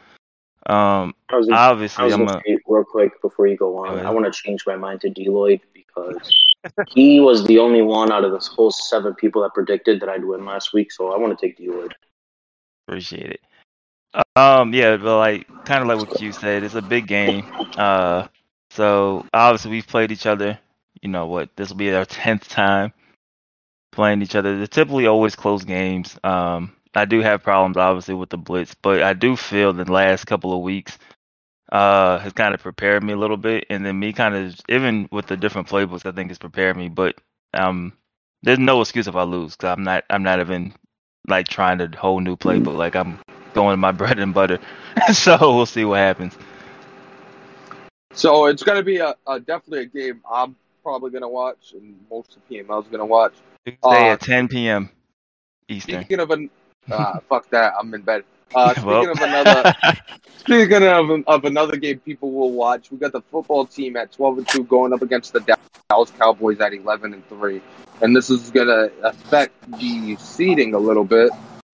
um, 0.66 1.14
I 1.30 1.36
was, 1.36 1.48
I 1.48 1.60
obviously, 1.70 2.04
was 2.04 2.14
I'm 2.14 2.24
gonna 2.26 2.42
a 2.48 2.56
real 2.66 2.84
quick 2.84 3.20
before 3.22 3.46
you 3.46 3.56
go 3.56 3.78
Go 3.84 3.92
on. 3.92 3.94
ahead. 3.94 4.06
I 4.06 4.10
want 4.10 4.26
to 4.26 4.32
change 4.32 4.64
my 4.66 4.76
mind 4.76 5.02
to 5.02 5.10
D 5.10 5.28
Lloyd 5.28 5.60
because 6.08 6.44
he 6.88 7.20
was 7.20 7.44
the 7.44 7.58
only 7.58 7.82
one 7.82 8.12
out 8.12 8.24
of 8.24 8.32
this 8.32 8.46
whole 8.46 8.70
seven 8.70 9.14
people 9.14 9.42
that 9.42 9.54
predicted 9.54 10.00
that 10.00 10.08
I'd 10.08 10.24
win 10.24 10.44
last 10.44 10.72
week. 10.72 10.92
So 10.92 11.12
I 11.12 11.18
want 11.18 11.38
to 11.38 11.46
take 11.46 11.56
the 11.56 11.68
award. 11.68 11.94
appreciate 12.86 13.30
it. 13.30 13.40
Um, 14.36 14.74
yeah, 14.74 14.96
but 14.96 15.18
like 15.18 15.64
kind 15.64 15.82
of 15.82 15.88
like 15.88 16.08
what 16.08 16.20
you 16.20 16.32
said, 16.32 16.64
it's 16.64 16.74
a 16.74 16.82
big 16.82 17.06
game. 17.06 17.46
Uh, 17.76 18.26
so 18.70 19.24
obviously 19.32 19.70
we've 19.70 19.86
played 19.86 20.12
each 20.12 20.26
other. 20.26 20.58
You 21.00 21.08
know 21.08 21.26
what? 21.26 21.54
This 21.56 21.70
will 21.70 21.76
be 21.76 21.94
our 21.94 22.04
tenth 22.06 22.48
time 22.48 22.92
playing 23.92 24.22
each 24.22 24.34
other. 24.34 24.56
They're 24.56 24.66
typically 24.66 25.06
always 25.06 25.36
close 25.36 25.64
games. 25.64 26.18
Um, 26.24 26.72
I 26.94 27.04
do 27.04 27.20
have 27.20 27.42
problems 27.42 27.76
obviously 27.76 28.14
with 28.14 28.30
the 28.30 28.36
blitz, 28.36 28.74
but 28.74 29.02
I 29.02 29.12
do 29.12 29.36
feel 29.36 29.72
the 29.72 29.90
last 29.90 30.26
couple 30.26 30.52
of 30.52 30.62
weeks 30.62 30.98
uh 31.70 32.18
has 32.18 32.32
kind 32.32 32.54
of 32.54 32.60
prepared 32.60 33.02
me 33.02 33.12
a 33.12 33.16
little 33.16 33.36
bit, 33.36 33.66
and 33.70 33.84
then 33.84 33.98
me 33.98 34.12
kind 34.12 34.34
of 34.34 34.60
even 34.68 35.08
with 35.10 35.26
the 35.26 35.36
different 35.36 35.68
playbooks, 35.68 36.06
I 36.06 36.12
think 36.12 36.30
has 36.30 36.38
prepared 36.38 36.76
me. 36.76 36.88
But 36.88 37.16
um, 37.54 37.92
there's 38.42 38.58
no 38.58 38.80
excuse 38.80 39.06
if 39.06 39.16
I 39.16 39.22
lose 39.22 39.56
because 39.56 39.76
I'm 39.76 39.84
not 39.84 40.04
I'm 40.10 40.22
not 40.22 40.40
even 40.40 40.74
like 41.28 41.48
trying 41.48 41.78
to 41.78 41.88
whole 41.96 42.20
new 42.20 42.36
playbook. 42.36 42.76
Like 42.76 42.96
I'm 42.96 43.18
going 43.54 43.72
to 43.72 43.76
my 43.76 43.92
bread 44.00 44.18
and 44.18 44.34
butter. 44.34 44.58
so 45.12 45.36
we'll 45.54 45.66
see 45.66 45.84
what 45.84 45.98
happens. 45.98 46.36
So 48.12 48.46
it's 48.46 48.62
going 48.62 48.78
to 48.78 48.84
be 48.84 48.98
a, 48.98 49.14
a 49.26 49.38
definitely 49.38 49.82
a 49.82 49.86
game 49.86 50.20
I'm 50.30 50.56
probably 50.82 51.10
going 51.10 51.22
to 51.22 51.28
watch, 51.28 51.74
and 51.74 51.96
most 52.10 52.36
of 52.36 52.42
the 52.48 52.56
PML's 52.58 52.86
going 52.88 52.98
to 52.98 53.06
watch. 53.06 53.34
Tuesday 53.66 54.10
Uh, 54.10 54.12
at 54.12 54.20
10 54.20 54.48
p.m. 54.48 54.90
Eastern. 55.68 56.00
Speaking 56.02 56.20
of 56.20 56.30
an, 56.30 56.50
uh, 56.90 57.20
fuck 57.28 57.48
that, 57.50 57.74
I'm 57.78 57.92
in 57.94 58.02
bed. 58.02 58.24
Uh, 58.54 58.70
speaking 58.74 58.86
Well. 58.86 59.10
of 59.10 59.20
another, 59.20 59.74
speaking 60.38 60.82
of, 60.82 61.10
of 61.26 61.44
another 61.44 61.76
game 61.76 61.98
people 62.00 62.32
will 62.32 62.52
watch, 62.52 62.90
we 62.90 62.98
got 62.98 63.12
the 63.12 63.20
football 63.22 63.66
team 63.66 63.96
at 63.96 64.12
12 64.12 64.38
and 64.38 64.48
2 64.48 64.64
going 64.64 64.92
up 64.92 65.02
against 65.02 65.32
the 65.32 65.56
Dallas 65.88 66.10
Cowboys 66.12 66.60
at 66.60 66.72
11 66.72 67.14
and 67.14 67.28
3, 67.28 67.60
and 68.02 68.14
this 68.14 68.30
is 68.30 68.50
gonna 68.50 68.90
affect 69.02 69.54
the 69.78 70.16
seeding 70.16 70.74
a 70.74 70.78
little 70.78 71.04
bit. 71.04 71.30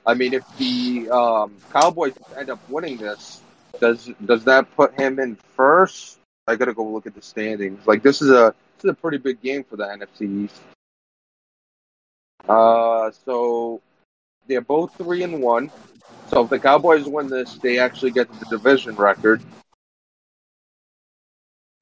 I 0.06 0.14
mean, 0.14 0.34
if 0.34 0.44
the 0.58 1.10
um, 1.10 1.56
Cowboys 1.72 2.14
end 2.38 2.50
up 2.50 2.60
winning 2.70 2.98
this, 2.98 3.42
does 3.80 4.10
does 4.26 4.44
that 4.46 4.74
put 4.76 4.94
him 5.00 5.20
in 5.20 5.36
first? 5.56 6.20
I 6.48 6.56
gotta 6.56 6.74
go 6.74 6.86
look 6.88 7.08
at 7.08 7.16
the 7.16 7.22
standings. 7.22 7.88
Like 7.88 8.04
this 8.04 8.22
is 8.22 8.30
a 8.30 8.54
this 8.78 8.86
is 8.86 8.92
a 8.92 8.94
pretty 8.94 9.18
big 9.18 9.42
game 9.42 9.64
for 9.64 9.78
the 9.78 9.84
NFC 9.86 10.46
East. 10.46 10.62
Uh, 12.48 13.10
so 13.26 13.82
they're 14.48 14.62
both 14.62 14.96
three 14.96 15.24
and 15.24 15.42
one. 15.42 15.72
So 16.28 16.44
if 16.44 16.50
the 16.50 16.60
Cowboys 16.60 17.06
win 17.06 17.28
this, 17.28 17.56
they 17.56 17.80
actually 17.80 18.12
get 18.12 18.32
the 18.40 18.46
division 18.46 18.96
record. 18.96 19.42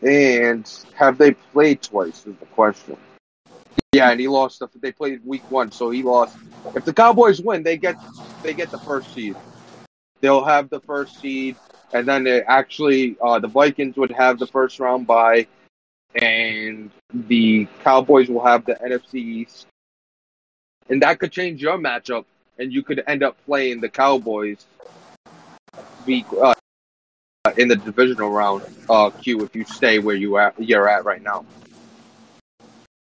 And 0.02 0.70
have 0.96 1.18
they 1.18 1.32
played 1.32 1.82
twice? 1.82 2.26
Is 2.26 2.36
the 2.38 2.46
question. 2.48 2.98
Yeah, 3.94 4.12
and 4.12 4.20
he 4.20 4.28
lost. 4.28 4.60
The, 4.60 4.68
they 4.82 4.92
played 4.92 5.26
week 5.26 5.50
one, 5.50 5.72
so 5.72 5.90
he 5.90 6.04
lost. 6.04 6.38
If 6.76 6.84
the 6.84 6.94
Cowboys 6.94 7.42
win, 7.42 7.64
they 7.64 7.78
get 7.78 7.96
they 8.42 8.54
get 8.54 8.70
the 8.70 8.80
first 8.80 9.14
seed. 9.14 9.36
They'll 10.20 10.44
have 10.44 10.70
the 10.70 10.82
first 10.82 11.22
seed, 11.22 11.56
and 11.94 12.08
then 12.08 12.24
they 12.24 12.42
actually 12.42 13.16
uh, 13.22 13.40
the 13.40 13.48
Vikings 13.48 13.96
would 13.96 14.12
have 14.12 14.40
the 14.40 14.48
first 14.48 14.80
round 14.80 15.08
bye, 15.08 15.48
and 16.16 16.92
the 17.14 17.68
Cowboys 17.84 18.30
will 18.30 18.44
have 18.44 18.66
the 18.66 18.74
NFC 18.76 19.16
East, 19.16 19.68
and 20.90 21.02
that 21.02 21.20
could 21.20 21.32
change 21.32 21.62
your 21.62 21.78
matchup, 21.78 22.26
and 22.58 22.72
you 22.74 22.84
could 22.84 23.04
end 23.08 23.24
up 23.24 23.38
playing 23.46 23.82
the 23.82 23.90
Cowboys 23.90 24.66
week 26.06 26.26
uh, 26.42 26.54
in 27.58 27.68
the 27.68 27.76
divisional 27.76 28.30
round. 28.30 28.64
Uh, 28.90 29.10
Q 29.10 29.44
if 29.44 29.56
you 29.56 29.66
stay 29.66 30.00
where 30.00 30.16
you 30.16 30.38
at 30.38 30.60
you're 30.60 30.88
at 30.90 31.06
right 31.06 31.22
now. 31.22 31.46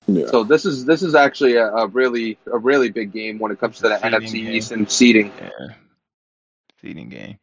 Yeah. 0.07 0.27
So 0.27 0.43
this 0.43 0.65
is 0.65 0.85
this 0.85 1.03
is 1.03 1.13
actually 1.15 1.55
a, 1.55 1.67
a 1.67 1.87
really 1.87 2.37
a 2.51 2.57
really 2.57 2.89
big 2.89 3.11
game 3.11 3.37
when 3.39 3.51
it 3.51 3.59
comes 3.59 3.77
to 3.77 3.83
the 3.83 3.99
Seeding 3.99 4.19
NFC 4.19 4.31
game. 4.31 4.47
East 4.53 4.71
and 4.71 4.91
seeding. 4.91 5.31
Yeah. 5.39 5.67
Seeding 6.81 7.09
game. 7.09 7.37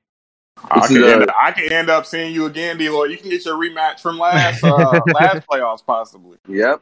I 0.70 0.80
This 0.80 0.88
could, 0.88 1.02
a- 1.04 1.12
end, 1.12 1.30
I 1.40 1.52
could 1.52 1.70
end 1.70 1.90
up 1.90 2.06
seeing 2.06 2.32
you 2.32 2.46
again, 2.46 2.78
D. 2.78 2.88
Lloyd. 2.88 3.10
You 3.10 3.18
can 3.18 3.28
get 3.28 3.44
your 3.44 3.56
rematch 3.56 4.00
from 4.00 4.18
last 4.18 4.64
uh, 4.64 4.74
last 5.14 5.46
playoffs, 5.46 5.84
possibly. 5.84 6.38
Yep. 6.48 6.80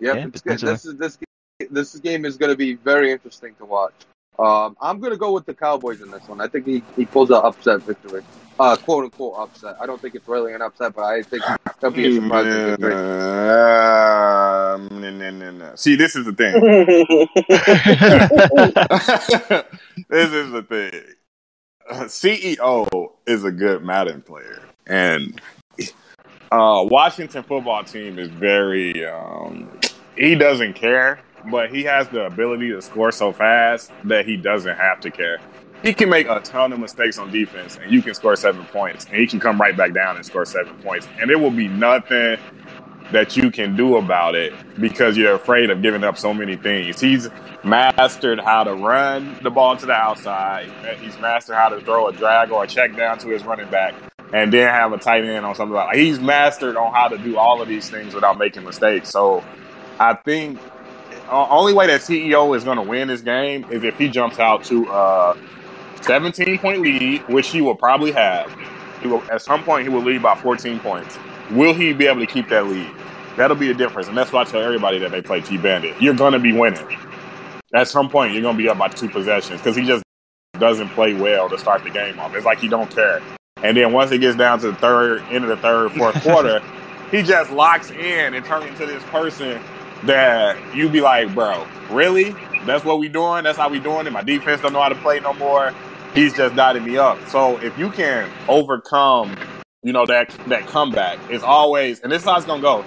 Yep. 0.00 0.16
Yeah, 0.16 0.26
it's 0.26 0.62
This 0.62 0.84
is 0.86 0.96
this 0.96 1.18
this 1.70 1.94
game 1.96 2.24
is 2.24 2.36
going 2.36 2.50
to 2.50 2.56
be 2.56 2.74
very 2.74 3.12
interesting 3.12 3.54
to 3.56 3.64
watch. 3.64 3.94
Um, 4.38 4.76
I'm 4.80 5.00
going 5.00 5.12
to 5.12 5.18
go 5.18 5.32
with 5.32 5.46
the 5.46 5.54
Cowboys 5.54 6.02
in 6.02 6.10
this 6.10 6.28
one. 6.28 6.40
I 6.40 6.48
think 6.48 6.66
he, 6.66 6.82
he 6.94 7.06
pulls 7.06 7.30
an 7.30 7.36
upset 7.36 7.82
victory, 7.82 8.22
uh, 8.60 8.76
quote 8.76 9.04
unquote 9.04 9.38
upset. 9.38 9.76
I 9.80 9.86
don't 9.86 10.00
think 10.00 10.14
it's 10.14 10.28
really 10.28 10.52
an 10.52 10.60
upset, 10.60 10.94
but 10.94 11.04
I 11.04 11.22
think 11.22 11.42
it'll 11.78 11.90
be 11.90 12.06
a 12.06 12.20
surprising 12.20 12.70
victory. 12.70 12.92
Um, 12.92 14.88
nah, 15.00 15.10
nah, 15.10 15.30
nah, 15.30 15.50
nah. 15.52 15.74
See, 15.74 15.96
this 15.96 16.16
is 16.16 16.26
the 16.26 16.34
thing. 16.34 16.52
this 20.10 20.32
is 20.32 20.50
the 20.50 20.62
thing. 20.62 21.02
Uh, 21.88 22.04
CEO 22.04 23.12
is 23.26 23.44
a 23.44 23.52
good 23.52 23.84
Madden 23.84 24.20
player, 24.20 24.60
and 24.86 25.40
uh, 26.52 26.84
Washington 26.84 27.42
football 27.42 27.84
team 27.84 28.18
is 28.18 28.28
very. 28.28 29.06
Um, 29.06 29.80
he 30.16 30.34
doesn't 30.34 30.74
care, 30.74 31.20
but 31.50 31.70
he 31.70 31.82
has 31.84 32.08
the 32.08 32.26
ability 32.26 32.70
to 32.70 32.82
score 32.82 33.12
so 33.12 33.32
fast 33.32 33.90
that 34.04 34.26
he 34.26 34.36
doesn't 34.36 34.76
have 34.76 35.00
to 35.00 35.10
care. 35.10 35.40
He 35.82 35.92
can 35.92 36.08
make 36.08 36.28
a 36.28 36.40
ton 36.40 36.72
of 36.72 36.78
mistakes 36.78 37.18
on 37.18 37.30
defense, 37.30 37.78
and 37.80 37.92
you 37.92 38.02
can 38.02 38.14
score 38.14 38.34
seven 38.36 38.64
points, 38.66 39.04
and 39.06 39.16
he 39.16 39.26
can 39.26 39.38
come 39.38 39.60
right 39.60 39.76
back 39.76 39.92
down 39.92 40.16
and 40.16 40.24
score 40.24 40.44
seven 40.44 40.74
points, 40.82 41.06
and 41.20 41.28
there 41.28 41.38
will 41.38 41.50
be 41.50 41.68
nothing 41.68 42.38
that 43.12 43.36
you 43.36 43.50
can 43.50 43.76
do 43.76 43.96
about 43.96 44.34
it 44.34 44.52
because 44.80 45.16
you're 45.16 45.34
afraid 45.34 45.70
of 45.70 45.80
giving 45.82 46.02
up 46.02 46.18
so 46.18 46.34
many 46.34 46.56
things. 46.56 47.00
He's 47.00 47.28
mastered 47.62 48.40
how 48.40 48.64
to 48.64 48.74
run 48.74 49.38
the 49.42 49.50
ball 49.50 49.76
to 49.76 49.86
the 49.86 49.92
outside. 49.92 50.68
He's 51.00 51.16
mastered 51.20 51.56
how 51.56 51.68
to 51.68 51.80
throw 51.80 52.08
a 52.08 52.12
drag 52.12 52.50
or 52.50 52.64
a 52.64 52.66
check 52.66 52.96
down 52.96 53.18
to 53.18 53.28
his 53.28 53.44
running 53.44 53.70
back 53.70 53.94
and 54.32 54.52
then 54.52 54.68
have 54.68 54.92
a 54.92 54.98
tight 54.98 55.24
end 55.24 55.46
on 55.46 55.54
something 55.54 55.74
like 55.74 55.96
he's 55.96 56.18
mastered 56.18 56.76
on 56.76 56.92
how 56.92 57.06
to 57.06 57.18
do 57.18 57.36
all 57.38 57.62
of 57.62 57.68
these 57.68 57.88
things 57.88 58.12
without 58.12 58.38
making 58.38 58.64
mistakes. 58.64 59.08
So 59.08 59.44
I 60.00 60.14
think 60.14 60.58
uh, 61.28 61.48
only 61.48 61.72
way 61.72 61.86
that 61.88 62.00
CEO 62.00 62.56
is 62.56 62.64
going 62.64 62.76
to 62.76 62.82
win 62.82 63.08
this 63.08 63.20
game 63.20 63.66
is 63.70 63.84
if 63.84 63.98
he 63.98 64.08
jumps 64.08 64.38
out 64.38 64.64
to 64.64 64.86
a 64.88 65.36
17 66.02 66.58
point 66.58 66.80
lead, 66.80 67.26
which 67.28 67.48
he 67.48 67.60
will 67.60 67.74
probably 67.74 68.12
have. 68.12 68.50
He 69.02 69.08
will 69.08 69.22
at 69.30 69.42
some 69.42 69.64
point 69.64 69.82
he 69.82 69.88
will 69.88 70.02
lead 70.02 70.22
by 70.22 70.34
14 70.36 70.78
points. 70.80 71.18
Will 71.50 71.74
he 71.74 71.92
be 71.92 72.06
able 72.06 72.20
to 72.20 72.26
keep 72.26 72.48
that 72.48 72.66
lead? 72.66 72.90
That'll 73.36 73.56
be 73.56 73.68
the 73.68 73.74
difference, 73.74 74.08
and 74.08 74.16
that's 74.16 74.32
why 74.32 74.42
I 74.42 74.44
tell 74.44 74.62
everybody 74.62 74.98
that 74.98 75.10
they 75.10 75.20
play 75.20 75.40
T 75.40 75.58
Bandit. 75.58 76.00
You're 76.00 76.14
going 76.14 76.32
to 76.32 76.38
be 76.38 76.52
winning. 76.52 76.86
At 77.74 77.88
some 77.88 78.08
point, 78.08 78.32
you're 78.32 78.42
going 78.42 78.56
to 78.56 78.62
be 78.62 78.68
up 78.68 78.78
by 78.78 78.88
two 78.88 79.10
possessions 79.10 79.60
because 79.60 79.76
he 79.76 79.84
just 79.84 80.02
doesn't 80.58 80.88
play 80.90 81.12
well 81.12 81.48
to 81.50 81.58
start 81.58 81.84
the 81.84 81.90
game 81.90 82.18
off. 82.18 82.34
It's 82.34 82.46
like 82.46 82.58
he 82.58 82.68
don't 82.68 82.90
care. 82.90 83.20
And 83.62 83.76
then 83.76 83.92
once 83.92 84.10
it 84.10 84.18
gets 84.18 84.36
down 84.36 84.60
to 84.60 84.70
the 84.70 84.76
third, 84.76 85.22
end 85.30 85.44
of 85.44 85.50
the 85.50 85.56
third, 85.56 85.92
fourth 85.92 86.14
quarter, 86.22 86.62
he 87.10 87.22
just 87.22 87.50
locks 87.50 87.90
in 87.90 88.34
and 88.34 88.44
turns 88.44 88.66
into 88.66 88.86
this 88.86 89.02
person 89.04 89.60
that 90.06 90.74
you 90.74 90.88
be 90.88 91.00
like, 91.00 91.34
bro, 91.34 91.66
really? 91.90 92.34
That's 92.64 92.84
what 92.84 92.98
we 92.98 93.08
doing? 93.08 93.44
That's 93.44 93.58
how 93.58 93.68
we 93.68 93.78
doing 93.78 94.06
it? 94.06 94.12
My 94.12 94.22
defense 94.22 94.60
don't 94.60 94.72
know 94.72 94.82
how 94.82 94.88
to 94.88 94.94
play 94.96 95.20
no 95.20 95.32
more. 95.34 95.72
He's 96.14 96.34
just 96.34 96.56
dotting 96.56 96.84
me 96.84 96.96
up. 96.96 97.18
So 97.28 97.58
if 97.58 97.78
you 97.78 97.90
can 97.90 98.30
overcome, 98.48 99.36
you 99.82 99.92
know, 99.92 100.06
that 100.06 100.30
that 100.48 100.66
comeback, 100.66 101.18
it's 101.30 101.44
always 101.44 102.00
and 102.00 102.10
this 102.10 102.22
is 102.22 102.28
how 102.28 102.36
it's 102.36 102.46
gonna 102.46 102.62
go. 102.62 102.84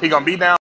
He 0.00 0.08
gonna 0.08 0.24
be 0.24 0.36
down 0.36 0.56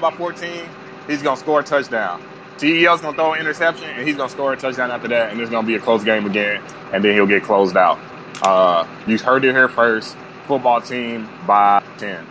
by 0.00 0.10
14, 0.10 0.68
he's 1.06 1.22
gonna 1.22 1.36
score 1.36 1.60
a 1.60 1.64
touchdown. 1.64 2.22
CEO's 2.58 3.00
gonna 3.00 3.16
throw 3.16 3.32
an 3.32 3.40
interception 3.40 3.88
and 3.90 4.06
he's 4.06 4.16
gonna 4.16 4.28
score 4.28 4.52
a 4.52 4.56
touchdown 4.56 4.90
after 4.90 5.08
that, 5.08 5.30
and 5.30 5.40
it's 5.40 5.50
gonna 5.50 5.66
be 5.66 5.74
a 5.74 5.80
close 5.80 6.04
game 6.04 6.26
again, 6.26 6.62
and 6.92 7.02
then 7.02 7.14
he'll 7.14 7.26
get 7.26 7.42
closed 7.42 7.76
out. 7.76 7.98
Uh, 8.42 8.86
you 9.06 9.18
heard 9.18 9.44
it 9.44 9.54
here 9.54 9.68
first. 9.68 10.16
Football 10.46 10.80
team 10.80 11.28
by 11.46 11.82
10. 11.98 12.26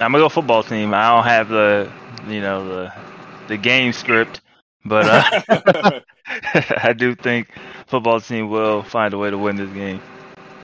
I'm 0.00 0.12
gonna 0.12 0.18
go 0.24 0.28
football 0.28 0.62
team. 0.62 0.92
I 0.94 1.10
don't 1.14 1.24
have 1.24 1.48
the 1.48 1.90
you 2.28 2.40
know 2.40 2.66
the 2.66 2.92
the 3.48 3.56
game 3.56 3.92
script, 3.92 4.40
but 4.84 5.06
uh, 5.06 6.00
I 6.82 6.92
do 6.96 7.14
think 7.14 7.48
football 7.86 8.20
team 8.20 8.50
will 8.50 8.82
find 8.82 9.14
a 9.14 9.18
way 9.18 9.30
to 9.30 9.38
win 9.38 9.56
this 9.56 9.70
game. 9.70 10.00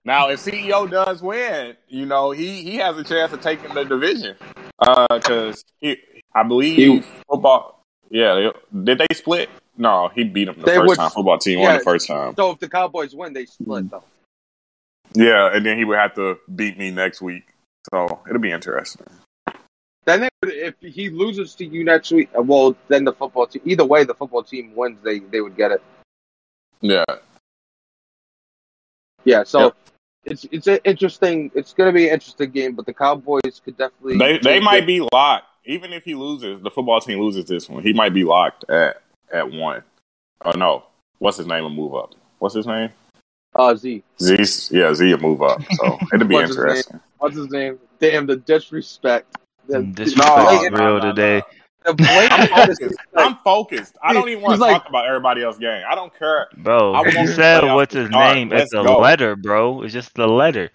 Now, 0.04 0.30
if 0.30 0.40
CEO 0.40 0.90
does 0.90 1.22
win, 1.22 1.76
you 1.88 2.04
know 2.06 2.32
he 2.32 2.62
he 2.62 2.76
has 2.76 2.96
a 2.98 3.04
chance 3.04 3.32
of 3.32 3.40
taking 3.40 3.72
the 3.74 3.84
division 3.84 4.36
because 5.10 5.64
he, 5.80 5.96
I 6.34 6.42
believe 6.42 6.76
He- 6.76 7.02
football. 7.28 7.78
Yeah, 8.10 8.34
they, 8.34 8.84
did 8.84 8.98
they 8.98 9.14
split? 9.14 9.48
No, 9.78 10.10
he 10.14 10.24
beat 10.24 10.44
them 10.44 10.56
the 10.58 10.66
They 10.66 10.74
first 10.76 10.88
would- 10.88 10.96
time. 10.98 11.10
Football 11.10 11.38
team 11.38 11.60
won 11.60 11.78
the 11.78 11.84
first 11.84 12.06
time. 12.06 12.34
So 12.36 12.50
if 12.50 12.58
the 12.58 12.68
Cowboys 12.68 13.14
win, 13.14 13.32
they 13.32 13.46
split 13.46 13.90
though. 13.90 14.04
Yeah, 15.14 15.54
and 15.54 15.64
then 15.64 15.78
he 15.78 15.84
would 15.84 15.96
have 15.96 16.14
to 16.16 16.36
beat 16.54 16.76
me 16.78 16.90
next 16.90 17.22
week. 17.22 17.44
So 17.92 18.20
it'll 18.28 18.40
be 18.40 18.50
interesting. 18.50 19.06
Then 20.04 20.20
they 20.22 20.28
would, 20.42 20.52
if 20.52 20.74
he 20.80 21.10
loses 21.10 21.54
to 21.56 21.64
you 21.64 21.84
next 21.84 22.10
week, 22.10 22.28
uh, 22.36 22.42
well, 22.42 22.76
then 22.88 23.04
the 23.04 23.12
football 23.12 23.46
team. 23.46 23.62
Either 23.64 23.84
way, 23.84 24.04
the 24.04 24.14
football 24.14 24.42
team 24.42 24.74
wins. 24.74 24.98
They 25.02 25.20
they 25.20 25.40
would 25.40 25.56
get 25.56 25.70
it. 25.72 25.82
Yeah, 26.80 27.04
Yeah. 29.24 29.44
So 29.44 29.60
Yep. 29.60 29.76
it's 30.24 30.44
it's 30.50 30.66
an 30.66 30.80
interesting. 30.84 31.50
It's 31.54 31.72
going 31.72 31.88
to 31.88 31.94
be 31.94 32.08
an 32.08 32.14
interesting 32.14 32.50
game, 32.50 32.74
but 32.74 32.86
the 32.86 32.94
Cowboys 32.94 33.60
could 33.64 33.76
definitely. 33.76 34.18
they 34.18 34.38
they 34.38 34.60
might 34.60 34.82
it. 34.82 34.86
be 34.86 35.06
locked. 35.12 35.46
Even 35.64 35.92
if 35.92 36.04
he 36.04 36.16
loses, 36.16 36.60
the 36.62 36.70
football 36.70 37.00
team 37.00 37.20
loses 37.20 37.44
this 37.44 37.68
one, 37.68 37.84
he 37.84 37.92
might 37.92 38.12
be 38.12 38.24
locked 38.24 38.68
at 38.68 39.00
at 39.32 39.50
one. 39.52 39.84
Oh 40.44 40.50
no, 40.58 40.84
what's 41.18 41.36
his 41.36 41.46
name? 41.46 41.62
will 41.62 41.70
move 41.70 41.94
up. 41.94 42.14
What's 42.40 42.56
his 42.56 42.66
name? 42.66 42.90
Uh, 43.54 43.76
Z. 43.76 44.02
Z. 44.20 44.76
Yeah, 44.76 44.92
Z 44.94 45.14
will 45.14 45.20
move 45.20 45.42
up. 45.42 45.62
So 45.74 46.00
it'll 46.12 46.26
be 46.26 46.34
What's 46.42 46.48
his 46.48 46.56
interesting. 46.56 47.00
What's 47.18 47.36
his 47.36 47.50
name? 47.50 47.78
Damn 48.00 48.26
the 48.26 48.36
disrespect. 48.36 49.36
The, 49.68 49.82
Disrespect 49.82 50.28
No, 50.36 50.48
is 50.50 50.58
blatant- 50.58 50.78
real 50.78 50.88
no, 50.88 50.98
no, 50.98 51.12
today. 51.12 51.42
the 51.84 52.28
I'm 52.30 52.48
focused. 52.48 52.96
I'm 53.16 53.36
focused. 53.36 53.96
I 54.02 54.12
don't 54.12 54.28
even 54.28 54.42
want 54.42 54.54
to 54.56 54.60
like- 54.60 54.76
talk 54.82 54.88
about 54.88 55.06
everybody 55.06 55.42
else's 55.42 55.60
game. 55.60 55.82
I 55.88 55.94
don't 55.94 56.16
care. 56.16 56.48
Bro, 56.58 56.94
I 56.94 57.02
you 57.08 57.26
said 57.28 57.64
what's 57.64 57.94
his 57.94 58.08
start. 58.08 58.36
name? 58.36 58.48
Let's 58.50 58.64
It's 58.64 58.74
a 58.74 58.82
go. 58.84 58.98
letter, 58.98 59.34
bro. 59.36 59.82
It's 59.82 59.92
just 59.92 60.14
the 60.14 60.26
letter. 60.28 60.70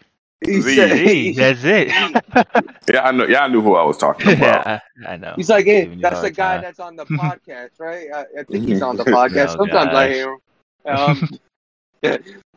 He 0.46 0.62
Z. 0.62 0.76
said, 0.76 0.98
Gee, 0.98 1.34
that's 1.34 1.64
it. 1.64 1.88
Yeah, 2.94 3.04
I 3.08 3.12
know. 3.12 3.26
Yeah, 3.26 3.44
I 3.44 3.48
knew 3.48 3.62
who 3.62 3.76
I 3.76 3.84
was 3.84 3.98
talking 3.98 4.34
about. 4.34 4.66
yeah, 4.68 4.80
I, 5.08 5.14
I 5.14 5.18
know. 5.18 5.34
he's 5.36 5.50
like, 5.50 5.66
hey, 5.66 5.82
Giving 5.84 6.00
you 6.00 6.06
a 6.06 6.10
that's 6.10 6.22
the 6.22 6.30
guy 6.32 6.54
time. 6.56 6.62
that's 6.64 6.80
on 6.80 6.96
the 6.96 7.06
podcast, 7.22 7.72
right? 7.80 8.08
I, 8.14 8.22
I 8.40 8.44
think 8.44 8.68
he's 8.68 8.82
on 8.82 8.98
the 8.98 9.04
podcast. 9.18 9.56
Oh, 9.60 9.66
Sometimes 9.66 9.94
I 9.96 10.10
hear 10.14 10.34
him. 10.34 10.40
Um, 10.86 11.30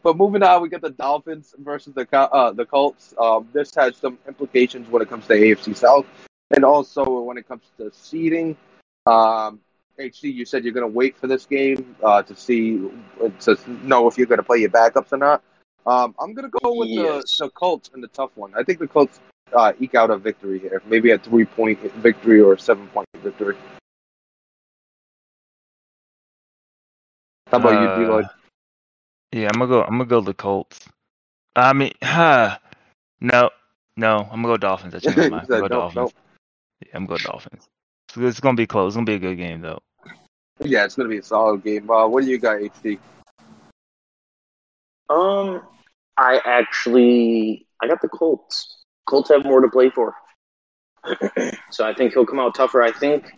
but 0.03 0.17
moving 0.17 0.43
on, 0.43 0.63
we 0.63 0.69
got 0.69 0.81
the 0.81 0.91
Dolphins 0.91 1.55
versus 1.59 1.95
the 1.95 2.07
uh, 2.17 2.53
the 2.53 2.65
Colts. 2.65 3.15
Um, 3.19 3.49
this 3.53 3.75
has 3.75 3.97
some 3.97 4.19
implications 4.27 4.89
when 4.89 5.03
it 5.03 5.09
comes 5.09 5.27
to 5.27 5.35
AFC 5.35 5.77
South, 5.77 6.07
and 6.55 6.65
also 6.65 7.21
when 7.21 7.37
it 7.39 7.47
comes 7.47 7.63
to 7.79 7.91
seeding. 7.93 8.57
Um, 9.07 9.61
HD, 9.99 10.33
you 10.33 10.47
said 10.47 10.65
you're 10.65 10.73
going 10.73 10.91
to 10.91 10.95
wait 10.95 11.17
for 11.19 11.27
this 11.27 11.45
game 11.45 11.95
uh, 12.03 12.23
to 12.23 12.35
see 12.35 12.79
to 13.41 13.59
know 13.85 14.07
if 14.09 14.17
you're 14.17 14.27
going 14.27 14.39
to 14.39 14.43
play 14.45 14.59
your 14.59 14.71
backups 14.71 15.13
or 15.13 15.19
not. 15.19 15.43
Um, 15.87 16.15
I'm 16.19 16.33
going 16.33 16.51
to 16.51 16.59
go 16.63 16.75
with 16.75 16.89
Yes. 16.89 17.39
the, 17.39 17.45
the 17.47 17.51
Colts 17.51 17.91
in 17.95 18.01
the 18.01 18.09
tough 18.09 18.31
one. 18.35 18.53
I 18.57 18.63
think 18.63 18.79
the 18.79 18.87
Colts 18.89 19.21
uh, 19.53 19.73
eke 19.81 19.95
out 19.97 20.11
a 20.11 20.17
victory 20.17 20.59
here, 20.59 20.81
maybe 20.87 21.11
a 21.11 21.19
three 21.19 21.45
point 21.45 21.81
victory 21.97 22.41
or 22.41 22.55
a 22.55 22.59
seven 22.59 22.87
point 22.89 23.09
victory. 23.23 23.57
How 27.51 27.59
about 27.59 27.75
Uh, 27.75 27.99
you, 27.99 28.05
D-Lloyd? 28.05 28.27
Yeah, 29.33 29.49
I'm 29.53 29.61
gonna 29.61 29.68
go. 29.68 29.83
I'm 29.83 29.99
gonna 29.99 30.05
go 30.07 30.20
the 30.20 30.35
Colts. 30.35 30.81
I 31.57 31.72
mean, 31.72 31.93
huh? 32.03 32.59
No, 33.22 33.51
no. 33.99 34.20
I'm 34.33 34.41
gonna 34.41 34.55
go 34.55 34.57
Dolphins. 34.57 34.95
I 34.95 34.99
changed 34.99 35.18
my 35.18 35.28
mind. 35.28 35.43
I'm 35.43 35.61
gonna 35.61 35.61
go 35.61 35.66
nope, 35.66 35.68
Dolphins. 35.68 35.95
nope. 35.97 36.12
Yeah, 36.87 36.93
I'm 36.95 37.05
gonna 37.05 37.18
go 37.18 37.33
Dolphins. 37.33 37.68
So 38.09 38.22
it's 38.22 38.41
gonna 38.41 38.57
be 38.57 38.66
close. 38.66 38.93
It's 38.93 38.97
gonna 38.97 39.05
be 39.05 39.16
a 39.16 39.18
good 39.18 39.37
game 39.37 39.61
though. 39.61 39.83
Yeah, 40.62 40.85
it's 40.85 40.95
going 40.95 41.09
to 41.09 41.11
be 41.11 41.18
a 41.18 41.22
solid 41.22 41.64
game. 41.64 41.91
Uh, 41.91 42.07
what 42.07 42.24
do 42.24 42.31
you 42.31 42.39
got, 42.39 42.59
HD? 42.59 42.99
Um, 45.09 45.62
I 46.16 46.41
actually 46.45 47.66
I 47.83 47.89
got 47.89 48.01
the 48.03 48.09
Colts. 48.09 48.85
Colts 49.09 49.31
have 49.31 49.45
more 49.45 49.61
to 49.61 49.68
play 49.68 49.91
for, 49.91 50.14
so 51.70 51.87
I 51.87 51.95
think 51.95 52.12
he'll 52.12 52.26
come 52.26 52.39
out 52.39 52.55
tougher. 52.55 52.83
I 52.83 52.93
think 52.93 53.33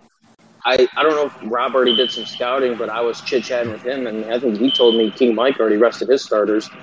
I 0.64 0.88
I 0.96 1.02
don't 1.02 1.14
know 1.14 1.26
if 1.26 1.52
Rob 1.52 1.74
already 1.74 1.96
did 1.96 2.10
some 2.10 2.24
scouting, 2.24 2.76
but 2.76 2.88
I 2.88 3.00
was 3.00 3.20
chit 3.22 3.44
chatting 3.44 3.72
with 3.72 3.82
him, 3.82 4.06
and 4.06 4.24
I 4.32 4.38
think 4.38 4.58
he 4.58 4.70
told 4.70 4.96
me 4.96 5.10
King 5.10 5.34
Mike 5.34 5.58
already 5.58 5.76
rested 5.76 6.08
his 6.08 6.22
starters. 6.22 6.68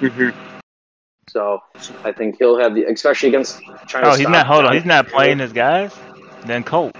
Mm-hmm. 0.00 0.30
So 1.28 1.60
I 2.04 2.12
think 2.12 2.38
he'll 2.38 2.58
have 2.58 2.74
the 2.74 2.84
especially 2.84 3.28
against 3.28 3.60
China. 3.86 4.08
Oh, 4.08 4.10
he's 4.12 4.20
stop 4.20 4.32
not. 4.32 4.46
Hold 4.46 4.64
on. 4.64 4.72
He's 4.72 4.86
not 4.86 5.06
Taylor. 5.06 5.16
playing 5.18 5.38
his 5.40 5.52
guys. 5.52 5.94
Then 6.46 6.64
Colts. 6.64 6.98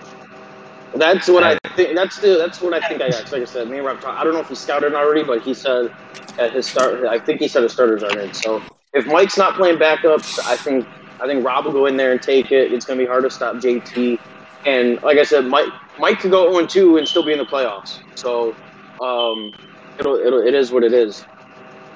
That's 0.95 1.29
what 1.29 1.43
I 1.43 1.59
think. 1.75 1.97
That's 1.97 2.19
the 2.19 2.37
that's 2.37 2.61
what 2.61 2.75
I 2.75 2.87
think. 2.87 3.01
I 3.01 3.11
got. 3.11 3.33
Like 3.33 3.43
I 3.43 3.45
said, 3.47 3.69
me 3.69 3.79
and 3.79 3.87
Rob. 3.87 4.01
Talk, 4.01 4.19
I 4.19 4.23
don't 4.23 4.35
know 4.35 4.41
if 4.41 4.49
he 4.49 4.55
scouted 4.55 4.95
already, 4.95 5.25
but 5.25 5.43
he 5.43 5.55
said 5.55 5.93
at 6.39 6.53
his 6.53 6.67
start. 6.67 7.07
I 7.07 7.19
think 7.19 7.41
he 7.41 7.49
said 7.49 7.63
his 7.63 7.73
starters 7.73 8.03
are 8.03 8.19
in. 8.19 8.35
So 8.35 8.63
if 8.93 9.07
Mike's 9.07 9.39
not 9.39 9.55
playing 9.55 9.79
backups, 9.79 10.39
I 10.45 10.57
think 10.57 10.87
I 11.21 11.27
think 11.27 11.45
Rob 11.45 11.65
will 11.65 11.73
go 11.73 11.87
in 11.87 11.97
there 11.97 12.13
and 12.13 12.21
take 12.21 12.53
it. 12.53 12.73
It's 12.73 12.85
going 12.85 12.99
to 12.99 13.05
be 13.05 13.09
hard 13.09 13.25
to 13.25 13.31
stop 13.31 13.57
JT. 13.57 14.19
And 14.67 15.03
like 15.03 15.19
I 15.19 15.23
said, 15.23 15.47
Mike 15.47 15.69
Mike 15.99 16.21
could 16.21 16.31
go 16.31 16.53
0 16.53 16.67
2 16.67 16.99
and 16.99 17.09
still 17.09 17.25
be 17.25 17.33
in 17.33 17.39
the 17.39 17.45
playoffs. 17.45 18.01
So 18.17 18.55
um, 19.01 19.53
it'll, 19.99 20.17
it'll 20.17 20.47
it 20.47 20.55
is 20.55 20.71
what 20.71 20.85
it 20.85 20.93
is. 20.93 21.25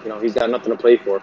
You 0.03 0.11
know, 0.11 0.21
he's 0.21 0.35
got 0.35 0.51
nothing 0.51 0.71
to 0.71 0.77
play 0.77 0.97
for. 0.97 1.23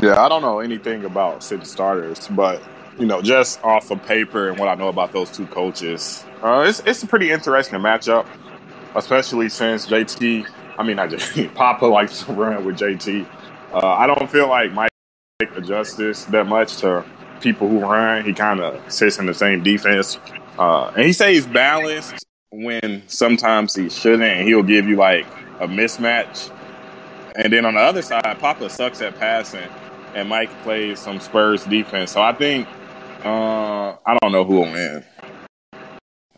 Yeah, 0.00 0.22
I 0.22 0.28
don't 0.28 0.42
know 0.42 0.60
anything 0.60 1.04
about 1.04 1.42
city 1.42 1.64
starters, 1.64 2.28
but 2.28 2.62
you 2.98 3.06
know, 3.06 3.22
just 3.22 3.62
off 3.64 3.90
of 3.90 4.04
paper 4.04 4.48
and 4.48 4.58
what 4.58 4.68
I 4.68 4.74
know 4.74 4.88
about 4.88 5.12
those 5.12 5.30
two 5.30 5.46
coaches, 5.46 6.24
uh, 6.42 6.64
it's 6.66 6.80
it's 6.80 7.02
a 7.02 7.06
pretty 7.06 7.30
interesting 7.30 7.80
matchup, 7.80 8.26
especially 8.94 9.48
since 9.48 9.86
JT. 9.86 10.46
I 10.78 10.82
mean, 10.82 10.96
not 10.96 11.10
JT. 11.10 11.54
Papa 11.54 11.86
likes 11.86 12.24
to 12.24 12.32
run 12.32 12.64
with 12.64 12.78
JT. 12.78 13.26
Uh, 13.72 13.86
I 13.86 14.06
don't 14.06 14.30
feel 14.30 14.48
like 14.48 14.72
Mike 14.72 14.90
adjusts 15.54 15.94
this 15.94 16.24
that 16.26 16.46
much 16.46 16.76
to 16.78 17.04
people 17.40 17.68
who 17.68 17.80
run. 17.80 18.24
He 18.24 18.32
kind 18.32 18.60
of 18.60 18.80
sits 18.92 19.18
in 19.18 19.26
the 19.26 19.34
same 19.34 19.62
defense, 19.62 20.18
uh, 20.58 20.92
and 20.96 21.04
he 21.06 21.12
stays 21.12 21.46
balanced 21.46 22.24
when 22.50 23.02
sometimes 23.06 23.74
he 23.74 23.88
shouldn't, 23.88 24.22
and 24.22 24.46
he'll 24.48 24.62
give 24.62 24.86
you 24.88 24.96
like 24.96 25.26
a 25.60 25.66
mismatch. 25.66 26.50
And 27.36 27.52
then 27.52 27.64
on 27.66 27.74
the 27.74 27.80
other 27.80 28.02
side, 28.02 28.36
Papa 28.38 28.70
sucks 28.70 29.02
at 29.02 29.18
passing, 29.18 29.68
and 30.14 30.28
Mike 30.28 30.50
plays 30.62 30.98
some 31.00 31.20
Spurs 31.20 31.64
defense. 31.64 32.12
So 32.12 32.22
I 32.22 32.32
think 32.32 32.66
uh, 33.24 33.96
I 34.06 34.16
don't 34.22 34.32
know 34.32 34.44
who 34.44 34.54
will 34.56 34.62
win. 34.72 35.04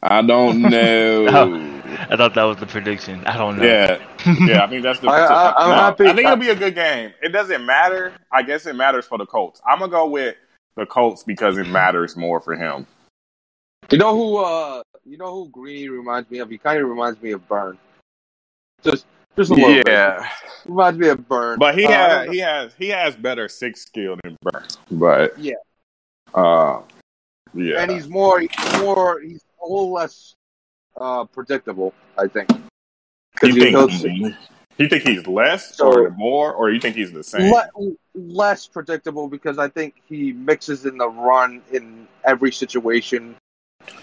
I 0.02 0.22
don't 0.22 0.62
know. 0.70 1.74
I 2.10 2.16
thought 2.16 2.34
that 2.34 2.44
was 2.44 2.56
the 2.58 2.66
prediction. 2.66 3.24
I 3.26 3.36
don't 3.36 3.56
know. 3.58 3.64
yeah, 3.64 3.98
yeah. 4.46 4.64
I 4.64 4.68
think 4.68 4.82
that's 4.82 5.00
the. 5.00 5.08
I- 5.10 5.26
I- 5.26 5.54
I'm 5.64 5.68
no, 5.70 5.74
happy- 5.74 6.04
I 6.06 6.14
think 6.14 6.26
it'll 6.26 6.36
be 6.36 6.50
a 6.50 6.54
good 6.54 6.74
game. 6.74 7.12
It 7.22 7.30
doesn't 7.30 7.64
matter. 7.64 8.12
I 8.32 8.42
guess 8.42 8.66
it 8.66 8.74
matters 8.74 9.06
for 9.06 9.18
the 9.18 9.26
Colts. 9.26 9.60
I'm 9.66 9.78
gonna 9.80 9.90
go 9.90 10.06
with 10.08 10.36
the 10.78 10.86
Colts 10.86 11.24
because 11.24 11.58
it 11.58 11.66
matters 11.66 12.16
more 12.16 12.40
for 12.40 12.54
him. 12.54 12.86
You 13.90 13.98
know 13.98 14.14
who? 14.14 14.36
Uh, 14.38 14.82
you 15.04 15.18
know 15.18 15.34
who 15.34 15.48
Greeny 15.50 15.88
reminds 15.88 16.30
me 16.30 16.38
of? 16.38 16.48
He 16.48 16.56
kind 16.58 16.80
of 16.80 16.88
reminds 16.88 17.20
me 17.20 17.32
of 17.32 17.46
Burn. 17.48 17.76
Just, 18.82 19.06
just 19.36 19.50
a 19.50 19.54
little 19.54 19.74
bit. 19.74 19.88
Yeah, 19.88 20.28
Reminds 20.66 20.98
me 21.00 21.08
of 21.08 21.26
Burn. 21.28 21.58
but 21.58 21.76
he 21.76 21.84
Uh, 21.84 21.90
has 21.90 22.30
he 22.30 22.38
has 22.38 22.74
he 22.78 22.88
has 22.88 23.16
better 23.16 23.48
six 23.48 23.82
skill 23.82 24.16
than 24.22 24.36
Burn. 24.42 24.64
But 24.90 25.36
Yeah. 25.38 25.54
uh, 26.34 26.82
yeah. 27.54 27.80
and 27.82 27.90
he's 27.90 28.08
more, 28.08 28.38
he's 28.40 28.50
more, 28.80 29.20
he's 29.20 29.42
a 29.60 29.66
little 29.66 29.90
less 29.92 30.34
uh, 30.96 31.24
predictable. 31.24 31.92
I 32.16 32.28
think. 32.28 32.48
'Cause 32.48 33.54
You 33.54 33.64
he 33.64 34.34
you 34.78 34.88
think 34.88 35.02
he's 35.02 35.26
less 35.26 35.76
So- 35.76 35.88
or 35.92 36.10
more, 36.10 36.52
or 36.52 36.70
you 36.70 36.80
think 36.80 36.96
he's 36.96 37.12
the 37.12 37.22
same? 37.24 37.52
le- 37.52 37.92
less 38.14 38.66
predictable 38.66 39.28
because 39.28 39.58
I 39.58 39.68
think 39.68 39.94
he 40.08 40.32
mixes 40.32 40.86
in 40.86 40.98
the 40.98 41.08
run 41.08 41.62
in 41.72 42.06
every 42.24 42.52
situation. 42.52 43.36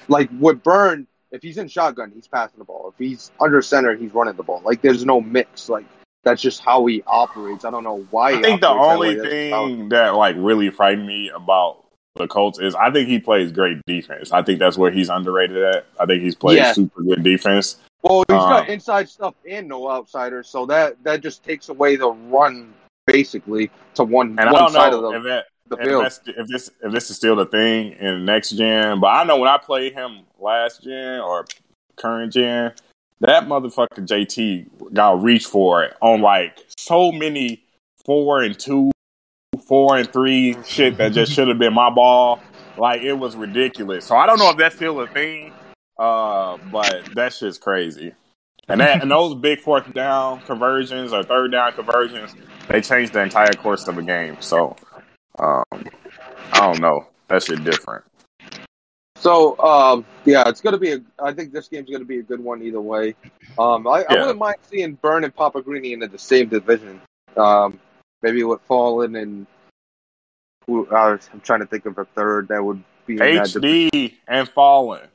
Like 0.08 0.30
with 0.40 0.64
Burn, 0.64 1.08
if 1.32 1.42
he's 1.42 1.58
in 1.58 1.68
shotgun, 1.68 2.12
he's 2.14 2.28
passing 2.28 2.60
the 2.60 2.66
ball. 2.66 2.94
If 2.94 2.98
he's 2.98 3.32
under 3.42 3.62
center, 3.62 3.96
he's 3.96 4.14
running 4.14 4.36
the 4.36 4.44
ball. 4.44 4.62
Like 4.64 4.82
there's 4.82 5.06
no 5.06 5.22
mix. 5.22 5.70
Like 5.70 5.86
that's 6.24 6.42
just 6.42 6.62
how 6.62 6.86
he 6.86 7.04
operates. 7.06 7.66
I 7.66 7.72
don't 7.72 7.84
know 7.84 8.06
why. 8.12 8.32
I 8.34 8.42
think 8.42 8.62
the 8.62 8.68
that 8.68 8.74
only 8.78 9.20
way. 9.20 9.50
Thing 9.52 9.90
that 9.90 10.16
like 10.16 10.36
really 10.40 10.70
frightened 10.72 11.06
me 11.08 11.30
about 11.30 11.84
the 12.16 12.28
Colts 12.28 12.60
is 12.60 12.74
I 12.76 12.92
think 12.92 13.10
he 13.10 13.20
plays 13.20 13.52
great 13.52 13.78
defense. 13.86 14.32
I 14.32 14.42
think 14.42 14.60
that's 14.60 14.78
where 14.78 14.90
he's 14.92 15.10
underrated 15.10 15.62
at. 15.62 15.86
I 16.00 16.06
think 16.06 16.24
he's 16.24 16.36
played 16.36 16.58
Yeah. 16.58 16.72
super 16.72 17.02
good 17.04 17.22
defense. 17.24 17.78
Well, 18.06 18.24
he's 18.28 18.38
got 18.38 18.66
Um, 18.66 18.70
inside 18.70 19.10
stuff 19.10 19.34
and 19.50 19.68
no 19.68 19.90
outsiders, 19.90 20.48
so 20.48 20.68
that 20.68 21.04
that 21.04 21.22
just 21.22 21.44
takes 21.44 21.70
away 21.70 21.96
the 21.96 22.10
run 22.10 22.72
basically 23.08 23.72
to 23.96 24.04
one 24.04 24.38
And 24.40 24.52
one 24.52 24.72
side 24.72 24.94
of 24.94 25.04
if 25.16 25.24
the, 25.24 25.30
that 25.30 25.46
the 25.68 25.78
if, 25.78 25.88
field. 25.88 26.04
that's, 26.06 26.20
if 26.28 26.48
this 26.48 26.70
if 26.84 26.92
this 26.92 27.10
is 27.10 27.16
still 27.16 27.36
the 27.36 27.48
thing 27.48 27.94
in 27.94 28.24
next 28.26 28.52
gen. 28.52 29.00
But 29.00 29.08
I 29.08 29.24
know 29.24 29.38
when 29.38 29.50
I 29.50 29.58
played 29.58 29.94
him 29.94 30.20
last 30.40 30.84
gen 30.84 31.20
or 31.20 31.46
current 31.96 32.32
gen, 32.34 32.74
that 33.22 33.48
motherfucker 33.48 34.06
JT 34.06 34.94
got 34.94 35.24
reach 35.24 35.48
for 35.48 35.84
it 35.84 35.96
on 36.00 36.22
like 36.22 36.64
so 36.78 37.12
many 37.12 37.64
four 38.06 38.44
and 38.44 38.58
two, 38.58 38.92
four 39.68 39.98
and 39.98 40.12
three 40.14 40.56
shit 40.64 40.98
that 40.98 41.14
just 41.14 41.32
should 41.34 41.48
have 41.48 41.58
been 41.58 41.74
my 41.74 41.90
ball. 41.90 42.40
Like 42.78 43.02
it 43.02 43.14
was 43.14 43.36
ridiculous. 43.36 44.06
So 44.06 44.16
I 44.16 44.28
don't 44.28 44.38
know 44.38 44.52
if 44.52 44.58
that's 44.58 44.76
still 44.76 45.00
a 45.00 45.08
thing. 45.08 45.54
Uh, 45.98 46.58
but 46.72 47.06
that 47.16 47.34
shit's 47.34 47.58
crazy. 47.58 48.14
And 48.68 48.82
that 48.82 49.02
and 49.02 49.12
those 49.12 49.36
big 49.36 49.60
fourth 49.60 49.94
down 49.94 50.42
conversions 50.42 51.14
or 51.14 51.24
third 51.24 51.52
down 51.52 51.74
conversions, 51.74 52.34
they 52.68 52.82
changed 52.82 53.14
the 53.14 53.22
entire 53.22 53.54
course 53.54 53.88
of 53.88 53.96
the 53.96 54.02
game. 54.02 54.38
So 54.40 54.76
um, 55.38 55.64
I 55.72 56.60
don't 56.60 56.82
know. 56.82 57.08
That 57.28 57.44
shit 57.44 57.64
different. 57.64 58.06
So 59.18 59.58
um, 59.60 60.06
yeah, 60.26 60.50
it's 60.50 60.62
gonna 60.62 60.80
be. 60.80 60.94
A, 60.94 61.02
I 61.24 61.32
think 61.34 61.54
this 61.54 61.68
game's 61.68 61.90
gonna 61.90 62.06
be 62.06 62.20
a 62.20 62.24
good 62.24 62.40
one 62.40 62.64
either 62.64 62.82
way. 62.82 63.16
Um, 63.58 63.88
I, 63.88 64.04
I 64.10 64.14
wouldn't 64.20 64.40
mind 64.40 64.58
seeing 64.64 64.96
Burn 64.96 65.24
and 65.24 65.36
Papa 65.36 65.62
Greeny 65.62 65.94
in 65.94 66.00
the 66.00 66.18
same 66.18 66.50
division. 66.50 67.02
Um, 67.38 67.80
maybe 68.22 68.44
with 68.44 68.62
Fallen 68.62 69.16
and 69.16 69.46
who, 70.66 70.88
uh, 70.88 71.18
I'm 71.32 71.42
trying 71.42 71.60
to 71.60 71.68
think 71.68 71.86
of 71.86 71.98
a 71.98 72.06
third 72.06 72.48
that 72.48 72.64
would 72.64 72.84
be. 73.06 73.18
HD 73.18 74.16
and 74.28 74.50
Fallen. 74.50 75.08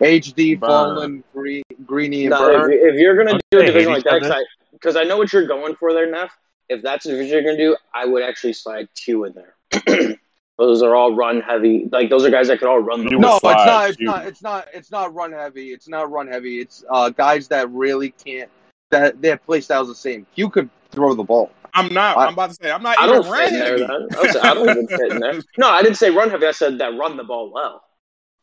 HD, 0.00 0.58
Burn. 0.58 0.68
Fallen, 0.68 1.24
Green, 1.32 1.62
Greeny, 1.86 2.22
and 2.26 2.30
No, 2.30 2.38
Burn. 2.38 2.72
if, 2.72 2.94
if 2.94 3.00
you're 3.00 3.16
gonna 3.16 3.38
do 3.50 3.60
a 3.60 3.66
division 3.66 3.92
like 3.92 4.04
that, 4.04 4.20
because 4.20 4.30
I, 4.32 4.44
'cause 4.80 4.96
I 4.96 5.04
know 5.04 5.16
what 5.16 5.32
you're 5.32 5.46
going 5.46 5.74
for 5.76 5.92
there, 5.92 6.10
Neff. 6.10 6.36
If 6.68 6.82
that's 6.82 7.04
the 7.04 7.10
division 7.12 7.32
you're 7.34 7.42
gonna 7.42 7.56
do, 7.56 7.76
I 7.94 8.06
would 8.06 8.22
actually 8.22 8.54
slide 8.54 8.88
two 8.94 9.24
in 9.24 9.34
there. 9.34 9.54
those 10.58 10.82
are 10.82 10.94
all 10.94 11.14
run 11.14 11.40
heavy. 11.40 11.88
Like 11.92 12.08
those 12.10 12.24
are 12.24 12.30
guys 12.30 12.48
that 12.48 12.58
could 12.58 12.68
all 12.68 12.78
run. 12.78 13.04
The 13.04 13.10
You 13.10 13.18
No, 13.18 13.38
would 13.42 13.50
it's 13.52 13.66
not. 13.66 13.90
It's 13.90 13.98
you. 14.00 14.06
not. 14.06 14.26
It's 14.26 14.42
not. 14.42 14.68
It's 14.72 14.90
not 14.90 15.14
run 15.14 15.32
heavy. 15.32 15.68
It's 15.72 15.88
not 15.88 16.10
run 16.10 16.26
heavy. 16.28 16.60
It's 16.60 16.84
uh, 16.90 17.10
guys 17.10 17.48
that 17.48 17.70
really 17.70 18.10
can't. 18.10 18.50
That 18.90 19.20
their 19.20 19.36
play 19.36 19.60
style's 19.60 19.88
the 19.88 19.94
same. 19.94 20.26
You 20.36 20.48
could 20.48 20.70
throw 20.90 21.14
the 21.14 21.24
ball. 21.24 21.50
I'm 21.74 21.92
not. 21.92 22.16
I- 22.16 22.26
I'm 22.26 22.34
about 22.34 22.50
to 22.50 22.56
say. 22.56 22.70
I'm 22.70 22.82
not 22.82 22.98
I 22.98 23.04
even 23.06 23.22
don't 23.22 23.34
fit 23.36 23.52
in 23.52 23.58
there. 23.58 23.88
I, 23.90 24.22
was, 24.22 24.36
I 24.36 24.54
don't 24.54 24.68
even 24.70 24.88
fit 24.88 25.10
in 25.12 25.18
there. 25.20 25.40
No, 25.58 25.68
I 25.68 25.82
didn't 25.82 25.96
say 25.98 26.10
run 26.10 26.30
heavy. 26.30 26.46
I 26.46 26.52
said 26.52 26.78
that 26.78 26.96
run 26.96 27.16
the 27.16 27.24
ball 27.24 27.50
well. 27.52 27.82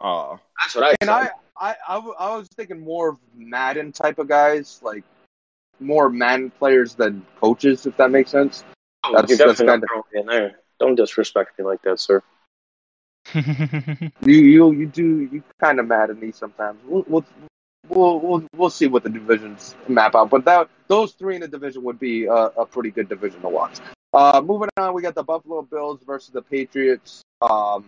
Uh, 0.01 0.37
That's 0.63 0.75
what 0.75 0.83
I 0.85 0.89
And 1.01 1.07
said. 1.07 1.09
I, 1.09 1.29
I, 1.59 1.75
I, 1.87 1.93
w- 1.95 2.15
I 2.17 2.35
was 2.37 2.47
thinking 2.49 2.79
more 2.79 3.09
of 3.09 3.17
Madden 3.35 3.91
type 3.91 4.17
of 4.19 4.27
guys, 4.27 4.79
like 4.83 5.03
more 5.79 6.09
Madden 6.09 6.49
players 6.51 6.95
than 6.95 7.25
coaches, 7.39 7.85
if 7.85 7.95
that 7.97 8.09
makes 8.11 8.31
sense. 8.31 8.63
No, 9.05 9.13
That's- 9.13 9.29
you're 9.37 9.47
that's 9.47 9.59
kinda- 9.59 9.77
not 9.77 9.87
throwing 9.87 10.03
me 10.13 10.19
in 10.21 10.25
there. 10.27 10.59
Don't 10.79 10.95
disrespect 10.95 11.57
me 11.59 11.65
like 11.65 11.81
that, 11.83 11.99
sir. 11.99 12.23
You 13.33 14.11
you 14.35 14.71
you 14.71 14.85
do 14.87 15.29
you 15.31 15.43
kind 15.59 15.79
of 15.79 15.87
mad 15.87 16.09
at 16.09 16.19
me 16.19 16.31
sometimes. 16.31 16.79
We'll, 16.85 17.05
we'll 17.07 17.25
we'll 17.87 18.19
we'll 18.19 18.47
we'll 18.55 18.69
see 18.71 18.87
what 18.87 19.03
the 19.03 19.09
divisions 19.09 19.75
map 19.87 20.15
out, 20.15 20.29
but 20.31 20.45
that 20.45 20.69
those 20.87 21.11
three 21.13 21.35
in 21.35 21.41
the 21.41 21.47
division 21.47 21.83
would 21.83 21.99
be 21.99 22.25
a, 22.25 22.33
a 22.33 22.65
pretty 22.65 22.89
good 22.89 23.09
division 23.09 23.41
to 23.41 23.49
watch. 23.49 23.77
Uh, 24.13 24.41
moving 24.43 24.69
on, 24.77 24.93
we 24.95 25.01
got 25.03 25.13
the 25.15 25.23
Buffalo 25.23 25.61
Bills 25.61 26.01
versus 26.05 26.31
the 26.31 26.41
Patriots. 26.41 27.21
Um, 27.41 27.85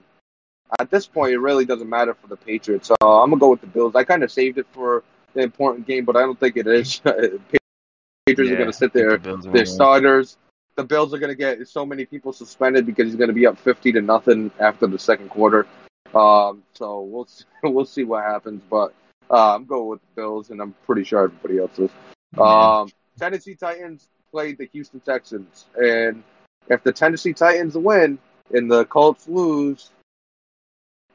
at 0.79 0.89
this 0.89 1.05
point, 1.05 1.33
it 1.33 1.39
really 1.39 1.65
doesn't 1.65 1.89
matter 1.89 2.13
for 2.13 2.27
the 2.27 2.37
Patriots. 2.37 2.91
Uh, 2.91 3.21
I'm 3.21 3.29
gonna 3.29 3.39
go 3.39 3.51
with 3.51 3.61
the 3.61 3.67
Bills. 3.67 3.95
I 3.95 4.03
kind 4.03 4.23
of 4.23 4.31
saved 4.31 4.57
it 4.57 4.67
for 4.71 5.03
the 5.33 5.41
important 5.41 5.87
game, 5.87 6.05
but 6.05 6.15
I 6.15 6.21
don't 6.21 6.39
think 6.39 6.57
it 6.57 6.67
is. 6.67 6.99
Patriots 8.25 8.51
are 8.51 8.57
gonna 8.57 8.73
sit 8.73 8.93
there 8.93 9.17
the 9.17 9.37
their 9.37 9.51
gonna 9.51 9.65
starters. 9.65 10.37
The 10.75 10.83
Bills 10.83 11.13
are 11.13 11.19
going 11.19 11.29
to 11.29 11.35
get 11.35 11.67
so 11.67 11.85
many 11.85 12.03
people 12.03 12.33
suspended 12.33 12.87
because 12.87 13.05
he's 13.05 13.15
going 13.15 13.27
to 13.27 13.33
be 13.33 13.45
up 13.45 13.59
fifty 13.59 13.91
to 13.91 14.01
nothing 14.01 14.49
after 14.59 14.87
the 14.87 14.97
second 14.97 15.29
quarter. 15.29 15.67
Um, 16.15 16.63
so 16.73 17.01
we'll 17.01 17.25
see, 17.25 17.45
we'll 17.63 17.85
see 17.85 18.03
what 18.03 18.23
happens, 18.23 18.61
but 18.69 18.93
uh, 19.29 19.55
I'm 19.55 19.65
going 19.65 19.87
with 19.87 20.01
the 20.01 20.21
Bills, 20.21 20.49
and 20.49 20.61
I'm 20.61 20.73
pretty 20.85 21.03
sure 21.03 21.25
everybody 21.25 21.59
else 21.59 21.77
is. 21.77 21.91
Um, 22.39 22.89
Tennessee 23.19 23.55
Titans 23.55 24.09
played 24.31 24.57
the 24.57 24.65
Houston 24.73 24.99
Texans, 24.99 25.65
and 25.75 26.23
if 26.69 26.83
the 26.83 26.91
Tennessee 26.91 27.33
Titans 27.33 27.75
win 27.75 28.17
and 28.51 28.71
the 28.71 28.85
Colts 28.85 29.27
lose, 29.27 29.91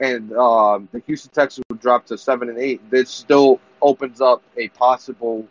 and 0.00 0.32
um, 0.32 0.88
the 0.92 1.00
Houston 1.06 1.32
Texans 1.32 1.64
would 1.70 1.80
drop 1.80 2.06
to 2.06 2.18
seven 2.18 2.48
and 2.48 2.58
eight, 2.58 2.88
this 2.90 3.10
still 3.10 3.60
opens 3.82 4.20
up 4.20 4.42
a 4.56 4.68
possible 4.68 5.46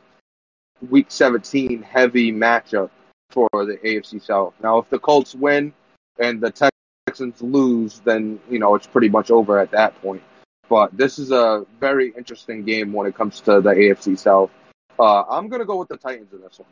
Week 0.90 1.08
17 1.10 1.82
heavy 1.82 2.32
matchup 2.32 2.90
for 3.32 3.50
the 3.54 3.78
AFC 3.84 4.22
South. 4.22 4.54
Now, 4.62 4.78
if 4.78 4.90
the 4.90 5.00
Colts 5.00 5.34
win 5.34 5.74
and 6.20 6.40
the 6.40 6.70
Texans 7.08 7.42
lose, 7.42 8.00
then 8.02 8.40
you 8.50 8.60
know 8.60 8.76
it's 8.76 8.88
pretty 8.88 9.10
much 9.10 9.32
over 9.32 9.60
at 9.60 9.72
that 9.72 10.00
point. 10.02 10.22
But 10.70 10.96
this 10.96 11.18
is 11.18 11.32
a 11.32 11.66
very 11.80 12.14
interesting 12.18 12.64
game 12.64 12.94
when 12.94 13.08
it 13.08 13.16
comes 13.16 13.40
to 13.42 13.62
the 13.62 13.72
AFC 13.72 14.18
South. 14.18 14.52
Uh, 15.00 15.24
I'm 15.24 15.48
gonna 15.48 15.66
go 15.66 15.78
with 15.78 15.88
the 15.88 15.98
Titans 15.98 16.32
in 16.34 16.42
this 16.42 16.60
one. 16.60 16.70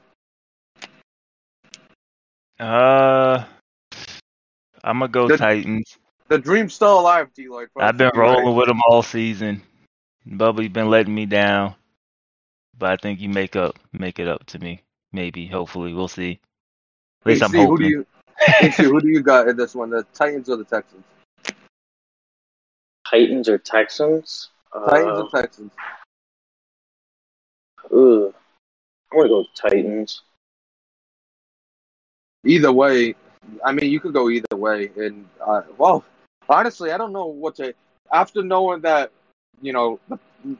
Uh, 2.60 3.44
I'm 4.84 5.00
gonna 5.00 5.12
go 5.12 5.28
The- 5.28 5.38
Titans. 5.38 5.98
The 6.28 6.38
dream's 6.40 6.74
still 6.74 7.00
alive, 7.00 7.30
D. 7.36 7.48
Lloyd. 7.48 7.70
I've 7.78 7.98
been 7.98 8.12
rolling 8.16 8.56
with 8.56 8.68
them 8.68 8.82
all 8.88 9.04
season. 9.04 9.62
Bubby's 10.26 10.70
been 10.70 10.90
letting 10.90 11.14
me 11.14 11.26
down, 11.28 11.76
but 12.78 12.90
I 12.90 12.96
think 12.98 13.20
you 13.20 13.30
make 13.30 13.56
up, 13.56 13.78
make 13.94 14.18
it 14.18 14.28
up 14.28 14.44
to 14.48 14.60
me. 14.60 14.82
Maybe, 15.14 15.46
hopefully, 15.46 15.94
we'll 15.94 16.08
see. 16.08 16.40
At 17.22 17.28
least 17.28 17.44
I'm 17.44 17.52
AC, 17.52 17.58
who 17.58 17.64
do 17.66 17.70
hoping. 17.70 17.90
you? 17.90 18.06
AC, 18.64 18.84
who 18.84 19.00
do 19.00 19.08
you 19.08 19.22
got 19.22 19.48
in 19.48 19.56
this 19.56 19.76
one? 19.76 19.92
The 19.92 20.04
Titans 20.14 20.50
or 20.50 20.58
the 20.58 20.64
Texans? 20.64 21.04
Titans 23.08 23.48
or 23.48 23.60
Texans? 23.60 24.50
Titans 24.74 25.20
Uh, 25.20 25.24
or 25.24 25.30
Texans? 25.30 25.72
ugh. 27.86 28.34
I'm 29.12 29.18
gonna 29.20 29.30
go 29.30 29.38
with 29.40 29.48
Titans. 29.56 30.24
Either 32.44 32.72
way, 32.74 33.16
I 33.64 33.72
mean, 33.72 33.92
you 33.92 34.00
could 34.00 34.14
go 34.14 34.30
either 34.30 34.56
way. 34.56 34.90
And 34.98 35.28
uh, 35.46 35.62
well, 35.78 36.04
honestly, 36.50 36.92
I 36.92 36.98
don't 36.98 37.14
know 37.14 37.28
what 37.28 37.56
to. 37.56 37.74
After 38.12 38.44
knowing 38.44 38.82
that, 38.82 39.12
you 39.62 39.74
know, 39.74 40.00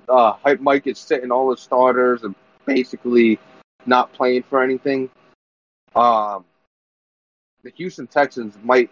uh, 0.10 0.34
hype 0.34 0.60
Mike 0.60 0.88
is 0.88 1.00
sitting 1.00 1.32
all 1.32 1.52
his 1.52 1.60
starters 1.60 2.24
and 2.24 2.36
basically 2.66 3.40
not 3.86 4.14
playing 4.14 4.44
for 4.44 4.64
anything. 4.64 5.10
Um, 5.96 6.46
the 7.64 7.72
Houston 7.76 8.08
Texans 8.08 8.58
might 8.64 8.90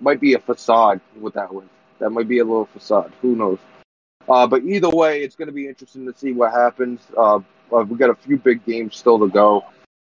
might 0.00 0.20
be 0.20 0.34
a 0.34 0.38
facade 0.38 1.00
with 1.20 1.34
that 1.34 1.52
one. 1.52 1.68
That 2.00 2.10
might 2.10 2.28
be 2.28 2.38
a 2.38 2.44
little 2.44 2.66
facade. 2.66 3.12
Who 3.22 3.36
knows? 3.36 3.58
Uh, 4.28 4.46
but 4.46 4.64
either 4.64 4.88
way, 4.88 5.22
it's 5.22 5.36
going 5.36 5.48
to 5.48 5.52
be 5.52 5.68
interesting 5.68 6.06
to 6.06 6.18
see 6.18 6.32
what 6.32 6.52
happens. 6.52 7.00
Uh, 7.16 7.40
uh, 7.72 7.84
we 7.88 7.96
got 7.96 8.10
a 8.10 8.14
few 8.14 8.38
big 8.38 8.64
games 8.64 8.96
still 8.96 9.18
to 9.18 9.28
go. 9.28 9.64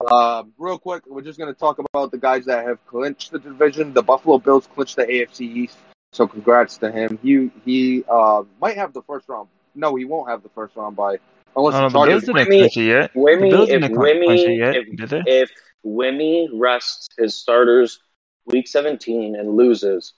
Uh, 0.07 0.44
real 0.59 0.78
quick, 0.78 1.05
we're 1.07 1.22
just 1.22 1.38
going 1.38 1.53
to 1.53 1.59
talk 1.59 1.78
about 1.78 2.11
the 2.11 2.18
guys 2.18 2.44
that 2.47 2.66
have 2.66 2.84
clinched 2.86 3.30
the 3.32 3.38
division. 3.38 3.92
The 3.92 4.03
Buffalo 4.03 4.38
Bills 4.38 4.66
clinched 4.74 4.97
the 4.97 5.05
AFC 5.05 5.40
East, 5.40 5.76
so 6.16 6.26
congrats 6.26 6.78
to 6.78 6.90
him. 6.90 7.18
He 7.22 7.50
he 7.64 8.04
uh, 8.08 8.42
might 8.60 8.76
have 8.76 8.92
the 8.94 9.02
first 9.02 9.28
round. 9.28 9.48
No, 9.74 9.94
he 9.96 10.04
won't 10.06 10.30
have 10.30 10.42
the 10.42 10.48
first 10.50 10.74
round 10.74 10.96
by 10.96 11.18
unless 11.54 11.74
Oh, 11.74 11.78
the 11.78 11.80
no, 11.80 11.88
the 11.88 11.92
Bills 11.92 11.92
Chargers. 11.92 12.20
didn't 12.24 12.36
Wimmy- 12.36 12.46
clinch 12.58 12.76
it 12.78 12.82
yet. 12.84 13.12
The 13.12 13.20
Wimmy, 13.20 13.50
Bills 13.50 13.68
if 13.68 13.80
didn't 13.82 13.94
clinch 13.96 14.18
Wimmy, 14.26 14.48
it 14.48 14.56
yet, 14.58 14.76
if, 14.76 15.10
did 15.10 15.22
if 15.26 15.50
Wimmy 15.84 16.48
rests 16.54 17.08
his 17.18 17.34
starters 17.34 18.00
week 18.46 18.66
17 18.66 19.36
and 19.36 19.56
loses, 19.56 20.14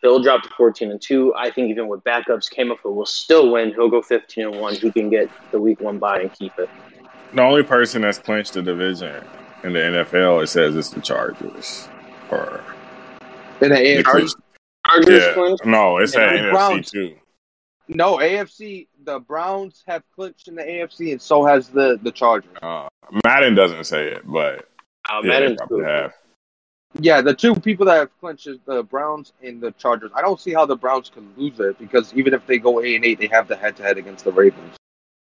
he'll 0.00 0.20
drop 0.22 0.42
to 0.44 0.48
14 0.56 0.90
and 0.90 1.00
2. 1.02 1.34
I 1.34 1.50
think 1.50 1.68
even 1.70 1.88
with 1.88 2.02
backups, 2.04 2.50
Camouflage 2.50 2.94
will 2.94 3.04
still 3.06 3.50
win. 3.52 3.70
He'll 3.74 3.90
go 3.90 4.00
15 4.00 4.44
and 4.46 4.60
1. 4.60 4.74
He 4.76 4.90
can 4.90 5.10
get 5.10 5.28
the 5.52 5.60
week 5.60 5.80
one 5.80 5.98
bye 5.98 6.20
and 6.20 6.32
keep 6.32 6.58
it. 6.58 6.70
The 7.34 7.42
only 7.42 7.62
person 7.62 8.02
that's 8.02 8.18
clinched 8.18 8.54
the 8.54 8.62
division 8.62 9.22
in 9.64 9.74
the 9.74 9.80
NFL, 9.80 10.42
it 10.42 10.46
says 10.46 10.74
it's 10.76 10.88
the 10.90 11.00
Chargers. 11.02 11.86
Or 12.30 12.62
In 13.60 13.68
the 13.70 13.74
they 13.76 14.02
AFC. 14.02 14.34
Clinched- 14.88 15.08
Chargers 15.08 15.26
yeah, 15.26 15.32
clinched. 15.34 15.64
no, 15.66 15.98
it's 15.98 16.14
Yeah, 16.14 16.20
at 16.22 16.32
the 16.32 16.38
NFC 16.38 16.50
Browns. 16.50 16.90
too. 16.90 17.14
No, 17.88 18.16
AFC. 18.18 18.88
The 19.04 19.18
Browns 19.20 19.82
have 19.86 20.02
clinched 20.14 20.48
in 20.48 20.54
the 20.54 20.62
AFC, 20.62 21.12
and 21.12 21.22
so 21.22 21.44
has 21.44 21.68
the 21.68 21.98
the 22.02 22.12
Chargers. 22.12 22.50
Uh, 22.60 22.88
Madden 23.24 23.54
doesn't 23.54 23.84
say 23.84 24.08
it, 24.08 24.22
but 24.24 24.68
Uh, 25.10 25.22
yeah, 25.24 25.40
they 25.40 25.54
probably 25.56 25.84
have. 25.84 26.12
Yeah, 27.00 27.20
the 27.20 27.34
two 27.34 27.54
people 27.54 27.86
that 27.86 27.96
have 27.96 28.10
clinched 28.20 28.46
is 28.46 28.58
the 28.66 28.82
Browns 28.82 29.32
and 29.42 29.60
the 29.60 29.72
Chargers. 29.72 30.10
I 30.14 30.20
don't 30.22 30.40
see 30.40 30.52
how 30.52 30.66
the 30.66 30.76
Browns 30.76 31.10
can 31.10 31.32
lose 31.36 31.58
it 31.60 31.78
because 31.78 32.12
even 32.14 32.34
if 32.34 32.46
they 32.46 32.58
go 32.58 32.80
eight 32.82 32.96
and 32.96 33.04
eight, 33.04 33.18
they 33.18 33.26
have 33.28 33.46
the 33.48 33.56
head 33.56 33.76
to 33.76 33.82
head 33.82 33.98
against 33.98 34.24
the 34.24 34.32
Ravens. 34.32 34.76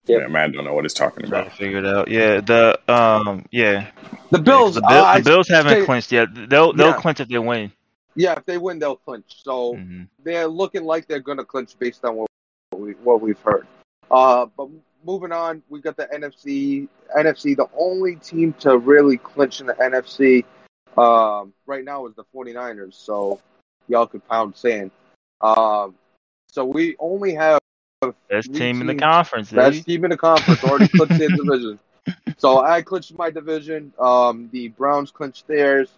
Yep. 0.07 0.21
Yeah, 0.23 0.27
Madden 0.27 0.57
don't 0.57 0.65
know 0.65 0.75
what 0.75 0.85
he's 0.85 0.95
talking 0.95 1.27
Trying 1.27 1.43
about. 1.43 1.53
to 1.53 1.57
figure 1.57 1.79
it 1.79 1.87
out. 1.87 2.09
Yeah, 2.09 2.41
the 2.41 2.79
um, 2.93 3.45
yeah, 3.53 3.91
The 4.31 4.41
Bills, 4.41 4.75
The, 4.75 4.81
Bill- 4.83 5.05
uh, 5.05 5.19
the 5.19 5.25
Bills 5.25 5.49
haven't 5.49 5.73
say- 5.73 5.85
clinched 5.85 6.11
yet. 6.13 6.29
They'll 6.49 6.73
they'll 6.73 6.89
Yeah. 6.89 6.93
clinch 7.01 7.21
if 7.21 7.29
they 7.29 7.39
win. 7.39 7.73
Yeah, 8.15 8.35
if 8.37 8.45
they 8.45 8.59
win, 8.59 8.79
they'll 8.79 8.97
clinch. 8.97 9.43
So 9.43 9.77
hmm 9.77 10.05
they're 10.25 10.47
looking 10.47 10.85
like 10.85 11.09
they're 11.09 11.19
going 11.19 11.39
to 11.39 11.45
clinch 11.45 11.77
based 11.81 12.05
on 12.05 12.15
what 12.15 12.29
we 12.77 12.93
what 12.93 13.21
we've 13.21 13.41
heard. 13.41 13.67
Uh, 14.09 14.47
but 14.57 14.69
moving 15.05 15.33
on, 15.33 15.63
we 15.69 15.81
got 15.81 15.97
the 15.97 16.07
NFC. 16.07 16.89
NFC, 17.17 17.57
the 17.57 17.69
only 17.77 18.17
team 18.17 18.53
to 18.61 18.79
really 18.79 19.17
clinch 19.17 19.61
in 19.61 19.67
the 19.67 19.75
NFC 19.75 20.45
um, 20.97 21.53
right 21.67 21.85
now 21.85 22.07
is 22.07 22.15
the 22.15 22.25
49ers. 22.35 22.95
So 22.95 23.41
y'all 23.89 24.07
could 24.07 24.27
pound 24.29 24.57
sand. 24.57 24.91
Um, 25.41 25.97
so 26.49 26.65
we 26.65 26.97
only 26.99 27.35
have 27.35 27.59
Best 28.29 28.53
team 28.53 28.81
in 28.81 28.87
the 28.87 28.95
conference. 28.95 29.51
Best 29.53 29.81
eh? 29.81 29.83
team 29.83 30.05
in 30.05 30.11
the 30.11 30.17
conference 30.17 30.63
already 30.63 30.89
clinched 30.97 31.19
their 31.19 31.29
division. 31.31 31.79
So 32.37 32.61
I 32.61 32.83
clinched 32.83 33.17
my 33.17 33.31
division. 33.31 33.93
Um, 33.99 34.49
the 34.53 34.69
Browns 34.69 35.11
clinched 35.11 35.47
theirs, 35.47 35.91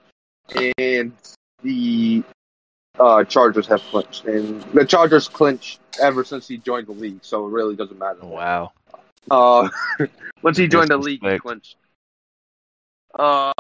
and 0.78 1.12
the 1.64 2.22
uh, 3.00 3.24
Chargers 3.24 3.66
have 3.66 3.82
clinched. 3.82 4.24
And 4.26 4.62
the 4.72 4.84
Chargers 4.84 5.26
clinched 5.28 5.80
ever 6.00 6.22
since 6.22 6.46
he 6.46 6.58
joined 6.58 6.86
the 6.86 6.92
league, 6.92 7.20
so 7.22 7.46
it 7.46 7.50
really 7.50 7.74
doesn't 7.74 7.98
matter. 7.98 8.24
Wow. 8.24 8.72
Uh, 9.28 9.68
once 10.42 10.56
he 10.56 10.68
joined 10.68 10.90
the 10.90 10.98
league, 10.98 11.24
he 11.24 11.38
clinched. 11.38 11.76
Uh, 13.18 13.52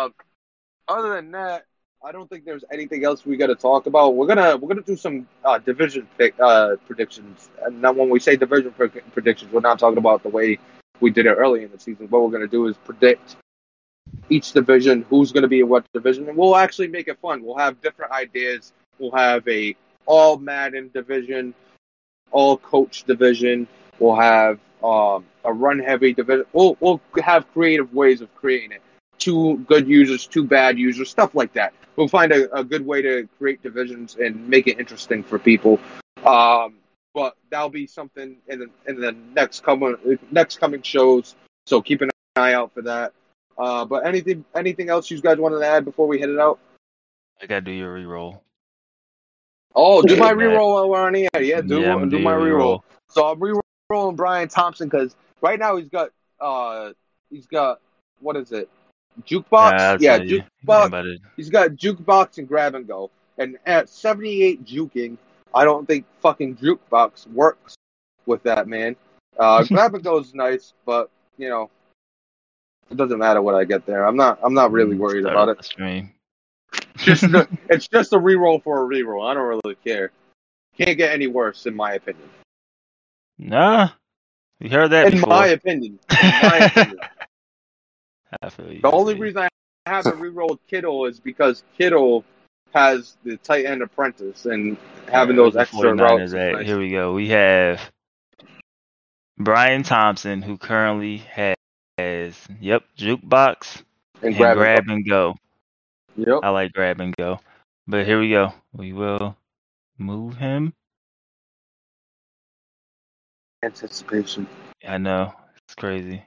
other 0.86 1.14
than 1.14 1.32
that, 1.32 1.64
I 2.04 2.12
don't 2.12 2.28
think 2.28 2.44
there's 2.44 2.64
anything 2.70 3.04
else 3.04 3.24
we 3.24 3.36
got 3.36 3.46
to 3.46 3.54
talk 3.54 3.86
about. 3.86 4.14
We're 4.14 4.26
gonna 4.26 4.56
we're 4.58 4.68
gonna 4.68 4.82
do 4.82 4.96
some 4.96 5.26
uh, 5.42 5.58
division 5.58 6.06
pick 6.18 6.34
uh, 6.38 6.76
predictions. 6.86 7.48
And 7.64 7.80
now, 7.80 7.92
when 7.92 8.10
we 8.10 8.20
say 8.20 8.36
division 8.36 8.72
pre- 8.72 8.88
predictions, 8.88 9.52
we're 9.52 9.60
not 9.60 9.78
talking 9.78 9.96
about 9.96 10.22
the 10.22 10.28
way 10.28 10.58
we 11.00 11.10
did 11.10 11.24
it 11.24 11.30
early 11.30 11.64
in 11.64 11.70
the 11.70 11.78
season. 11.78 12.08
What 12.10 12.22
we're 12.22 12.30
gonna 12.30 12.46
do 12.46 12.66
is 12.66 12.76
predict 12.76 13.36
each 14.28 14.52
division, 14.52 15.04
who's 15.10 15.32
gonna 15.32 15.48
be 15.48 15.60
in 15.60 15.68
what 15.68 15.84
division, 15.92 16.28
and 16.28 16.36
we'll 16.36 16.56
actually 16.56 16.88
make 16.88 17.08
it 17.08 17.18
fun. 17.20 17.42
We'll 17.42 17.58
have 17.58 17.80
different 17.80 18.12
ideas. 18.12 18.72
We'll 18.98 19.12
have 19.12 19.46
a 19.48 19.76
all 20.06 20.36
Madden 20.36 20.90
division, 20.92 21.54
all 22.30 22.56
coach 22.58 23.04
division. 23.04 23.66
We'll 23.98 24.16
have 24.16 24.58
um, 24.82 25.24
a 25.44 25.52
run 25.52 25.78
heavy 25.78 26.12
division. 26.12 26.44
We'll 26.52 26.76
we'll 26.80 27.00
have 27.22 27.50
creative 27.52 27.92
ways 27.94 28.20
of 28.20 28.34
creating 28.34 28.72
it. 28.72 28.82
Two 29.18 29.58
good 29.68 29.88
users, 29.88 30.26
two 30.26 30.44
bad 30.44 30.78
users, 30.78 31.10
stuff 31.10 31.34
like 31.34 31.52
that. 31.54 31.72
We'll 31.96 32.08
find 32.08 32.32
a, 32.32 32.52
a 32.54 32.64
good 32.64 32.84
way 32.84 33.02
to 33.02 33.28
create 33.38 33.62
divisions 33.62 34.16
and 34.16 34.48
make 34.48 34.66
it 34.66 34.80
interesting 34.80 35.22
for 35.22 35.38
people. 35.38 35.78
Um, 36.24 36.74
but 37.14 37.36
that'll 37.48 37.68
be 37.68 37.86
something 37.86 38.36
in 38.48 38.58
the 38.58 38.70
in 38.86 39.00
the 39.00 39.12
next 39.34 39.62
coming 39.62 39.96
next 40.30 40.58
coming 40.58 40.82
shows. 40.82 41.36
So 41.66 41.80
keep 41.80 42.02
an 42.02 42.10
eye 42.36 42.54
out 42.54 42.72
for 42.74 42.82
that. 42.82 43.12
Uh, 43.56 43.84
but 43.84 44.06
anything 44.06 44.44
anything 44.54 44.88
else 44.88 45.10
you 45.10 45.20
guys 45.20 45.38
wanted 45.38 45.60
to 45.60 45.66
add 45.66 45.84
before 45.84 46.06
we 46.06 46.18
hit 46.18 46.28
it 46.28 46.38
out? 46.38 46.58
I 47.40 47.46
gotta 47.46 47.60
do 47.60 47.70
your 47.70 47.96
reroll. 47.96 48.40
Oh, 49.74 50.02
do 50.02 50.16
my 50.16 50.30
Yeah. 50.30 50.34
reroll 50.36 50.74
while 50.74 50.90
we're 50.90 51.00
on 51.00 51.12
the. 51.12 51.28
Yeah, 51.40 51.60
do 51.60 51.80
Yeah, 51.80 51.96
I'm 51.96 52.08
do 52.08 52.18
my 52.18 52.36
your 52.36 52.58
reroll. 52.58 52.82
So 53.08 53.26
I'm 53.26 53.40
re-rolling 53.40 54.16
Brian 54.16 54.48
Thompson 54.48 54.88
because 54.88 55.16
right 55.40 55.58
now 55.58 55.76
he's 55.76 55.88
got 55.88 56.10
uh 56.40 56.92
he's 57.30 57.46
got 57.46 57.80
what 58.20 58.36
is 58.36 58.52
it 58.52 58.68
Jukebox, 59.22 59.80
I'll 59.80 60.02
yeah, 60.02 60.18
tell 60.18 60.26
jukebox. 60.26 61.18
He's 61.36 61.50
got 61.50 61.70
jukebox 61.70 62.38
and 62.38 62.48
grab 62.48 62.74
and 62.74 62.86
go. 62.86 63.10
And 63.38 63.58
at 63.66 63.88
78 63.88 64.64
juking, 64.64 65.16
I 65.54 65.64
don't 65.64 65.86
think 65.86 66.04
fucking 66.20 66.56
jukebox 66.56 67.28
works 67.28 67.74
with 68.26 68.42
that 68.42 68.66
man. 68.66 68.96
Uh, 69.38 69.62
grab 69.68 69.94
and 69.94 70.02
go 70.02 70.18
is 70.18 70.34
nice, 70.34 70.72
but 70.84 71.10
you 71.38 71.48
know, 71.48 71.70
it 72.90 72.96
doesn't 72.96 73.18
matter 73.18 73.42
what 73.42 73.54
I 73.54 73.64
get 73.64 73.86
there. 73.86 74.04
I'm 74.04 74.16
not. 74.16 74.38
I'm 74.42 74.54
not 74.54 74.72
really 74.72 74.96
mm, 74.96 74.98
worried 74.98 75.24
about 75.24 75.48
off 75.48 75.54
it. 75.54 75.58
the 75.58 75.64
Stream. 75.64 76.12
Just 76.96 77.22
the, 77.32 77.48
it's 77.70 77.88
just 77.88 78.12
a 78.12 78.18
reroll 78.18 78.62
for 78.62 78.82
a 78.84 78.86
reroll. 78.88 79.28
I 79.28 79.34
don't 79.34 79.44
really 79.46 79.76
care. 79.84 80.10
Can't 80.78 80.96
get 80.98 81.12
any 81.12 81.26
worse, 81.26 81.66
in 81.66 81.74
my 81.76 81.94
opinion. 81.94 82.28
Nah, 83.38 83.90
we 84.60 84.68
heard 84.68 84.88
that 84.90 85.06
In 85.06 85.12
before. 85.14 85.28
my 85.28 85.46
opinion. 85.48 85.98
In 86.10 86.28
my 86.42 86.58
opinion. 86.66 86.98
I 88.42 88.48
feel 88.50 88.72
you. 88.72 88.80
The 88.80 88.90
only 88.90 89.14
reason 89.14 89.42
I 89.42 89.48
haven't 89.86 90.18
rerolled 90.18 90.58
Kittle 90.68 91.06
is 91.06 91.20
because 91.20 91.62
Kittle 91.78 92.24
has 92.72 93.16
the 93.24 93.36
tight 93.38 93.66
end 93.66 93.82
apprentice 93.82 94.46
and 94.46 94.76
having 95.08 95.36
Yeah, 95.36 95.42
those 95.42 95.54
where 95.54 95.60
the 95.60 95.60
extra 95.60 95.92
49ers 95.92 96.00
routes. 96.00 96.22
is 96.24 96.34
at. 96.34 96.52
nice. 96.54 96.66
Here 96.66 96.78
we 96.78 96.90
go. 96.90 97.12
We 97.14 97.28
have 97.28 97.80
Brian 99.38 99.82
Thompson, 99.84 100.42
who 100.42 100.58
currently 100.58 101.18
has, 101.18 101.54
yep, 101.98 102.82
jukebox 102.98 103.82
And 104.16 104.28
and 104.28 104.36
grab, 104.36 104.56
grab 104.56 104.78
and 104.80 104.90
and 104.90 105.08
go. 105.08 105.34
go. 106.16 106.32
Yep. 106.34 106.40
I 106.44 106.48
like 106.50 106.72
grab 106.72 107.00
and 107.00 107.14
go. 107.16 107.40
But 107.86 108.06
here 108.06 108.18
we 108.20 108.30
go. 108.30 108.52
We 108.72 108.92
will 108.92 109.36
move 109.98 110.36
him. 110.36 110.72
Anticipation. 113.62 114.46
I 114.86 114.98
know 114.98 115.32
it's 115.66 115.74
crazy. 115.74 116.22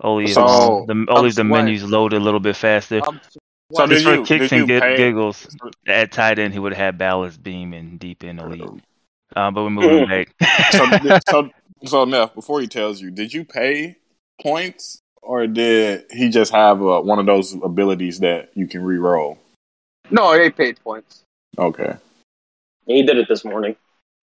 Only 0.00 0.26
So, 0.28 0.84
the 0.88 1.06
only 1.08 1.30
the 1.30 1.44
menus 1.44 1.84
load 1.84 2.12
a 2.14 2.20
little 2.20 2.40
bit 2.40 2.56
faster. 2.56 3.00
I'm 3.06 3.20
So 3.72 3.86
Just 3.86 3.88
did 3.88 4.02
for 4.04 4.14
you- 4.14 4.24
kicks 4.24 4.50
did 4.50 4.52
and 4.60 4.68
you 4.68 4.74
gi- 4.76 4.80
pay- 4.80 4.96
giggles, 4.96 5.46
at 5.86 6.12
tight 6.12 6.38
end 6.38 6.52
he 6.52 6.58
would 6.58 6.72
have 6.72 6.84
had 6.84 6.98
Balance 6.98 7.36
Beam 7.36 7.72
and 7.72 7.98
Deep 7.98 8.24
in 8.24 8.38
Elite. 8.38 8.62
Um, 9.36 9.54
but 9.54 9.62
we're 9.64 9.70
moving 9.70 10.08
back. 10.08 10.34
so, 10.72 11.18
so, 11.28 11.50
so 11.84 12.04
Neff, 12.04 12.34
before 12.34 12.60
he 12.60 12.66
tells 12.66 13.00
you, 13.00 13.10
did 13.10 13.32
you 13.32 13.44
pay 13.44 13.96
points 14.42 15.00
or 15.22 15.46
did 15.46 16.04
he 16.10 16.28
just 16.28 16.52
have 16.52 16.82
uh, 16.82 17.00
one 17.00 17.18
of 17.18 17.26
those 17.26 17.54
abilities 17.54 18.20
that 18.20 18.50
you 18.54 18.66
can 18.66 18.82
re-roll? 18.84 19.38
No, 20.10 20.36
they 20.36 20.50
paid 20.50 20.78
points. 20.82 21.22
Okay. 21.58 21.96
He 22.86 23.02
did 23.02 23.16
it 23.16 23.28
this 23.28 23.44
morning. 23.44 23.76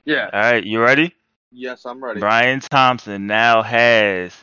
Yeah. 0.05 0.29
All 0.31 0.39
right, 0.39 0.63
you 0.63 0.81
ready? 0.81 1.13
Yes, 1.51 1.85
I'm 1.85 2.03
ready. 2.03 2.19
Brian 2.19 2.59
Thompson 2.59 3.27
now 3.27 3.61
has 3.63 4.33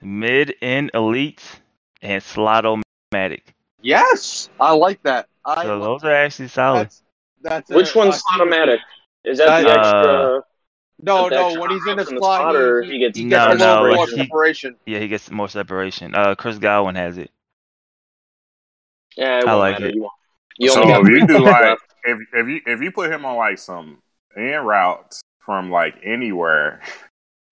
mid 0.00 0.54
and 0.62 0.90
elite 0.94 1.42
and 2.02 2.22
slot-o-matic. 2.22 3.42
Yes, 3.82 4.48
I 4.58 4.72
like 4.72 5.02
that. 5.02 5.28
I 5.44 5.64
So 5.64 5.78
like 5.78 5.82
those 5.86 6.04
are 6.04 6.14
actually 6.14 6.48
solid. 6.48 6.86
that's 6.88 7.02
that's 7.42 7.70
Which 7.70 7.94
a- 7.94 7.98
one's 7.98 8.22
automatic? 8.34 8.80
Is 9.24 9.38
that 9.38 9.62
the 9.62 9.68
Uh, 9.68 9.74
extra? 9.78 10.42
No, 11.00 11.28
no. 11.28 11.46
extra 11.46 11.60
When 11.60 11.70
he's 11.70 11.86
in 11.86 11.96
the 11.96 12.04
routes 12.04 12.10
slot, 12.10 12.56
or 12.56 12.82
he, 12.82 12.88
he 12.88 12.92
he, 12.94 12.98
gets 12.98 13.18
he 13.18 13.24
No, 13.24 13.48
gets 13.48 13.60
no, 13.60 13.82
little 13.82 13.96
more 13.96 14.06
he- 14.06 14.16
separation. 14.16 14.76
Yeah, 14.86 14.98
he 14.98 15.08
gets 15.08 15.30
more 15.30 15.48
separation. 15.48 16.14
Uh, 16.14 16.34
Chris 16.34 16.58
Godwin 16.58 16.96
has 16.96 17.18
it. 17.18 17.30
Yeah, 19.16 19.38
it 19.40 19.46
I 19.46 19.54
like 19.54 19.74
matter. 19.74 19.86
it. 19.88 19.94
You, 19.96 20.08
you 20.58 20.70
so 20.70 20.82
if 21.00 21.08
you 21.08 21.26
do 21.26 21.38
like 21.44 21.78
if 22.04 22.18
if 22.32 22.48
you 22.48 22.60
if 22.66 22.80
you 22.80 22.90
put 22.92 23.10
him 23.12 23.24
on 23.24 23.36
like 23.36 23.58
some 23.58 23.98
in 24.36 24.52
routes 24.60 25.20
from 25.40 25.70
like 25.70 25.94
anywhere, 26.04 26.80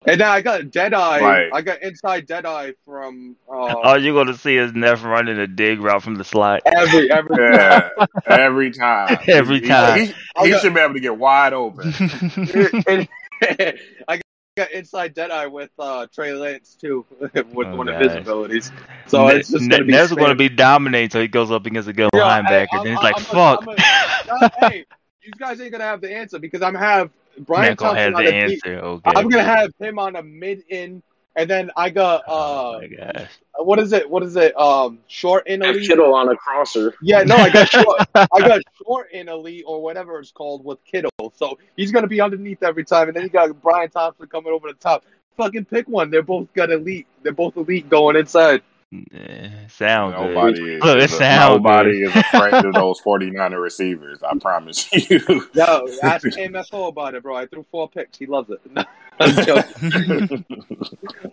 And 0.05 0.21
then 0.21 0.27
I 0.29 0.41
got 0.41 0.69
Deadeye. 0.71 1.19
Right. 1.19 1.49
I 1.53 1.61
got 1.61 1.81
inside 1.81 2.27
Deadeye 2.27 2.71
from 2.85 3.35
uh, 3.49 3.53
All 3.53 4.01
you're 4.01 4.13
gonna 4.13 4.37
see 4.37 4.55
is 4.57 4.73
Neff 4.73 5.03
running 5.03 5.37
a 5.39 5.47
dig 5.47 5.81
route 5.81 6.03
from 6.03 6.15
the 6.15 6.23
slot. 6.23 6.61
every 6.65 7.11
every. 7.11 7.35
yeah, 7.37 7.89
every 8.27 8.71
time, 8.71 9.17
Every 9.27 9.59
He- 9.61 9.67
time. 9.67 9.99
he, 9.99 10.05
he, 10.07 10.13
I 10.37 10.49
got- 10.49 10.61
should 10.61 10.73
be 10.73 10.79
able 10.79 10.93
to 10.93 10.99
get 11.01 11.17
wide 11.17 11.53
open. 11.53 11.93
and- 12.87 13.07
I 14.07 14.21
got 14.55 14.71
inside 14.71 15.13
Deadeye 15.13 15.45
with 15.45 15.69
uh, 15.77 16.07
Trey 16.13 16.33
Lance 16.33 16.75
too, 16.79 17.05
with 17.19 17.35
Oh, 17.67 17.75
one 17.75 17.87
of 17.89 17.99
his 17.99 18.13
abilities. 18.15 18.71
So 19.07 19.27
it's 19.27 19.49
just 19.49 19.69
gonna 19.69 19.83
be. 19.83 19.91
Neff's 19.93 20.13
gonna 20.13 20.35
be 20.35 20.49
dominating 20.49 21.05
until 21.05 21.21
he 21.21 21.27
goes 21.27 21.51
up 21.51 21.65
against 21.65 21.87
a 21.87 21.93
good 21.93 22.09
Yeah, 22.13 22.41
linebacker. 22.41 22.67
hey, 22.71 22.77
then 22.83 22.87
he's 22.87 22.97
I'm- 22.97 23.03
like, 23.03 23.15
I'm 23.17 23.23
"Fuck." 23.23 23.67
a- 23.67 24.45
a- 24.65 24.69
hey, 24.69 24.85
you 25.23 25.31
guys 25.37 25.61
ain't 25.61 25.71
gonna 25.71 25.83
have 25.83 26.01
the 26.01 26.13
answer 26.13 26.39
because 26.39 26.61
I'm 26.61 26.75
have 26.75 27.11
Brian 27.39 27.75
gonna 27.75 27.93
Thompson 27.93 28.15
on 28.15 28.23
the 28.25 28.33
answer. 28.33 28.79
Okay. 28.79 29.11
I'm 29.15 29.29
gonna 29.29 29.43
have 29.43 29.71
him 29.79 29.99
on 29.99 30.15
a 30.15 30.23
mid 30.23 30.63
in, 30.69 31.03
and 31.37 31.49
then 31.49 31.71
I 31.77 31.89
got 31.89 32.23
Oh 32.27 32.77
uh, 32.77 32.79
my 32.81 32.87
gosh. 32.87 33.29
what 33.59 33.79
is 33.79 33.93
it? 33.93 34.09
What 34.09 34.23
is 34.23 34.35
it? 34.35 34.57
Um, 34.59 34.99
short 35.07 35.47
in 35.47 35.61
Have 35.61 35.75
elite. 35.75 35.87
Kittle 35.87 36.13
on 36.13 36.27
a 36.29 36.35
crosser. 36.35 36.93
Yeah, 37.01 37.23
no, 37.23 37.35
I 37.35 37.49
got 37.49 37.69
short. 37.69 37.99
I 38.15 38.39
got 38.39 38.61
short 38.83 39.11
in 39.11 39.29
elite 39.29 39.63
or 39.65 39.81
whatever 39.81 40.19
it's 40.19 40.31
called 40.31 40.65
with 40.65 40.83
Kittle. 40.83 41.11
So 41.35 41.57
he's 41.77 41.91
gonna 41.91 42.07
be 42.07 42.19
underneath 42.19 42.63
every 42.63 42.83
time, 42.83 43.07
and 43.07 43.15
then 43.15 43.23
you 43.23 43.29
got 43.29 43.61
Brian 43.61 43.89
Thompson 43.89 44.27
coming 44.27 44.51
over 44.51 44.67
the 44.67 44.73
top. 44.73 45.05
Fucking 45.37 45.65
pick 45.65 45.87
one. 45.87 46.09
They're 46.09 46.23
both 46.23 46.51
got 46.53 46.71
elite. 46.71 47.05
They're 47.21 47.31
both 47.31 47.55
elite 47.55 47.87
going 47.89 48.15
inside. 48.15 48.63
Eh, 48.93 49.49
sound 49.67 50.15
good. 50.15 50.33
Nobody 50.33 50.75
is, 50.75 50.81
Look, 50.83 50.97
it 50.97 51.03
is 51.03 51.13
a- 51.13 51.17
sound 51.17 51.61
nobody 51.63 51.99
good. 51.99 52.09
is 52.09 52.15
afraid 52.15 52.53
of 52.53 52.73
those 52.73 53.01
49er 53.01 53.61
receivers. 53.61 54.23
I 54.23 54.37
promise 54.39 54.89
you. 55.09 55.19
Yo, 55.53 55.87
ask 56.03 56.25
MFO 56.25 56.87
about 56.87 57.13
it, 57.13 57.21
bro. 57.23 57.35
I 57.35 57.47
threw 57.47 57.65
four 57.69 57.89
picks. 57.89 58.17
He 58.17 58.25
loves 58.27 58.49
it. 58.49 58.61
I'm. 59.19 60.43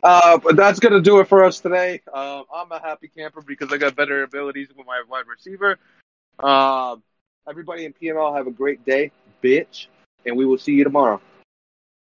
Uh, 0.02 0.36
but 0.38 0.54
that's 0.56 0.78
gonna 0.80 1.00
do 1.00 1.20
it 1.20 1.28
for 1.28 1.44
us 1.44 1.60
today. 1.60 2.00
Um, 2.12 2.44
I'm 2.54 2.70
a 2.72 2.78
happy 2.78 3.08
camper 3.08 3.40
because 3.40 3.72
I 3.72 3.78
got 3.78 3.96
better 3.96 4.22
abilities 4.22 4.68
with 4.76 4.86
my 4.86 5.02
wide 5.08 5.24
receiver. 5.26 5.78
Um, 6.40 7.02
everybody 7.48 7.86
in 7.86 7.94
PML 7.94 8.36
have 8.36 8.46
a 8.46 8.50
great 8.50 8.84
day, 8.84 9.10
bitch, 9.42 9.86
and 10.26 10.36
we 10.36 10.44
will 10.44 10.58
see 10.58 10.72
you 10.72 10.84
tomorrow. 10.84 11.20